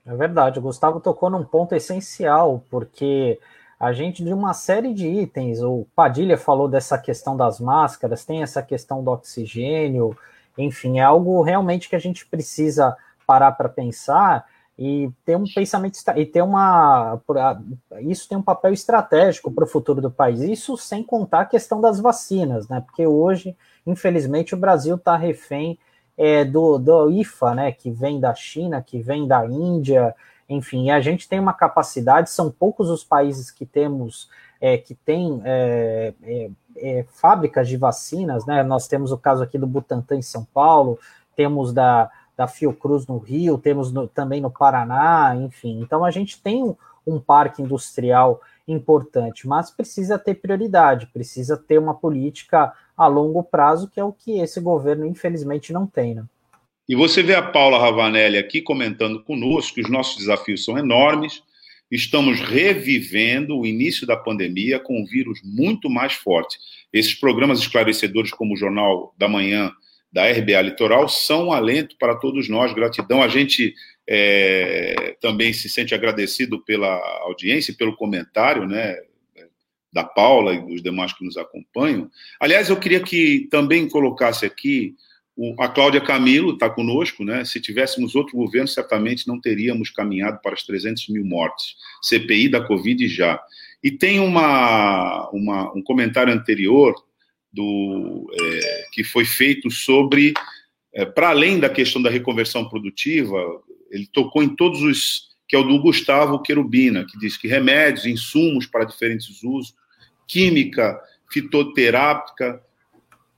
É 0.06 0.14
verdade, 0.14 0.58
o 0.58 0.62
Gustavo 0.62 0.98
tocou 1.00 1.28
num 1.28 1.44
ponto 1.44 1.74
essencial, 1.74 2.64
porque 2.70 3.38
a 3.78 3.92
gente, 3.92 4.24
de 4.24 4.32
uma 4.32 4.52
série 4.52 4.92
de 4.92 5.06
itens, 5.06 5.62
o 5.62 5.86
Padilha 5.94 6.36
falou 6.36 6.68
dessa 6.68 6.98
questão 6.98 7.36
das 7.36 7.60
máscaras, 7.60 8.24
tem 8.24 8.42
essa 8.42 8.62
questão 8.62 9.04
do 9.04 9.10
oxigênio, 9.10 10.16
enfim, 10.56 10.98
é 10.98 11.02
algo 11.02 11.40
realmente 11.42 11.88
que 11.88 11.96
a 11.96 11.98
gente 11.98 12.26
precisa 12.26 12.96
parar 13.26 13.52
para 13.52 13.68
pensar 13.68 14.46
e 14.78 15.10
ter 15.24 15.36
um 15.36 15.44
pensamento 15.44 15.98
e 16.16 16.24
ter 16.24 16.42
uma 16.42 17.20
isso 18.00 18.26
tem 18.28 18.38
um 18.38 18.42
papel 18.42 18.72
estratégico 18.72 19.50
para 19.50 19.64
o 19.64 19.68
futuro 19.68 20.00
do 20.00 20.10
país. 20.10 20.40
Isso 20.40 20.76
sem 20.76 21.02
contar 21.02 21.42
a 21.42 21.46
questão 21.46 21.80
das 21.80 22.00
vacinas, 22.00 22.66
né? 22.66 22.80
Porque 22.80 23.06
hoje, 23.06 23.54
infelizmente, 23.86 24.54
o 24.54 24.58
Brasil 24.58 24.96
está 24.96 25.16
refém 25.16 25.78
é, 26.22 26.44
do, 26.44 26.76
do 26.76 27.10
IFA, 27.10 27.54
né? 27.54 27.72
Que 27.72 27.90
vem 27.90 28.20
da 28.20 28.34
China, 28.34 28.82
que 28.82 29.00
vem 29.00 29.26
da 29.26 29.46
Índia, 29.46 30.14
enfim. 30.46 30.90
a 30.90 31.00
gente 31.00 31.26
tem 31.26 31.40
uma 31.40 31.54
capacidade. 31.54 32.28
São 32.28 32.50
poucos 32.50 32.90
os 32.90 33.02
países 33.02 33.50
que 33.50 33.64
temos 33.64 34.28
é, 34.60 34.76
que 34.76 34.94
tem 34.94 35.40
é, 35.42 36.12
é, 36.22 36.50
é 36.76 37.06
fábricas 37.08 37.66
de 37.66 37.78
vacinas, 37.78 38.44
né? 38.44 38.62
Nós 38.62 38.86
temos 38.86 39.12
o 39.12 39.16
caso 39.16 39.42
aqui 39.42 39.56
do 39.56 39.66
Butantan 39.66 40.16
em 40.16 40.22
São 40.22 40.44
Paulo, 40.44 40.98
temos 41.34 41.72
da 41.72 42.10
da 42.36 42.46
Fiocruz 42.46 43.06
no 43.06 43.18
Rio, 43.18 43.58
temos 43.58 43.92
no, 43.92 44.08
também 44.08 44.40
no 44.40 44.50
Paraná, 44.50 45.36
enfim. 45.36 45.78
Então 45.82 46.02
a 46.02 46.10
gente 46.10 46.40
tem 46.40 46.64
um, 46.64 46.74
um 47.06 47.20
parque 47.20 47.60
industrial 47.60 48.40
importante, 48.66 49.46
mas 49.46 49.70
precisa 49.70 50.18
ter 50.18 50.34
prioridade, 50.34 51.08
precisa 51.12 51.56
ter 51.56 51.78
uma 51.78 51.94
política 51.94 52.72
a 52.96 53.06
longo 53.06 53.42
prazo, 53.42 53.88
que 53.88 53.98
é 53.98 54.04
o 54.04 54.12
que 54.12 54.40
esse 54.40 54.60
governo, 54.60 55.06
infelizmente, 55.06 55.72
não 55.72 55.86
tem. 55.86 56.14
Né? 56.14 56.24
E 56.88 56.94
você 56.94 57.22
vê 57.22 57.34
a 57.34 57.42
Paula 57.42 57.78
Ravanelli 57.78 58.36
aqui 58.36 58.60
comentando 58.60 59.22
conosco 59.22 59.74
que 59.74 59.80
os 59.80 59.90
nossos 59.90 60.16
desafios 60.18 60.64
são 60.64 60.76
enormes, 60.76 61.42
estamos 61.90 62.40
revivendo 62.40 63.58
o 63.58 63.66
início 63.66 64.06
da 64.06 64.16
pandemia 64.16 64.78
com 64.78 65.00
um 65.00 65.04
vírus 65.04 65.40
muito 65.42 65.88
mais 65.88 66.12
forte. 66.12 66.58
Esses 66.92 67.14
programas 67.14 67.60
esclarecedores, 67.60 68.32
como 68.32 68.54
o 68.54 68.56
Jornal 68.56 69.14
da 69.16 69.28
Manhã 69.28 69.72
da 70.12 70.28
RBA 70.28 70.60
Litoral 70.62 71.08
são 71.08 71.46
um 71.46 71.52
alento 71.52 71.96
para 71.98 72.16
todos 72.16 72.48
nós. 72.48 72.72
Gratidão. 72.74 73.22
A 73.22 73.28
gente 73.28 73.74
é, 74.12 75.16
também 75.20 75.52
se 75.52 75.68
sente 75.68 75.94
agradecido 75.94 76.60
pela 76.64 76.96
audiência 77.22 77.72
pelo 77.72 77.94
comentário, 77.94 78.66
né? 78.66 78.96
Da 79.92 80.02
Paula 80.02 80.52
e 80.52 80.66
dos 80.66 80.82
demais 80.82 81.12
que 81.12 81.24
nos 81.24 81.36
acompanham. 81.36 82.10
Aliás, 82.40 82.68
eu 82.68 82.76
queria 82.76 83.00
que 83.00 83.46
também 83.50 83.88
colocasse 83.88 84.44
aqui 84.44 84.96
a 85.58 85.68
Cláudia 85.68 86.00
Camilo 86.00 86.52
está 86.52 86.68
conosco, 86.68 87.24
né? 87.24 87.44
Se 87.44 87.60
tivéssemos 87.60 88.16
outro 88.16 88.36
governo, 88.36 88.66
certamente 88.66 89.28
não 89.28 89.40
teríamos 89.40 89.90
caminhado 89.90 90.40
para 90.42 90.54
as 90.54 90.64
300 90.64 91.08
mil 91.08 91.24
mortes. 91.24 91.76
CPI 92.02 92.48
da 92.48 92.66
Covid 92.66 93.06
já. 93.08 93.40
E 93.82 93.92
tem 93.92 94.18
uma, 94.18 95.30
uma 95.30 95.72
um 95.72 95.82
comentário 95.82 96.32
anterior 96.32 96.94
do, 97.52 98.28
é, 98.38 98.86
que 98.92 99.04
foi 99.04 99.24
feito 99.24 99.70
sobre, 99.70 100.34
é, 100.92 101.04
para 101.06 101.30
além 101.30 101.58
da 101.58 101.70
questão 101.70 102.02
da 102.02 102.10
reconversão 102.10 102.68
produtiva, 102.68 103.38
ele 103.90 104.08
tocou 104.12 104.42
em 104.42 104.54
todos 104.54 104.82
os, 104.82 105.30
que 105.48 105.56
é 105.56 105.58
o 105.58 105.64
do 105.64 105.80
Gustavo 105.80 106.40
Querubina, 106.40 107.04
que 107.04 107.18
diz 107.18 107.36
que 107.36 107.48
remédios, 107.48 108.06
insumos 108.06 108.66
para 108.66 108.84
diferentes 108.84 109.42
usos, 109.42 109.74
química, 110.26 111.00
fitoterápica, 111.30 112.62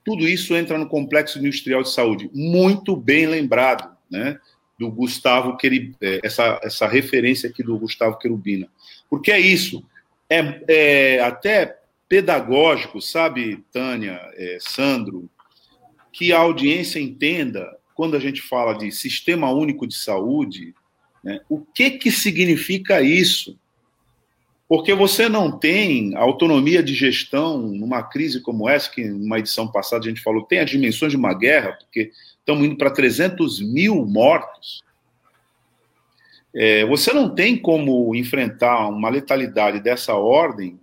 tudo 0.04 0.28
isso 0.28 0.54
entra 0.56 0.76
no 0.76 0.88
complexo 0.88 1.38
industrial 1.38 1.82
de 1.82 1.90
saúde. 1.90 2.30
Muito 2.34 2.96
bem 2.96 3.26
lembrado, 3.26 3.96
né? 4.10 4.38
Do 4.78 4.90
Gustavo 4.90 5.56
Querubina, 5.56 5.96
é, 6.00 6.20
essa, 6.24 6.60
essa 6.62 6.88
referência 6.88 7.48
aqui 7.48 7.62
do 7.62 7.78
Gustavo 7.78 8.18
Querubina. 8.18 8.68
Porque 9.08 9.30
é 9.30 9.38
isso. 9.38 9.84
É, 10.28 10.62
é, 10.68 11.20
até 11.20 11.78
pedagógico, 12.08 13.00
sabe, 13.00 13.64
Tânia, 13.72 14.20
é, 14.34 14.58
Sandro, 14.60 15.30
que 16.12 16.32
a 16.32 16.38
audiência 16.38 16.98
entenda, 16.98 17.74
quando 17.94 18.16
a 18.16 18.20
gente 18.20 18.40
fala 18.40 18.74
de 18.74 18.90
sistema 18.90 19.50
único 19.50 19.86
de 19.86 19.94
saúde, 19.94 20.74
né, 21.22 21.40
o 21.48 21.60
que, 21.60 21.90
que 21.92 22.10
significa 22.10 23.00
isso? 23.00 23.58
Porque 24.68 24.94
você 24.94 25.28
não 25.28 25.58
tem 25.58 26.16
autonomia 26.16 26.82
de 26.82 26.94
gestão 26.94 27.58
numa 27.58 28.02
crise 28.02 28.40
como 28.40 28.68
essa, 28.68 28.90
que 28.90 29.04
numa 29.04 29.38
edição 29.38 29.70
passada 29.70 30.04
a 30.04 30.08
gente 30.08 30.22
falou, 30.22 30.44
tem 30.44 30.60
as 30.60 30.70
dimensões 30.70 31.12
de 31.12 31.18
uma 31.18 31.34
guerra, 31.34 31.72
porque 31.72 32.10
estamos 32.38 32.64
indo 32.64 32.76
para 32.76 32.90
300 32.90 33.60
mil 33.60 34.06
mortos. 34.06 34.82
É, 36.54 36.84
você 36.86 37.12
não 37.12 37.34
tem 37.34 37.56
como 37.56 38.14
enfrentar 38.14 38.88
uma 38.88 39.08
letalidade 39.08 39.78
dessa 39.80 40.14
ordem 40.14 40.80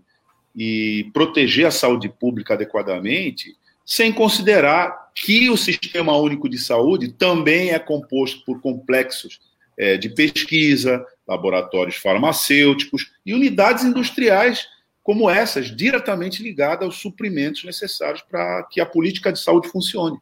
e 0.55 1.09
proteger 1.13 1.65
a 1.65 1.71
saúde 1.71 2.09
pública 2.09 2.53
adequadamente, 2.53 3.55
sem 3.89 4.13
considerar 4.13 5.09
que 5.15 5.49
o 5.49 5.57
Sistema 5.57 6.15
Único 6.15 6.47
de 6.47 6.59
Saúde 6.59 7.11
também 7.11 7.71
é 7.71 7.79
composto 7.79 8.45
por 8.45 8.61
complexos 8.61 9.39
é, 9.75 9.97
de 9.97 10.09
pesquisa, 10.09 11.03
laboratórios 11.27 11.95
farmacêuticos 11.95 13.11
e 13.25 13.33
unidades 13.33 13.83
industriais 13.83 14.67
como 15.01 15.27
essas, 15.27 15.75
diretamente 15.75 16.43
ligadas 16.43 16.85
aos 16.85 16.97
suprimentos 16.97 17.63
necessários 17.63 18.21
para 18.21 18.61
que 18.69 18.79
a 18.79 18.85
política 18.85 19.33
de 19.33 19.39
saúde 19.39 19.69
funcione. 19.69 20.19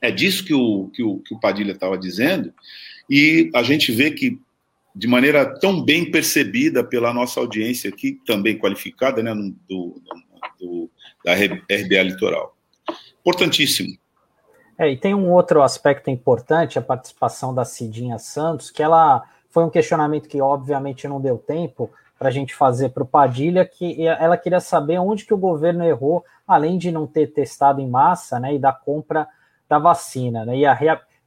É 0.00 0.12
disso 0.12 0.44
que 0.44 0.54
o, 0.54 0.92
que 0.94 1.02
o, 1.02 1.18
que 1.18 1.34
o 1.34 1.40
Padilha 1.40 1.72
estava 1.72 1.98
dizendo, 1.98 2.54
e 3.10 3.50
a 3.52 3.64
gente 3.64 3.90
vê 3.90 4.12
que 4.12 4.38
de 4.94 5.08
maneira 5.08 5.44
tão 5.58 5.84
bem 5.84 6.08
percebida 6.08 6.84
pela 6.84 7.12
nossa 7.12 7.40
audiência 7.40 7.90
aqui, 7.90 8.20
também 8.24 8.56
qualificada, 8.56 9.24
né, 9.24 9.34
do, 9.68 10.00
do, 10.60 10.90
da 11.24 11.34
RBA 11.34 12.02
Litoral. 12.04 12.59
Importantíssimo. 13.20 13.96
É, 14.78 14.90
e 14.90 14.96
tem 14.96 15.14
um 15.14 15.30
outro 15.30 15.62
aspecto 15.62 16.08
importante, 16.08 16.78
a 16.78 16.82
participação 16.82 17.54
da 17.54 17.64
Cidinha 17.64 18.18
Santos, 18.18 18.70
que 18.70 18.82
ela 18.82 19.22
foi 19.50 19.64
um 19.64 19.70
questionamento 19.70 20.28
que 20.28 20.40
obviamente 20.40 21.06
não 21.06 21.20
deu 21.20 21.36
tempo 21.36 21.90
para 22.18 22.28
a 22.28 22.32
gente 22.32 22.54
fazer 22.54 22.90
para 22.90 23.02
o 23.02 23.06
Padilha, 23.06 23.64
que 23.64 24.06
ela 24.06 24.36
queria 24.36 24.60
saber 24.60 24.98
onde 24.98 25.24
que 25.24 25.34
o 25.34 25.38
governo 25.38 25.84
errou, 25.84 26.24
além 26.46 26.78
de 26.78 26.90
não 26.90 27.06
ter 27.06 27.28
testado 27.28 27.80
em 27.80 27.88
massa, 27.88 28.38
né, 28.38 28.54
e 28.54 28.58
da 28.58 28.72
compra 28.72 29.26
da 29.68 29.78
vacina, 29.78 30.44
né, 30.44 30.56
e 30.56 30.66
a 30.66 30.74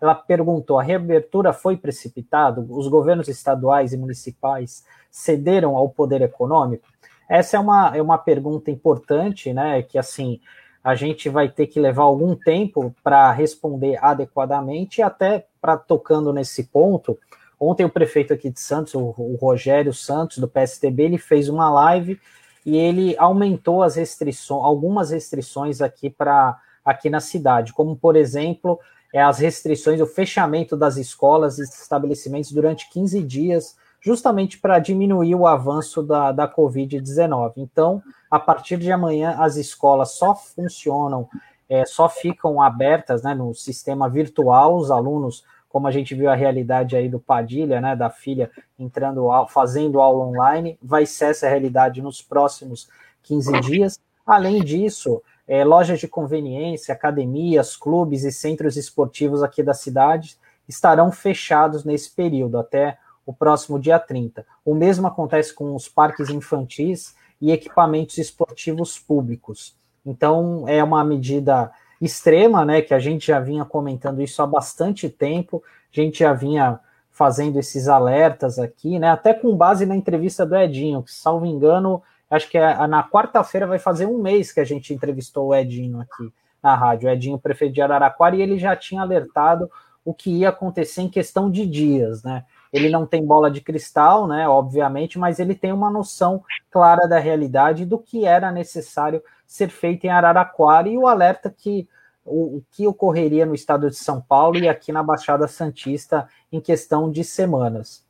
ela 0.03 0.13
perguntou: 0.13 0.77
a 0.77 0.83
reabertura 0.83 1.53
foi 1.53 1.77
precipitada? 1.77 2.59
Os 2.59 2.89
governos 2.89 3.29
estaduais 3.29 3.93
e 3.93 3.97
municipais 3.97 4.83
cederam 5.09 5.77
ao 5.77 5.87
poder 5.87 6.21
econômico? 6.21 6.89
Essa 7.29 7.55
é 7.55 7.59
uma, 7.59 7.95
é 7.95 8.01
uma 8.01 8.17
pergunta 8.17 8.69
importante, 8.69 9.53
né? 9.53 9.81
Que 9.81 9.97
assim 9.97 10.41
a 10.83 10.95
gente 10.95 11.29
vai 11.29 11.47
ter 11.47 11.67
que 11.67 11.79
levar 11.79 12.03
algum 12.03 12.35
tempo 12.35 12.93
para 13.03 13.31
responder 13.31 13.97
adequadamente, 14.03 15.01
até 15.01 15.47
para 15.61 15.77
tocando 15.77 16.33
nesse 16.33 16.65
ponto. 16.65 17.17
Ontem 17.59 17.85
o 17.85 17.89
prefeito 17.89 18.33
aqui 18.33 18.49
de 18.49 18.59
Santos, 18.59 18.93
o, 18.93 19.13
o 19.17 19.37
Rogério 19.39 19.93
Santos, 19.93 20.39
do 20.39 20.47
PSTB, 20.47 21.03
ele 21.03 21.17
fez 21.17 21.47
uma 21.47 21.69
live 21.69 22.19
e 22.65 22.75
ele 22.75 23.15
aumentou 23.17 23.81
as 23.81 23.95
restrições, 23.95 24.63
algumas 24.63 25.11
restrições 25.11 25.81
aqui 25.81 26.09
para 26.09 26.59
aqui 26.83 27.09
na 27.09 27.21
cidade, 27.21 27.71
como 27.71 27.95
por 27.95 28.13
exemplo, 28.13 28.77
é, 29.13 29.21
as 29.21 29.39
restrições, 29.39 30.01
o 30.01 30.05
fechamento 30.05 30.75
das 30.75 30.97
escolas 30.97 31.59
e 31.59 31.63
estabelecimentos 31.63 32.51
durante 32.51 32.89
15 32.89 33.23
dias, 33.23 33.77
justamente 34.03 34.59
para 34.59 34.79
diminuir 34.79 35.33
o 35.35 35.47
avanço 35.47 36.03
da, 36.03 36.31
da 36.31 36.47
Covid-19. 36.47 37.53
Então, 37.57 38.03
a 38.29 38.39
partir 38.39 38.77
de 38.77 38.91
amanhã, 38.91 39.35
as 39.39 39.55
escolas 39.55 40.11
só 40.11 40.35
funcionam, 40.35 41.27
é, 41.69 41.85
só 41.85 42.09
ficam 42.09 42.61
abertas 42.61 43.23
né, 43.23 43.33
no 43.33 43.53
sistema 43.53 44.09
virtual, 44.09 44.75
os 44.75 44.91
alunos 44.91 45.43
como 45.73 45.87
a 45.87 45.91
gente 45.91 46.13
viu 46.13 46.29
a 46.29 46.35
realidade 46.35 46.95
aí 46.95 47.09
do 47.09 47.19
Padilha, 47.19 47.81
né, 47.81 47.95
da 47.95 48.07
filha 48.07 48.51
entrando, 48.77 49.27
fazendo 49.47 49.99
aula 49.99 50.25
online, 50.25 50.77
vai 50.79 51.03
ser 51.03 51.31
essa 51.31 51.49
realidade 51.49 51.99
nos 51.99 52.21
próximos 52.21 52.87
15 53.23 53.59
dias. 53.61 53.99
Além 54.23 54.63
disso, 54.63 55.19
é, 55.47 55.65
lojas 55.65 55.99
de 55.99 56.07
conveniência, 56.07 56.93
academias, 56.93 57.75
clubes 57.75 58.23
e 58.23 58.31
centros 58.31 58.77
esportivos 58.77 59.41
aqui 59.41 59.63
da 59.63 59.73
cidade 59.73 60.37
estarão 60.69 61.11
fechados 61.11 61.83
nesse 61.83 62.11
período, 62.11 62.59
até 62.59 62.99
o 63.25 63.33
próximo 63.33 63.79
dia 63.79 63.99
30. 63.99 64.45
O 64.65 64.73
mesmo 64.73 65.07
acontece 65.07 65.53
com 65.53 65.75
os 65.75 65.87
parques 65.87 66.29
infantis 66.29 67.15
e 67.41 67.51
equipamentos 67.51 68.17
esportivos 68.17 68.97
públicos. 68.97 69.75
Então, 70.05 70.65
é 70.67 70.83
uma 70.83 71.03
medida 71.03 71.71
extrema, 72.01 72.65
né? 72.65 72.81
Que 72.81 72.93
a 72.93 72.99
gente 72.99 73.27
já 73.27 73.39
vinha 73.39 73.63
comentando 73.63 74.21
isso 74.21 74.41
há 74.41 74.47
bastante 74.47 75.09
tempo, 75.09 75.63
a 75.91 76.01
gente 76.01 76.19
já 76.19 76.33
vinha 76.33 76.79
fazendo 77.09 77.59
esses 77.59 77.87
alertas 77.87 78.57
aqui, 78.59 78.97
né? 78.99 79.09
Até 79.09 79.33
com 79.33 79.55
base 79.55 79.85
na 79.85 79.95
entrevista 79.95 80.45
do 80.45 80.55
Edinho, 80.55 81.03
que, 81.03 81.11
salvo 81.11 81.45
engano, 81.45 82.01
acho 82.29 82.49
que 82.49 82.57
é, 82.57 82.87
na 82.87 83.07
quarta-feira 83.07 83.67
vai 83.67 83.79
fazer 83.79 84.07
um 84.07 84.21
mês 84.21 84.51
que 84.51 84.59
a 84.59 84.63
gente 84.65 84.93
entrevistou 84.93 85.47
o 85.47 85.55
Edinho 85.55 86.01
aqui 86.01 86.33
na 86.61 86.75
rádio, 86.75 87.07
o 87.07 87.11
Edinho, 87.11 87.37
prefeito 87.37 87.73
de 87.73 87.81
Araraquara, 87.81 88.35
e 88.35 88.41
ele 88.41 88.57
já 88.57 88.75
tinha 88.75 89.01
alertado 89.01 89.69
o 90.03 90.13
que 90.13 90.31
ia 90.31 90.49
acontecer 90.49 91.01
em 91.01 91.09
questão 91.09 91.49
de 91.51 91.65
dias, 91.65 92.23
né? 92.23 92.43
Ele 92.73 92.89
não 92.89 93.05
tem 93.05 93.23
bola 93.23 93.51
de 93.51 93.61
cristal, 93.61 94.27
né? 94.27 94.47
Obviamente, 94.47 95.19
mas 95.19 95.39
ele 95.39 95.53
tem 95.53 95.71
uma 95.71 95.91
noção 95.91 96.43
clara 96.71 97.07
da 97.07 97.19
realidade 97.19 97.85
do 97.85 97.99
que 97.99 98.25
era 98.25 98.51
necessário 98.51 99.21
ser 99.45 99.69
feito 99.69 100.05
em 100.05 100.09
Araraquara 100.09 100.89
e 100.89 100.97
o 100.97 101.05
alerta 101.05 101.53
que 101.55 101.87
o, 102.25 102.57
o, 102.57 102.63
que 102.71 102.87
ocorreria 102.87 103.45
no 103.45 103.53
estado 103.53 103.89
de 103.89 103.95
São 103.95 104.19
Paulo 104.19 104.57
e 104.57 104.67
aqui 104.67 104.91
na 104.91 105.03
Baixada 105.03 105.47
Santista 105.47 106.27
em 106.51 106.59
questão 106.59 107.11
de 107.11 107.23
semanas. 107.23 108.03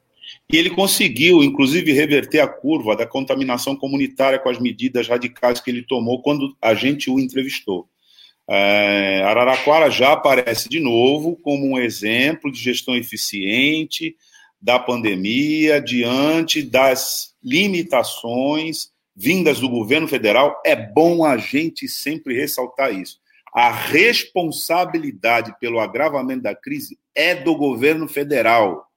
E 0.49 0.55
ele 0.55 0.69
conseguiu, 0.69 1.43
inclusive, 1.43 1.91
reverter 1.91 2.39
a 2.39 2.47
curva 2.47 2.95
da 2.95 3.05
contaminação 3.05 3.75
comunitária 3.75 4.39
com 4.39 4.49
as 4.49 4.59
medidas 4.59 5.07
radicais 5.07 5.59
que 5.59 5.69
ele 5.69 5.83
tomou 5.83 6.21
quando 6.21 6.55
a 6.61 6.73
gente 6.73 7.09
o 7.09 7.19
entrevistou. 7.19 7.87
É, 8.47 9.23
Araraquara 9.23 9.89
já 9.89 10.13
aparece 10.13 10.69
de 10.69 10.79
novo 10.79 11.35
como 11.37 11.65
um 11.65 11.77
exemplo 11.77 12.51
de 12.51 12.59
gestão 12.59 12.95
eficiente 12.95 14.15
da 14.63 14.79
pandemia 14.79 15.81
diante 15.81 16.63
das 16.63 17.35
limitações 17.43 18.93
vindas 19.13 19.59
do 19.59 19.67
governo 19.67 20.07
federal, 20.07 20.61
é 20.65 20.73
bom 20.73 21.25
a 21.25 21.35
gente 21.35 21.85
sempre 21.85 22.33
ressaltar 22.33 22.95
isso. 22.97 23.19
A 23.53 23.69
responsabilidade 23.69 25.53
pelo 25.59 25.81
agravamento 25.81 26.43
da 26.43 26.55
crise 26.55 26.97
é 27.13 27.35
do 27.35 27.57
governo 27.57 28.07
federal, 28.07 28.87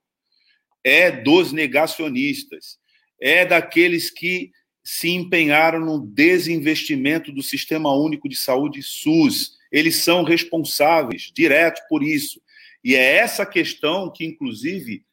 é 0.85 1.11
dos 1.11 1.53
negacionistas, 1.53 2.79
é 3.21 3.45
daqueles 3.45 4.09
que 4.09 4.53
se 4.85 5.11
empenharam 5.11 5.81
no 5.81 5.99
desinvestimento 5.99 7.33
do 7.33 7.43
Sistema 7.43 7.93
Único 7.93 8.29
de 8.29 8.37
Saúde 8.37 8.85
SUS. 8.85 9.57
Eles 9.73 9.97
são 9.97 10.23
responsáveis 10.23 11.33
direto 11.35 11.83
por 11.89 12.05
isso. 12.05 12.41
E 12.85 12.95
é 12.95 13.17
essa 13.17 13.45
questão 13.45 14.13
que, 14.13 14.25
inclusive, 14.25 15.05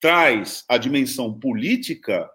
traz 0.00 0.64
a 0.68 0.78
dimensão 0.78 1.38
política 1.38 2.28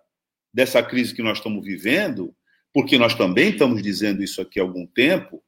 dessa 0.53 0.83
crise 0.83 1.13
que 1.13 1.23
nós 1.23 1.37
estamos 1.37 1.65
vivendo, 1.65 2.35
porque 2.73 2.97
nós 2.97 3.15
também 3.15 3.49
estamos 3.49 3.81
dizendo 3.81 4.23
isso 4.23 4.41
aqui 4.41 4.59
há 4.59 4.63
algum 4.63 4.85
tempo, 4.85 5.43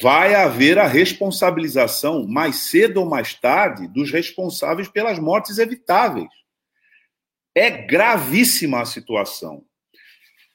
vai 0.00 0.34
haver 0.34 0.78
a 0.78 0.86
responsabilização, 0.86 2.26
mais 2.26 2.56
cedo 2.56 2.98
ou 2.98 3.08
mais 3.08 3.34
tarde, 3.34 3.88
dos 3.88 4.10
responsáveis 4.10 4.88
pelas 4.88 5.18
mortes 5.18 5.58
evitáveis. 5.58 6.28
É 7.54 7.70
gravíssima 7.70 8.80
a 8.80 8.86
situação. 8.86 9.64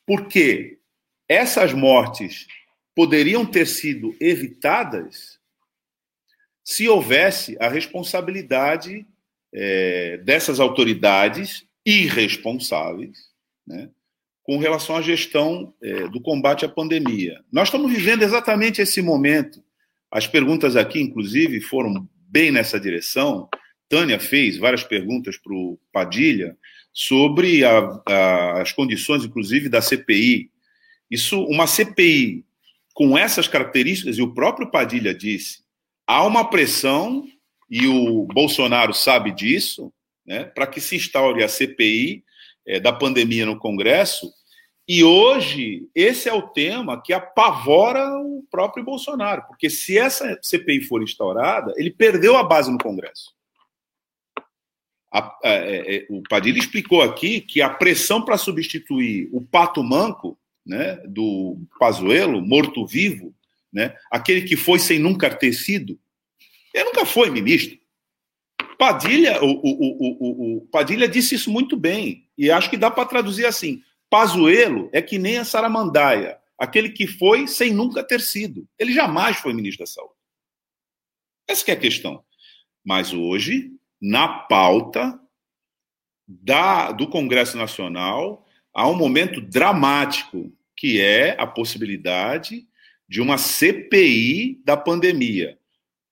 Porque 0.06 0.80
essas 1.28 1.74
mortes 1.74 2.48
poderiam 2.96 3.46
ter 3.46 3.68
sido 3.68 4.16
evitadas 4.20 5.38
se 6.64 6.90
houvesse 6.90 7.56
a 7.60 7.70
responsabilidade 7.70 9.06
é, 9.54 10.18
dessas 10.18 10.60
autoridades 10.60 11.66
irresponsáveis 11.86 13.18
né, 13.66 13.90
com 14.44 14.58
relação 14.58 14.96
à 14.96 15.02
gestão 15.02 15.74
é, 15.82 16.08
do 16.08 16.22
combate 16.22 16.66
à 16.66 16.70
pandemia. 16.70 17.40
Nós 17.52 17.68
estamos 17.68 17.92
vivendo 17.92 18.24
exatamente 18.24 18.82
esse 18.82 19.02
momento. 19.02 19.64
As 20.12 20.28
perguntas 20.28 20.76
aqui, 20.76 21.02
inclusive, 21.02 21.60
foram 21.62 22.08
bem 22.30 22.52
nessa 22.52 22.80
direção. 22.80 23.50
Tânia 23.90 24.20
fez 24.20 24.58
várias 24.58 24.84
perguntas 24.84 25.38
para 25.38 25.54
o 25.54 25.80
Padilha 25.92 26.58
sobre 26.94 27.64
a, 27.64 28.02
a, 28.06 28.62
as 28.62 28.72
condições, 28.72 29.24
inclusive, 29.24 29.70
da 29.70 29.82
CPI. 29.82 30.50
Isso, 31.10 31.42
uma 31.44 31.68
CPI 31.68 32.46
com 32.94 33.16
essas 33.16 33.48
características, 33.48 34.18
e 34.18 34.24
o 34.24 34.34
próprio 34.34 34.72
Padilha 34.72 35.14
disse, 35.14 35.60
há 36.08 36.26
uma 36.26 36.50
pressão, 36.50 37.28
e 37.70 37.88
o 37.88 38.24
Bolsonaro 38.26 38.94
sabe 38.94 39.32
disso, 39.32 39.92
né, 40.26 40.46
para 40.46 40.68
que 40.68 40.82
se 40.82 40.96
instaure 40.96 41.44
a 41.44 41.48
CPI 41.48 42.24
é, 42.66 42.80
da 42.80 42.92
pandemia 42.92 43.46
no 43.46 43.58
Congresso, 43.58 44.32
e 44.88 45.04
hoje 45.04 45.90
esse 45.94 46.30
é 46.30 46.34
o 46.34 46.48
tema 46.48 47.02
que 47.02 47.12
apavora 47.12 48.08
o 48.20 48.46
próprio 48.50 48.86
Bolsonaro, 48.86 49.44
porque 49.48 49.70
se 49.70 49.98
essa 49.98 50.40
CPI 50.42 50.82
for 50.82 51.04
instaurada, 51.04 51.74
ele 51.76 51.92
perdeu 51.92 52.38
a 52.38 52.44
base 52.44 52.72
no 52.72 52.78
Congresso. 52.78 53.36
A, 55.12 55.20
a, 55.20 55.50
é, 55.50 55.96
é, 55.96 56.08
o 56.10 56.22
Padilha 56.30 56.60
explicou 56.60 57.02
aqui 57.02 57.42
que 57.42 57.62
a 57.62 57.70
pressão 57.70 58.22
para 58.22 58.38
substituir 58.38 59.30
o 59.34 59.42
pato 59.42 59.84
manco 59.84 60.38
né, 60.66 60.98
do 61.06 61.58
Pazuello, 61.80 62.42
morto-vivo, 62.42 63.34
né, 63.72 63.94
aquele 64.10 64.42
que 64.42 64.56
foi 64.56 64.80
sem 64.80 65.00
nunca 65.00 65.34
ter 65.34 65.52
sido, 65.52 66.00
ele 66.78 66.86
nunca 66.86 67.06
foi 67.06 67.32
ministro. 67.32 67.78
Padilha, 68.78 69.44
o, 69.44 69.48
o, 69.48 69.58
o, 69.64 70.58
o, 70.58 70.62
Padilha 70.68 71.08
disse 71.08 71.34
isso 71.34 71.50
muito 71.50 71.76
bem, 71.76 72.30
e 72.38 72.52
acho 72.52 72.70
que 72.70 72.78
dá 72.78 72.92
para 72.92 73.08
traduzir 73.08 73.46
assim: 73.46 73.82
Pazuello 74.10 74.90
é 74.94 75.02
que 75.02 75.18
nem 75.18 75.40
a 75.40 75.44
Saramandaia, 75.44 76.38
aquele 76.58 76.90
que 76.90 77.08
foi 77.08 77.48
sem 77.48 77.74
nunca 77.74 78.04
ter 78.04 78.22
sido. 78.22 78.68
Ele 78.78 78.94
jamais 78.94 79.38
foi 79.38 79.54
ministro 79.54 79.84
da 79.84 79.92
Saúde. 79.92 80.14
Essa 81.48 81.72
é 81.72 81.74
a 81.74 81.80
questão. 81.80 82.24
Mas 82.86 83.12
hoje, 83.12 83.72
na 84.00 84.28
pauta 84.28 85.20
da, 86.28 86.92
do 86.92 87.08
Congresso 87.08 87.58
Nacional, 87.58 88.46
há 88.72 88.88
um 88.88 88.96
momento 88.96 89.42
dramático, 89.42 90.54
que 90.76 91.02
é 91.02 91.36
a 91.40 91.48
possibilidade 91.48 92.68
de 93.10 93.22
uma 93.22 93.38
CPI 93.38 94.62
da 94.64 94.78
pandemia. 94.78 95.58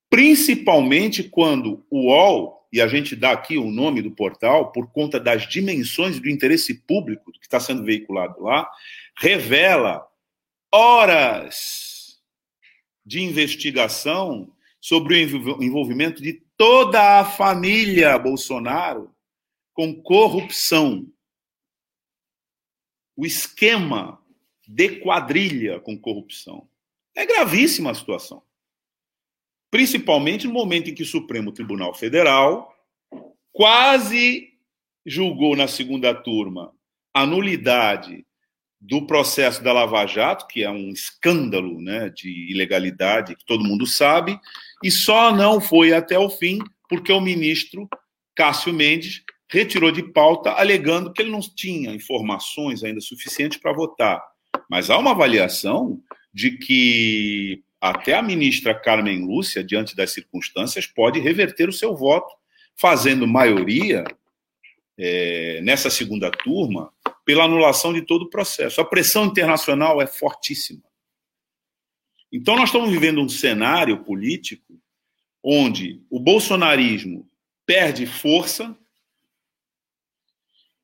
Principalmente 0.10 1.24
quando 1.24 1.86
o 1.90 2.08
UOL 2.08 2.56
e 2.72 2.82
a 2.82 2.88
gente 2.88 3.16
dá 3.16 3.32
aqui 3.32 3.58
o 3.58 3.72
nome 3.72 4.02
do 4.02 4.12
portal 4.12 4.72
por 4.72 4.92
conta 4.92 5.20
das 5.20 5.48
dimensões 5.48 6.20
do 6.20 6.30
interesse 6.30 6.74
público 6.74 7.32
que 7.32 7.40
está 7.42 7.60
sendo 7.60 7.84
veiculado 7.84 8.44
lá, 8.44 8.70
revela 9.18 10.06
horas 10.72 12.20
de 13.06 13.22
investigação 13.22 14.54
sobre 14.82 15.24
o 15.24 15.64
envolvimento 15.64 16.22
de 16.22 16.34
toda 16.58 17.20
a 17.20 17.26
família 17.26 18.18
Bolsonaro 18.20 19.10
com 19.74 19.96
corrupção. 20.02 21.08
O 23.16 23.26
esquema 23.26 24.22
de 24.68 25.00
quadrilha 25.00 25.80
com 25.80 25.98
corrupção. 25.98 26.68
É 27.16 27.26
gravíssima 27.26 27.92
a 27.92 27.96
situação 27.96 28.44
principalmente 29.76 30.48
no 30.48 30.54
momento 30.54 30.90
em 30.90 30.94
que 30.94 31.04
o 31.04 31.06
Supremo 31.06 31.52
Tribunal 31.52 31.94
Federal 31.94 32.74
quase 33.52 34.54
julgou 35.06 35.54
na 35.54 35.68
segunda 35.68 36.14
turma 36.14 36.72
a 37.14 37.26
nulidade 37.26 38.26
do 38.80 39.06
processo 39.06 39.62
da 39.62 39.74
Lava 39.74 40.06
Jato, 40.08 40.48
que 40.48 40.64
é 40.64 40.72
um 40.72 40.92
escândalo 40.92 41.82
né, 41.82 42.10
de 42.10 42.50
ilegalidade 42.50 43.36
que 43.36 43.44
todo 43.44 43.66
mundo 43.66 43.86
sabe, 43.86 44.40
e 44.82 44.90
só 44.90 45.36
não 45.36 45.60
foi 45.60 45.92
até 45.92 46.18
o 46.18 46.30
fim 46.30 46.60
porque 46.88 47.12
o 47.12 47.20
ministro 47.20 47.90
Cássio 48.34 48.72
Mendes 48.72 49.24
retirou 49.50 49.92
de 49.92 50.04
pauta, 50.04 50.52
alegando 50.52 51.12
que 51.12 51.22
ele 51.22 51.32
não 51.32 51.42
tinha 51.42 51.94
informações 51.94 52.82
ainda 52.82 53.02
suficientes 53.02 53.58
para 53.58 53.74
votar. 53.74 54.24
Mas 54.70 54.90
há 54.90 54.98
uma 54.98 55.12
avaliação 55.12 56.02
de 56.34 56.52
que 56.58 57.65
até 57.90 58.16
a 58.16 58.22
ministra 58.22 58.74
Carmen 58.74 59.24
Lúcia, 59.24 59.64
diante 59.64 59.96
das 59.96 60.12
circunstâncias, 60.12 60.88
pode 60.88 61.20
reverter 61.20 61.70
o 61.70 61.74
seu 61.74 61.96
voto, 61.96 62.36
fazendo 62.76 63.28
maioria 63.28 64.04
é, 64.98 65.62
nessa 65.62 65.92
segunda 65.92 66.32
turma 66.32 66.92
pela 67.24 67.44
anulação 67.44 67.94
de 67.94 68.02
todo 68.02 68.24
o 68.24 68.30
processo. 68.30 68.82
A 68.82 68.86
pressão 68.86 69.26
internacional 69.26 70.02
é 70.02 70.08
fortíssima. 70.08 70.82
Então, 72.32 72.56
nós 72.56 72.70
estamos 72.70 72.90
vivendo 72.90 73.22
um 73.22 73.30
cenário 73.30 74.04
político 74.04 74.82
onde 75.44 76.02
o 76.10 76.20
bolsonarismo 76.20 77.30
perde 77.68 78.08
força, 78.08 78.76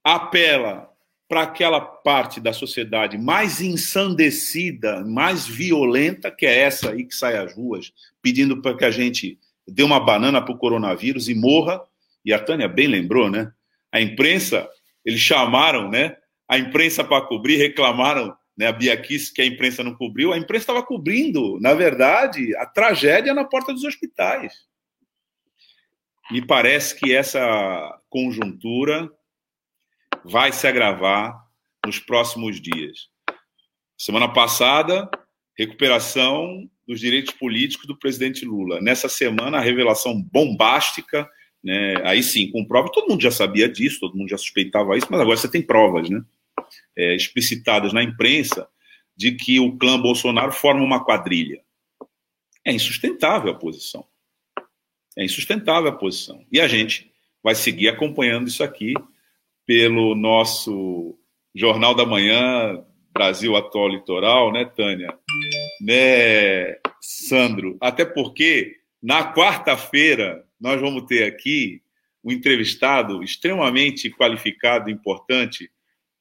apela 0.04 0.91
para 1.32 1.44
aquela 1.44 1.80
parte 1.80 2.42
da 2.42 2.52
sociedade 2.52 3.18
mais 3.18 3.62
ensandecida, 3.62 5.00
mais 5.06 5.48
violenta, 5.48 6.30
que 6.30 6.46
é 6.46 6.60
essa 6.60 6.92
aí 6.92 7.06
que 7.06 7.16
sai 7.16 7.38
às 7.38 7.56
ruas, 7.56 7.94
pedindo 8.22 8.62
para 8.62 8.76
que 8.76 8.84
a 8.84 8.92
gente 8.92 9.40
dê 9.66 9.82
uma 9.82 9.98
banana 9.98 10.42
para 10.42 10.54
o 10.54 10.58
coronavírus 10.58 11.30
e 11.30 11.34
morra. 11.34 11.82
E 12.26 12.34
a 12.34 12.40
Tânia 12.40 12.68
bem 12.68 12.88
lembrou, 12.88 13.30
né? 13.30 13.50
A 13.90 14.02
imprensa, 14.02 14.68
eles 15.06 15.22
chamaram, 15.22 15.90
né? 15.90 16.18
A 16.50 16.58
imprensa 16.58 17.02
para 17.02 17.26
cobrir, 17.26 17.56
reclamaram, 17.56 18.36
né? 18.58 18.68
A 18.68 18.74
Bia 18.74 18.98
Kiss, 18.98 19.34
que 19.34 19.42
a 19.42 19.46
imprensa 19.46 19.86
não 19.86 19.96
cobriu. 19.96 20.34
A 20.34 20.38
imprensa 20.38 20.64
estava 20.64 20.84
cobrindo, 20.84 21.58
na 21.62 21.74
verdade, 21.74 22.54
a 22.58 22.66
tragédia 22.66 23.34
na 23.34 23.46
porta 23.46 23.72
dos 23.72 23.86
hospitais. 23.86 24.54
Me 26.30 26.46
parece 26.46 26.94
que 26.94 27.16
essa 27.16 28.02
conjuntura 28.10 29.10
vai 30.24 30.52
se 30.52 30.68
agravar 30.68 31.36
nos 31.86 32.00
próximos 32.00 32.62
dias. 32.62 33.10
Semana 33.98 34.28
passada, 34.28 35.10
recuperação 35.58 36.70
dos 36.88 37.00
direitos 37.00 37.34
políticos 37.34 37.88
do 37.88 37.98
presidente 37.98 38.46
Lula. 38.46 38.82
Nessa 38.82 39.08
semana, 39.08 39.58
a 39.58 39.62
revelação 39.62 40.22
bombástica, 40.22 41.30
né, 41.64 41.96
aí 42.04 42.22
sim, 42.24 42.52
com 42.52 42.66
prova, 42.66 42.92
todo 42.92 43.10
mundo 43.10 43.22
já 43.22 43.32
sabia 43.32 43.70
disso, 43.70 44.00
todo 44.00 44.18
mundo 44.18 44.30
já 44.30 44.38
suspeitava 44.38 44.98
isso, 44.98 45.08
mas 45.10 45.22
agora 45.22 45.38
você 45.38 45.50
tem 45.50 45.62
provas 45.62 46.10
né, 46.10 46.24
é, 46.98 47.16
explicitadas 47.16 47.94
na 47.94 48.04
imprensa 48.04 48.68
de 49.16 49.34
que 49.34 49.60
o 49.60 49.78
clã 49.78 50.00
Bolsonaro 50.00 50.52
forma 50.52 50.84
uma 50.84 51.04
quadrilha. 51.04 51.62
É 52.66 52.72
insustentável 52.74 53.52
a 53.52 53.56
posição. 53.56 54.06
É 55.18 55.24
insustentável 55.24 55.90
a 55.90 55.96
posição. 55.96 56.46
E 56.52 56.60
a 56.60 56.68
gente 56.68 57.12
vai 57.44 57.56
seguir 57.56 57.90
acompanhando 57.90 58.48
isso 58.48 58.64
aqui 58.64 58.94
pelo 59.72 60.16
nosso 60.16 61.18
Jornal 61.56 61.96
da 61.96 62.06
Manhã, 62.06 62.84
Brasil 63.14 63.56
Atual 63.56 63.88
Litoral, 63.88 64.52
né, 64.52 64.66
Tânia? 64.66 65.18
Né, 65.80 66.76
Sandro? 67.00 67.78
Até 67.80 68.04
porque 68.04 68.76
na 69.02 69.34
quarta-feira 69.34 70.46
nós 70.60 70.82
vamos 70.82 71.06
ter 71.06 71.24
aqui 71.24 71.82
um 72.22 72.34
entrevistado 72.34 73.24
extremamente 73.24 74.10
qualificado 74.10 74.90
e 74.90 74.94
importante 74.94 75.72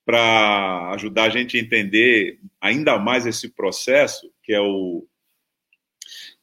para 0.06 0.92
ajudar 0.94 1.24
a 1.24 1.30
gente 1.30 1.56
a 1.56 1.60
entender 1.60 2.38
ainda 2.60 3.00
mais 3.00 3.26
esse 3.26 3.48
processo, 3.48 4.32
que 4.44 4.52
é 4.52 4.60
o 4.60 5.04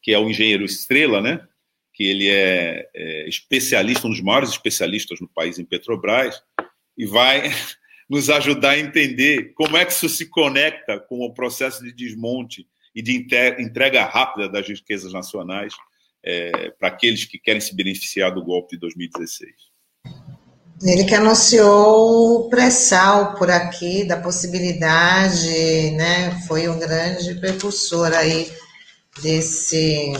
que 0.01 0.11
é 0.11 0.19
o 0.19 0.29
engenheiro 0.29 0.65
Estrela, 0.65 1.21
né? 1.21 1.47
Que 1.93 2.03
ele 2.03 2.27
é, 2.27 2.89
é 2.93 3.29
especialista, 3.29 4.07
um 4.07 4.11
dos 4.11 4.21
maiores 4.21 4.49
especialistas 4.49 5.21
no 5.21 5.29
país 5.29 5.57
em 5.57 5.63
Petrobras, 5.63 6.43
e 6.97 7.05
vai 7.05 7.51
nos 8.09 8.29
ajudar 8.29 8.71
a 8.71 8.79
entender 8.79 9.53
como 9.53 9.77
é 9.77 9.85
que 9.85 9.91
isso 9.91 10.09
se 10.09 10.25
conecta 10.25 10.99
com 10.99 11.19
o 11.19 11.33
processo 11.33 11.83
de 11.83 11.93
desmonte 11.93 12.65
e 12.95 13.01
de 13.01 13.27
entrega 13.59 14.05
rápida 14.05 14.49
das 14.49 14.67
riquezas 14.67 15.13
nacionais 15.13 15.73
é, 16.23 16.71
para 16.71 16.87
aqueles 16.87 17.25
que 17.25 17.37
querem 17.37 17.61
se 17.61 17.75
beneficiar 17.75 18.33
do 18.33 18.43
golpe 18.43 18.75
de 18.75 18.79
2016. 18.81 19.51
Ele 20.83 21.05
que 21.05 21.15
anunciou 21.15 22.45
o 22.45 22.49
pré-sal 22.49 23.33
por 23.35 23.49
aqui, 23.49 24.03
da 24.03 24.17
possibilidade, 24.17 25.91
né, 25.91 26.39
foi 26.47 26.67
um 26.69 26.77
grande 26.77 27.33
precursor 27.35 28.13
aí 28.13 28.51
desse, 29.21 30.13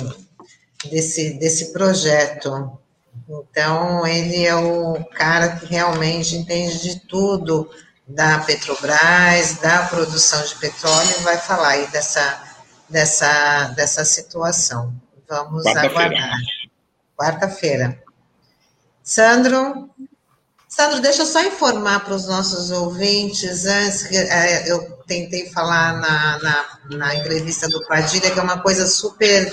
desse, 0.90 1.34
desse 1.34 1.72
projeto. 1.72 2.80
Então, 3.28 4.06
ele 4.06 4.46
é 4.46 4.56
o 4.56 5.04
cara 5.14 5.56
que 5.56 5.66
realmente 5.66 6.36
entende 6.36 6.82
de 6.82 7.00
tudo 7.02 7.70
da 8.08 8.40
Petrobras, 8.40 9.58
da 9.62 9.84
produção 9.88 10.42
de 10.44 10.56
petróleo, 10.56 11.10
e 11.20 11.24
vai 11.24 11.38
falar 11.38 11.70
aí 11.70 11.88
dessa, 11.88 12.42
dessa, 12.90 13.66
dessa 13.76 14.06
situação. 14.06 14.94
Vamos 15.28 15.64
Quarta 15.64 15.88
aguardar. 15.88 16.40
Quarta-feira. 17.18 18.02
Sandro, 19.04 19.90
Sandro, 20.78 21.02
deixa 21.02 21.24
eu 21.24 21.26
só 21.26 21.42
informar 21.42 22.06
para 22.06 22.14
os 22.14 22.28
nossos 22.28 22.70
ouvintes, 22.70 23.66
antes, 23.66 24.06
é, 24.12 24.72
eu 24.72 24.80
tentei 25.08 25.50
falar 25.50 26.00
na, 26.00 26.38
na, 26.38 26.98
na, 26.98 27.16
entrevista 27.16 27.68
do 27.68 27.84
Padilha, 27.88 28.30
que 28.30 28.40
é 28.40 28.44
uma 28.44 28.62
coisa 28.62 28.86
super... 28.86 29.52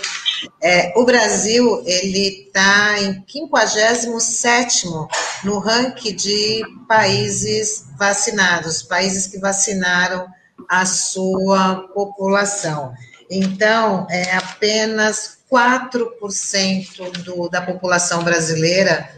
É, 0.62 0.92
o 0.94 1.02
Brasil, 1.02 1.82
ele 1.86 2.44
está 2.46 3.01
em 3.01 3.24
57 3.26 4.86
no 5.44 5.59
ranking 5.60 6.14
de 6.14 6.62
países 6.86 7.86
vacinados, 7.98 8.82
países 8.82 9.26
que 9.26 9.38
vacinaram 9.38 10.26
a 10.68 10.84
sua 10.84 11.88
população. 11.94 12.92
Então, 13.30 14.06
é 14.10 14.36
apenas 14.36 15.38
4% 15.51 17.22
do, 17.22 17.48
da 17.48 17.62
população 17.62 18.22
brasileira 18.22 19.09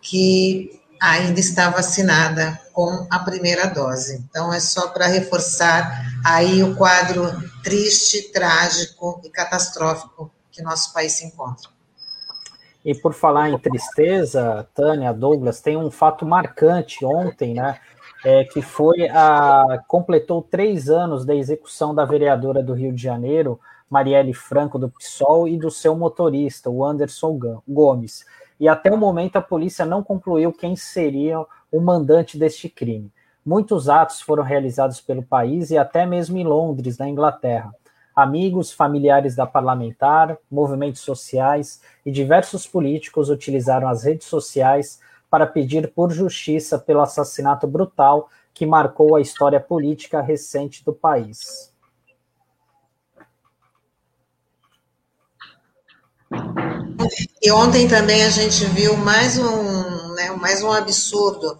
que 0.00 0.85
ainda 1.10 1.38
está 1.38 1.70
vacinada 1.70 2.60
com 2.72 3.06
a 3.10 3.18
primeira 3.20 3.66
dose. 3.66 4.24
Então, 4.28 4.52
é 4.52 4.60
só 4.60 4.88
para 4.88 5.06
reforçar 5.06 6.04
aí 6.24 6.62
o 6.62 6.74
quadro 6.76 7.24
triste, 7.62 8.32
trágico 8.32 9.20
e 9.24 9.30
catastrófico 9.30 10.30
que 10.50 10.62
nosso 10.62 10.92
país 10.92 11.12
se 11.12 11.26
encontra. 11.26 11.70
E 12.84 12.94
por 12.94 13.12
falar 13.12 13.50
em 13.50 13.58
tristeza, 13.58 14.66
Tânia, 14.74 15.12
Douglas, 15.12 15.60
tem 15.60 15.76
um 15.76 15.90
fato 15.90 16.24
marcante 16.24 17.04
ontem, 17.04 17.54
né? 17.54 17.78
É, 18.24 18.44
que 18.44 18.62
foi 18.62 19.08
a. 19.08 19.82
completou 19.86 20.40
três 20.42 20.88
anos 20.88 21.24
da 21.24 21.34
execução 21.34 21.94
da 21.94 22.04
vereadora 22.04 22.62
do 22.62 22.74
Rio 22.74 22.92
de 22.92 23.02
Janeiro, 23.02 23.60
Marielle 23.90 24.32
Franco, 24.32 24.78
do 24.78 24.88
PSOL, 24.88 25.46
e 25.46 25.58
do 25.58 25.70
seu 25.70 25.94
motorista, 25.94 26.70
o 26.70 26.84
Anderson 26.84 27.38
Gomes 27.68 28.24
e 28.58 28.68
até 28.68 28.90
o 28.90 28.96
momento 28.96 29.36
a 29.36 29.42
polícia 29.42 29.84
não 29.84 30.02
concluiu 30.02 30.52
quem 30.52 30.76
seria 30.76 31.44
o 31.70 31.80
mandante 31.80 32.38
deste 32.38 32.68
crime. 32.68 33.12
Muitos 33.44 33.88
atos 33.88 34.20
foram 34.20 34.42
realizados 34.42 35.00
pelo 35.00 35.22
país 35.22 35.70
e 35.70 35.78
até 35.78 36.04
mesmo 36.04 36.36
em 36.36 36.44
Londres, 36.44 36.98
na 36.98 37.08
Inglaterra. 37.08 37.72
Amigos, 38.14 38.72
familiares 38.72 39.36
da 39.36 39.46
parlamentar, 39.46 40.36
movimentos 40.50 41.02
sociais 41.02 41.80
e 42.04 42.10
diversos 42.10 42.66
políticos 42.66 43.28
utilizaram 43.28 43.88
as 43.88 44.04
redes 44.04 44.26
sociais 44.26 44.98
para 45.30 45.46
pedir 45.46 45.92
por 45.92 46.10
justiça 46.10 46.78
pelo 46.78 47.02
assassinato 47.02 47.66
brutal 47.66 48.30
que 48.54 48.64
marcou 48.64 49.16
a 49.16 49.20
história 49.20 49.60
política 49.60 50.22
recente 50.22 50.82
do 50.82 50.94
país. 50.94 51.75
E 57.42 57.50
ontem 57.50 57.88
também 57.88 58.24
a 58.24 58.30
gente 58.30 58.64
viu 58.66 58.96
mais 58.96 59.38
um, 59.38 60.14
né, 60.14 60.30
mais 60.32 60.62
um 60.62 60.72
absurdo 60.72 61.58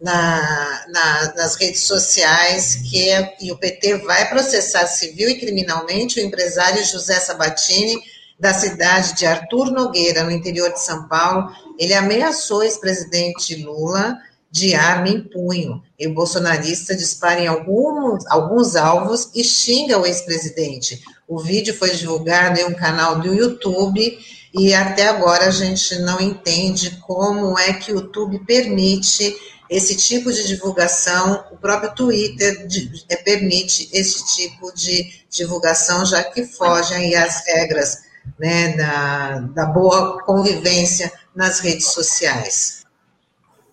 na, 0.00 0.84
na, 0.88 1.34
nas 1.34 1.56
redes 1.56 1.82
sociais, 1.82 2.76
que 2.90 3.08
é, 3.08 3.36
e 3.40 3.50
o 3.50 3.56
PT 3.56 3.98
vai 3.98 4.28
processar 4.28 4.86
civil 4.86 5.28
e 5.28 5.38
criminalmente 5.38 6.20
o 6.20 6.22
empresário 6.22 6.84
José 6.84 7.18
Sabatini, 7.18 7.98
da 8.38 8.52
cidade 8.52 9.14
de 9.14 9.24
Arthur 9.24 9.70
Nogueira, 9.70 10.22
no 10.22 10.30
interior 10.30 10.70
de 10.72 10.82
São 10.82 11.08
Paulo. 11.08 11.50
Ele 11.78 11.94
ameaçou 11.94 12.62
ex-presidente 12.62 13.56
Lula 13.56 14.16
de 14.50 14.74
arma 14.74 15.08
em 15.08 15.20
punho. 15.20 15.82
E 15.98 16.06
o 16.06 16.14
bolsonarista 16.14 16.94
dispara 16.94 17.40
em 17.40 17.46
alguns, 17.46 18.26
alguns 18.26 18.76
alvos 18.76 19.30
e 19.34 19.42
xinga 19.42 19.98
o 19.98 20.06
ex-presidente. 20.06 21.02
O 21.26 21.38
vídeo 21.38 21.74
foi 21.74 21.90
divulgado 21.90 22.60
em 22.60 22.64
um 22.64 22.74
canal 22.74 23.18
do 23.18 23.34
YouTube 23.34 24.18
e 24.54 24.72
até 24.74 25.08
agora 25.08 25.46
a 25.46 25.50
gente 25.50 25.98
não 26.00 26.20
entende 26.20 26.98
como 27.02 27.58
é 27.58 27.72
que 27.72 27.92
o 27.92 27.96
YouTube 27.96 28.38
permite 28.46 29.36
esse 29.68 29.96
tipo 29.96 30.32
de 30.32 30.46
divulgação, 30.46 31.44
o 31.50 31.56
próprio 31.56 31.94
Twitter 31.94 32.66
é, 33.08 33.16
permite 33.16 33.88
esse 33.92 34.24
tipo 34.34 34.72
de 34.74 35.24
divulgação, 35.28 36.06
já 36.06 36.22
que 36.22 36.44
fogem 36.44 37.14
as 37.16 37.44
regras 37.46 38.06
né, 38.38 38.76
da, 38.76 39.38
da 39.40 39.66
boa 39.66 40.22
convivência 40.22 41.12
nas 41.34 41.60
redes 41.60 41.92
sociais. 41.92 42.84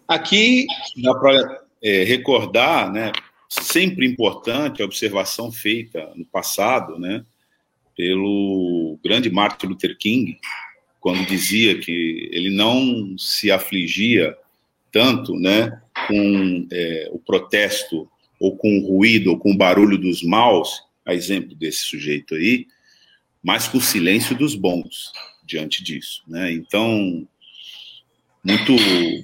Aqui 0.07 0.65
dá 1.01 1.13
para 1.13 1.61
é, 1.81 2.03
recordar, 2.03 2.91
né, 2.91 3.11
sempre 3.47 4.05
importante 4.07 4.81
a 4.81 4.85
observação 4.85 5.51
feita 5.51 6.11
no 6.15 6.25
passado, 6.25 6.99
né, 6.99 7.23
pelo 7.95 8.99
grande 9.03 9.29
Martin 9.29 9.67
Luther 9.67 9.97
King, 9.97 10.37
quando 10.99 11.25
dizia 11.25 11.77
que 11.79 12.29
ele 12.31 12.49
não 12.49 13.17
se 13.17 13.51
afligia 13.51 14.35
tanto, 14.91 15.35
né, 15.35 15.81
com 16.07 16.67
é, 16.71 17.09
o 17.11 17.19
protesto 17.19 18.07
ou 18.39 18.55
com 18.55 18.77
o 18.77 18.87
ruído 18.87 19.31
ou 19.31 19.37
com 19.37 19.51
o 19.51 19.57
barulho 19.57 19.97
dos 19.97 20.23
maus, 20.23 20.83
a 21.05 21.13
exemplo 21.13 21.55
desse 21.55 21.85
sujeito 21.85 22.35
aí, 22.35 22.67
mas 23.43 23.67
com 23.67 23.77
o 23.77 23.81
silêncio 23.81 24.35
dos 24.35 24.55
bons 24.55 25.11
diante 25.45 25.83
disso, 25.83 26.23
né? 26.27 26.51
Então, 26.53 27.27
muito 28.43 28.73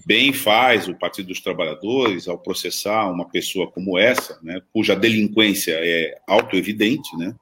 bem 0.06 0.34
faz 0.34 0.88
o 0.88 0.96
Partido 0.96 1.28
dos 1.28 1.40
Trabalhadores 1.40 2.28
ao 2.28 2.38
processar 2.38 3.10
uma 3.10 3.30
pessoa 3.30 3.70
como 3.72 3.98
essa, 3.98 4.40
né, 4.42 4.62
cuja 4.74 4.96
delinquência 4.96 5.74
é 5.74 6.20
autoevidente, 6.28 7.16
né, 7.18 7.34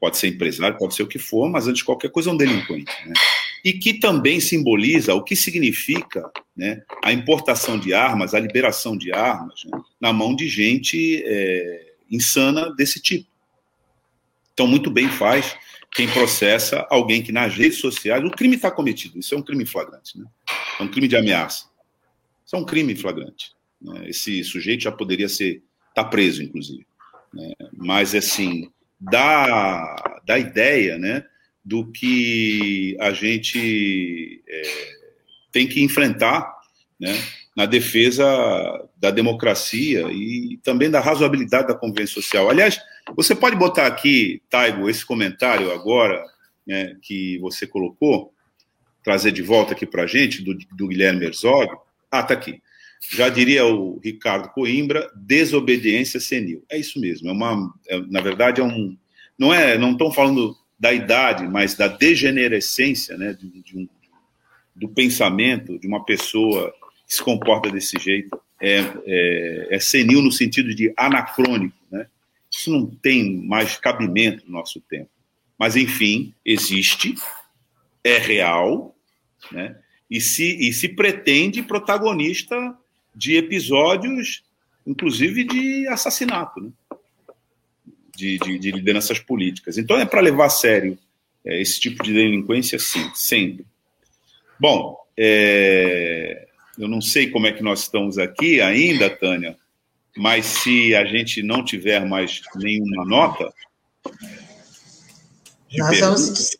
pode 0.00 0.16
ser 0.16 0.28
empresário, 0.28 0.78
pode 0.78 0.94
ser 0.94 1.02
o 1.02 1.06
que 1.06 1.18
for, 1.18 1.48
mas 1.50 1.68
antes 1.68 1.80
de 1.80 1.84
qualquer 1.84 2.10
coisa 2.10 2.30
é 2.30 2.32
um 2.32 2.36
delinquente, 2.36 2.92
né, 3.06 3.12
e 3.62 3.74
que 3.74 3.94
também 3.94 4.40
simboliza 4.40 5.14
o 5.14 5.22
que 5.22 5.36
significa 5.36 6.30
né, 6.56 6.82
a 7.04 7.12
importação 7.12 7.78
de 7.78 7.92
armas, 7.92 8.34
a 8.34 8.40
liberação 8.40 8.96
de 8.96 9.12
armas 9.12 9.64
né, 9.66 9.78
na 10.00 10.12
mão 10.12 10.34
de 10.34 10.48
gente 10.48 11.22
é, 11.24 11.92
insana 12.10 12.74
desse 12.74 13.00
tipo. 13.00 13.28
Então, 14.54 14.66
muito 14.66 14.90
bem 14.90 15.08
faz 15.08 15.56
quem 15.92 16.08
processa 16.08 16.86
alguém 16.90 17.22
que 17.22 17.32
nas 17.32 17.54
redes 17.54 17.78
sociais, 17.78 18.24
o 18.24 18.30
crime 18.30 18.56
está 18.56 18.70
cometido, 18.70 19.18
isso 19.18 19.34
é 19.34 19.38
um 19.38 19.42
crime 19.42 19.66
flagrante, 19.66 20.18
né? 20.18 20.24
É 20.78 20.82
um 20.82 20.88
crime 20.88 21.08
de 21.08 21.16
ameaça. 21.16 21.66
Isso 22.46 22.56
é 22.56 22.58
um 22.58 22.64
crime 22.64 22.94
flagrante. 22.94 23.52
Né? 23.80 24.08
Esse 24.08 24.42
sujeito 24.44 24.84
já 24.84 24.92
poderia 24.92 25.28
ser, 25.28 25.62
tá 25.94 26.04
preso, 26.04 26.42
inclusive. 26.42 26.86
Né? 27.32 27.52
Mas, 27.72 28.14
assim, 28.14 28.70
dá, 29.00 30.20
dá 30.26 30.38
ideia, 30.38 30.98
né, 30.98 31.24
do 31.64 31.90
que 31.90 32.96
a 33.00 33.12
gente 33.12 34.42
é, 34.46 34.62
tem 35.52 35.66
que 35.66 35.82
enfrentar, 35.82 36.52
né, 37.00 37.16
na 37.56 37.66
defesa 37.66 38.24
da 38.96 39.10
democracia 39.10 40.06
e 40.12 40.58
também 40.62 40.90
da 40.90 41.00
razoabilidade 41.00 41.68
da 41.68 41.74
convivência 41.74 42.14
social. 42.14 42.48
Aliás, 42.48 42.80
você 43.16 43.34
pode 43.34 43.56
botar 43.56 43.86
aqui, 43.86 44.42
Taigo, 44.48 44.88
esse 44.88 45.04
comentário 45.04 45.72
agora 45.72 46.22
né, 46.66 46.96
que 47.02 47.38
você 47.38 47.66
colocou, 47.66 48.32
trazer 49.02 49.32
de 49.32 49.42
volta 49.42 49.72
aqui 49.72 49.86
para 49.86 50.04
a 50.04 50.06
gente, 50.06 50.42
do, 50.42 50.56
do 50.76 50.88
Guilherme 50.88 51.26
Herzog. 51.26 51.68
Ah, 52.10 52.20
está 52.20 52.34
aqui. 52.34 52.62
Já 53.08 53.28
diria 53.28 53.64
o 53.64 53.98
Ricardo 54.02 54.50
Coimbra, 54.50 55.10
desobediência 55.16 56.20
senil. 56.20 56.64
É 56.70 56.78
isso 56.78 57.00
mesmo. 57.00 57.28
É 57.28 57.32
uma, 57.32 57.74
é, 57.88 57.98
na 58.08 58.20
verdade, 58.20 58.60
é 58.60 58.64
um. 58.64 58.96
Não 59.38 59.54
é, 59.54 59.78
não 59.78 59.92
estão 59.92 60.12
falando 60.12 60.54
da 60.78 60.92
idade, 60.92 61.46
mas 61.48 61.74
da 61.74 61.88
degenerescência, 61.88 63.16
né, 63.16 63.32
de, 63.32 63.62
de 63.62 63.78
um, 63.78 63.88
do 64.76 64.88
pensamento 64.88 65.78
de 65.78 65.86
uma 65.86 66.04
pessoa 66.04 66.72
que 67.06 67.14
se 67.14 67.22
comporta 67.22 67.70
desse 67.70 67.98
jeito. 67.98 68.38
É, 68.62 68.80
é, 69.06 69.68
é 69.70 69.80
senil 69.80 70.20
no 70.20 70.30
sentido 70.30 70.74
de 70.74 70.92
anacrônico, 70.94 71.76
né? 71.90 72.06
Isso 72.52 72.70
não 72.70 72.86
tem 72.86 73.38
mais 73.46 73.78
cabimento 73.78 74.44
no 74.44 74.52
nosso 74.52 74.80
tempo. 74.82 75.08
Mas, 75.58 75.76
enfim, 75.76 76.34
existe, 76.44 77.14
é 78.04 78.18
real, 78.18 78.94
né? 79.50 79.76
e, 80.10 80.20
se, 80.20 80.56
e 80.68 80.72
se 80.72 80.88
pretende 80.88 81.62
protagonista 81.62 82.76
de 83.14 83.36
episódios, 83.36 84.42
inclusive 84.86 85.44
de 85.44 85.86
assassinato, 85.88 86.60
né? 86.60 86.70
de, 88.16 88.38
de, 88.38 88.58
de 88.58 88.70
lideranças 88.70 89.18
políticas. 89.18 89.78
Então, 89.78 89.98
é 89.98 90.04
para 90.04 90.20
levar 90.20 90.46
a 90.46 90.50
sério 90.50 90.98
é, 91.44 91.60
esse 91.60 91.80
tipo 91.80 92.02
de 92.02 92.12
delinquência, 92.12 92.78
sim, 92.78 93.10
sempre. 93.14 93.64
Bom, 94.58 94.96
é, 95.16 96.46
eu 96.78 96.88
não 96.88 97.00
sei 97.00 97.30
como 97.30 97.46
é 97.46 97.52
que 97.52 97.62
nós 97.62 97.80
estamos 97.80 98.18
aqui 98.18 98.60
ainda, 98.60 99.08
Tânia, 99.08 99.56
mas 100.16 100.46
se 100.46 100.94
a 100.94 101.04
gente 101.04 101.42
não 101.42 101.64
tiver 101.64 102.04
mais 102.04 102.42
nenhuma 102.56 103.04
nota. 103.04 103.52
Nós 105.76 106.00
vamos, 106.00 106.56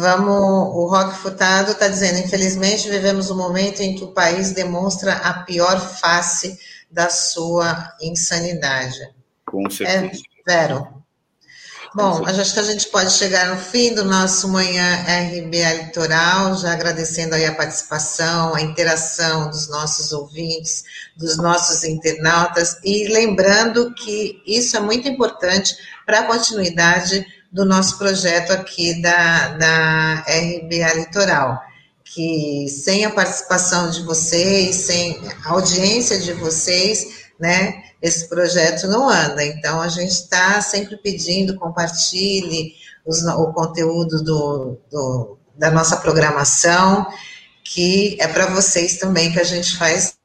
vamos. 0.00 0.74
O 0.74 0.86
Roque 0.86 1.16
Furtado 1.18 1.72
está 1.72 1.88
dizendo: 1.88 2.18
infelizmente, 2.18 2.88
vivemos 2.88 3.30
um 3.30 3.36
momento 3.36 3.80
em 3.80 3.94
que 3.94 4.04
o 4.04 4.12
país 4.12 4.52
demonstra 4.52 5.14
a 5.14 5.42
pior 5.44 5.78
face 5.80 6.58
da 6.90 7.08
sua 7.08 7.92
insanidade. 8.00 8.98
Com 9.46 9.68
certeza. 9.68 10.06
É, 10.06 10.32
Vero. 10.46 11.02
Bom, 11.94 12.24
acho 12.24 12.54
que 12.54 12.60
a 12.60 12.62
gente 12.62 12.88
pode 12.88 13.12
chegar 13.12 13.48
no 13.48 13.56
fim 13.58 13.94
do 13.94 14.02
nosso 14.02 14.48
Manhã 14.48 15.04
RBA 15.04 15.84
Litoral, 15.84 16.56
já 16.56 16.72
agradecendo 16.72 17.34
aí 17.34 17.44
a 17.44 17.54
participação, 17.54 18.54
a 18.54 18.62
interação 18.62 19.50
dos 19.50 19.68
nossos 19.68 20.10
ouvintes, 20.10 20.84
dos 21.18 21.36
nossos 21.36 21.84
internautas, 21.84 22.78
e 22.82 23.08
lembrando 23.08 23.92
que 23.94 24.42
isso 24.46 24.74
é 24.74 24.80
muito 24.80 25.06
importante 25.06 25.76
para 26.06 26.20
a 26.20 26.26
continuidade 26.26 27.26
do 27.52 27.64
nosso 27.66 27.98
projeto 27.98 28.50
aqui 28.52 29.00
da, 29.02 29.48
da 29.48 30.14
RBA 30.20 30.94
Litoral, 30.94 31.60
que 32.02 32.66
sem 32.68 33.04
a 33.04 33.10
participação 33.10 33.90
de 33.90 34.02
vocês, 34.02 34.74
sem 34.76 35.20
a 35.44 35.50
audiência 35.50 36.18
de 36.18 36.32
vocês, 36.32 37.26
né, 37.38 37.82
esse 38.00 38.28
projeto 38.28 38.88
não 38.88 39.08
anda. 39.08 39.44
Então, 39.44 39.80
a 39.80 39.88
gente 39.88 40.12
está 40.12 40.60
sempre 40.62 40.96
pedindo, 40.96 41.58
compartilhe 41.58 42.74
os, 43.04 43.22
o 43.22 43.52
conteúdo 43.52 44.22
do, 44.22 44.78
do, 44.90 45.38
da 45.56 45.70
nossa 45.70 45.96
programação, 45.98 47.06
que 47.62 48.16
é 48.20 48.26
para 48.26 48.46
vocês 48.46 48.96
também 48.98 49.30
que 49.32 49.40
a 49.40 49.44
gente 49.44 49.76
faz. 49.76 50.16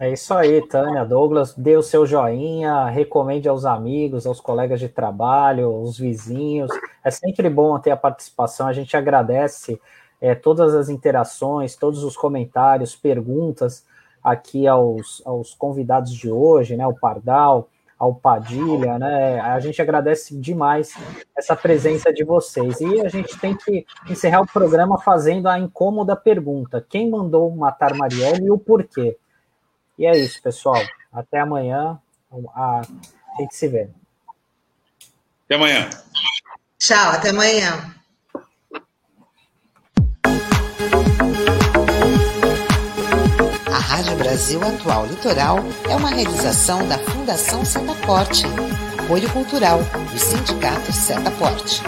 É 0.00 0.10
isso 0.10 0.32
aí, 0.32 0.66
Tânia. 0.66 1.04
Douglas, 1.04 1.54
dê 1.54 1.76
o 1.76 1.82
seu 1.82 2.06
joinha, 2.06 2.86
recomende 2.86 3.46
aos 3.46 3.66
amigos, 3.66 4.26
aos 4.26 4.40
colegas 4.40 4.80
de 4.80 4.88
trabalho, 4.88 5.66
aos 5.66 5.98
vizinhos. 5.98 6.70
É 7.04 7.10
sempre 7.10 7.50
bom 7.50 7.78
ter 7.78 7.90
a 7.90 7.96
participação, 7.98 8.66
a 8.66 8.72
gente 8.72 8.96
agradece 8.96 9.78
é, 10.18 10.34
todas 10.34 10.74
as 10.74 10.88
interações, 10.88 11.76
todos 11.76 12.02
os 12.02 12.16
comentários, 12.16 12.96
perguntas 12.96 13.84
aqui 14.24 14.66
aos, 14.66 15.20
aos 15.26 15.52
convidados 15.52 16.12
de 16.14 16.30
hoje, 16.30 16.76
né, 16.76 16.86
o 16.86 16.94
Pardal, 16.94 17.68
ao 17.98 18.14
Padilha, 18.14 18.98
né? 18.98 19.38
A 19.40 19.60
gente 19.60 19.82
agradece 19.82 20.34
demais 20.34 20.94
essa 21.36 21.54
presença 21.54 22.10
de 22.10 22.24
vocês. 22.24 22.80
E 22.80 23.02
a 23.02 23.08
gente 23.10 23.38
tem 23.38 23.54
que 23.54 23.84
encerrar 24.08 24.40
o 24.40 24.50
programa 24.50 24.98
fazendo 24.98 25.46
a 25.46 25.58
incômoda 25.58 26.16
pergunta: 26.16 26.82
quem 26.88 27.10
mandou 27.10 27.54
matar 27.54 27.94
Marielle 27.94 28.46
e 28.46 28.50
o 28.50 28.56
porquê? 28.56 29.18
E 30.00 30.06
é 30.06 30.16
isso, 30.16 30.40
pessoal. 30.42 30.82
Até 31.12 31.40
amanhã. 31.40 32.00
A 32.56 32.80
gente 33.38 33.54
se 33.54 33.68
vê. 33.68 33.90
Até 35.44 35.56
amanhã. 35.56 35.90
Tchau, 36.78 37.10
até 37.10 37.28
amanhã. 37.28 37.94
Rádio 43.68 44.16
Brasil 44.16 44.62
Atual 44.62 45.04
Litoral 45.04 45.58
é 45.90 45.96
uma 45.96 46.08
realização 46.08 46.88
da 46.88 46.96
Fundação 46.96 47.62
Setaporte, 47.62 48.44
apoio 49.02 49.30
cultural 49.30 49.80
do 49.82 50.18
Sindicato 50.18 50.92
Setaporte. 50.92 51.82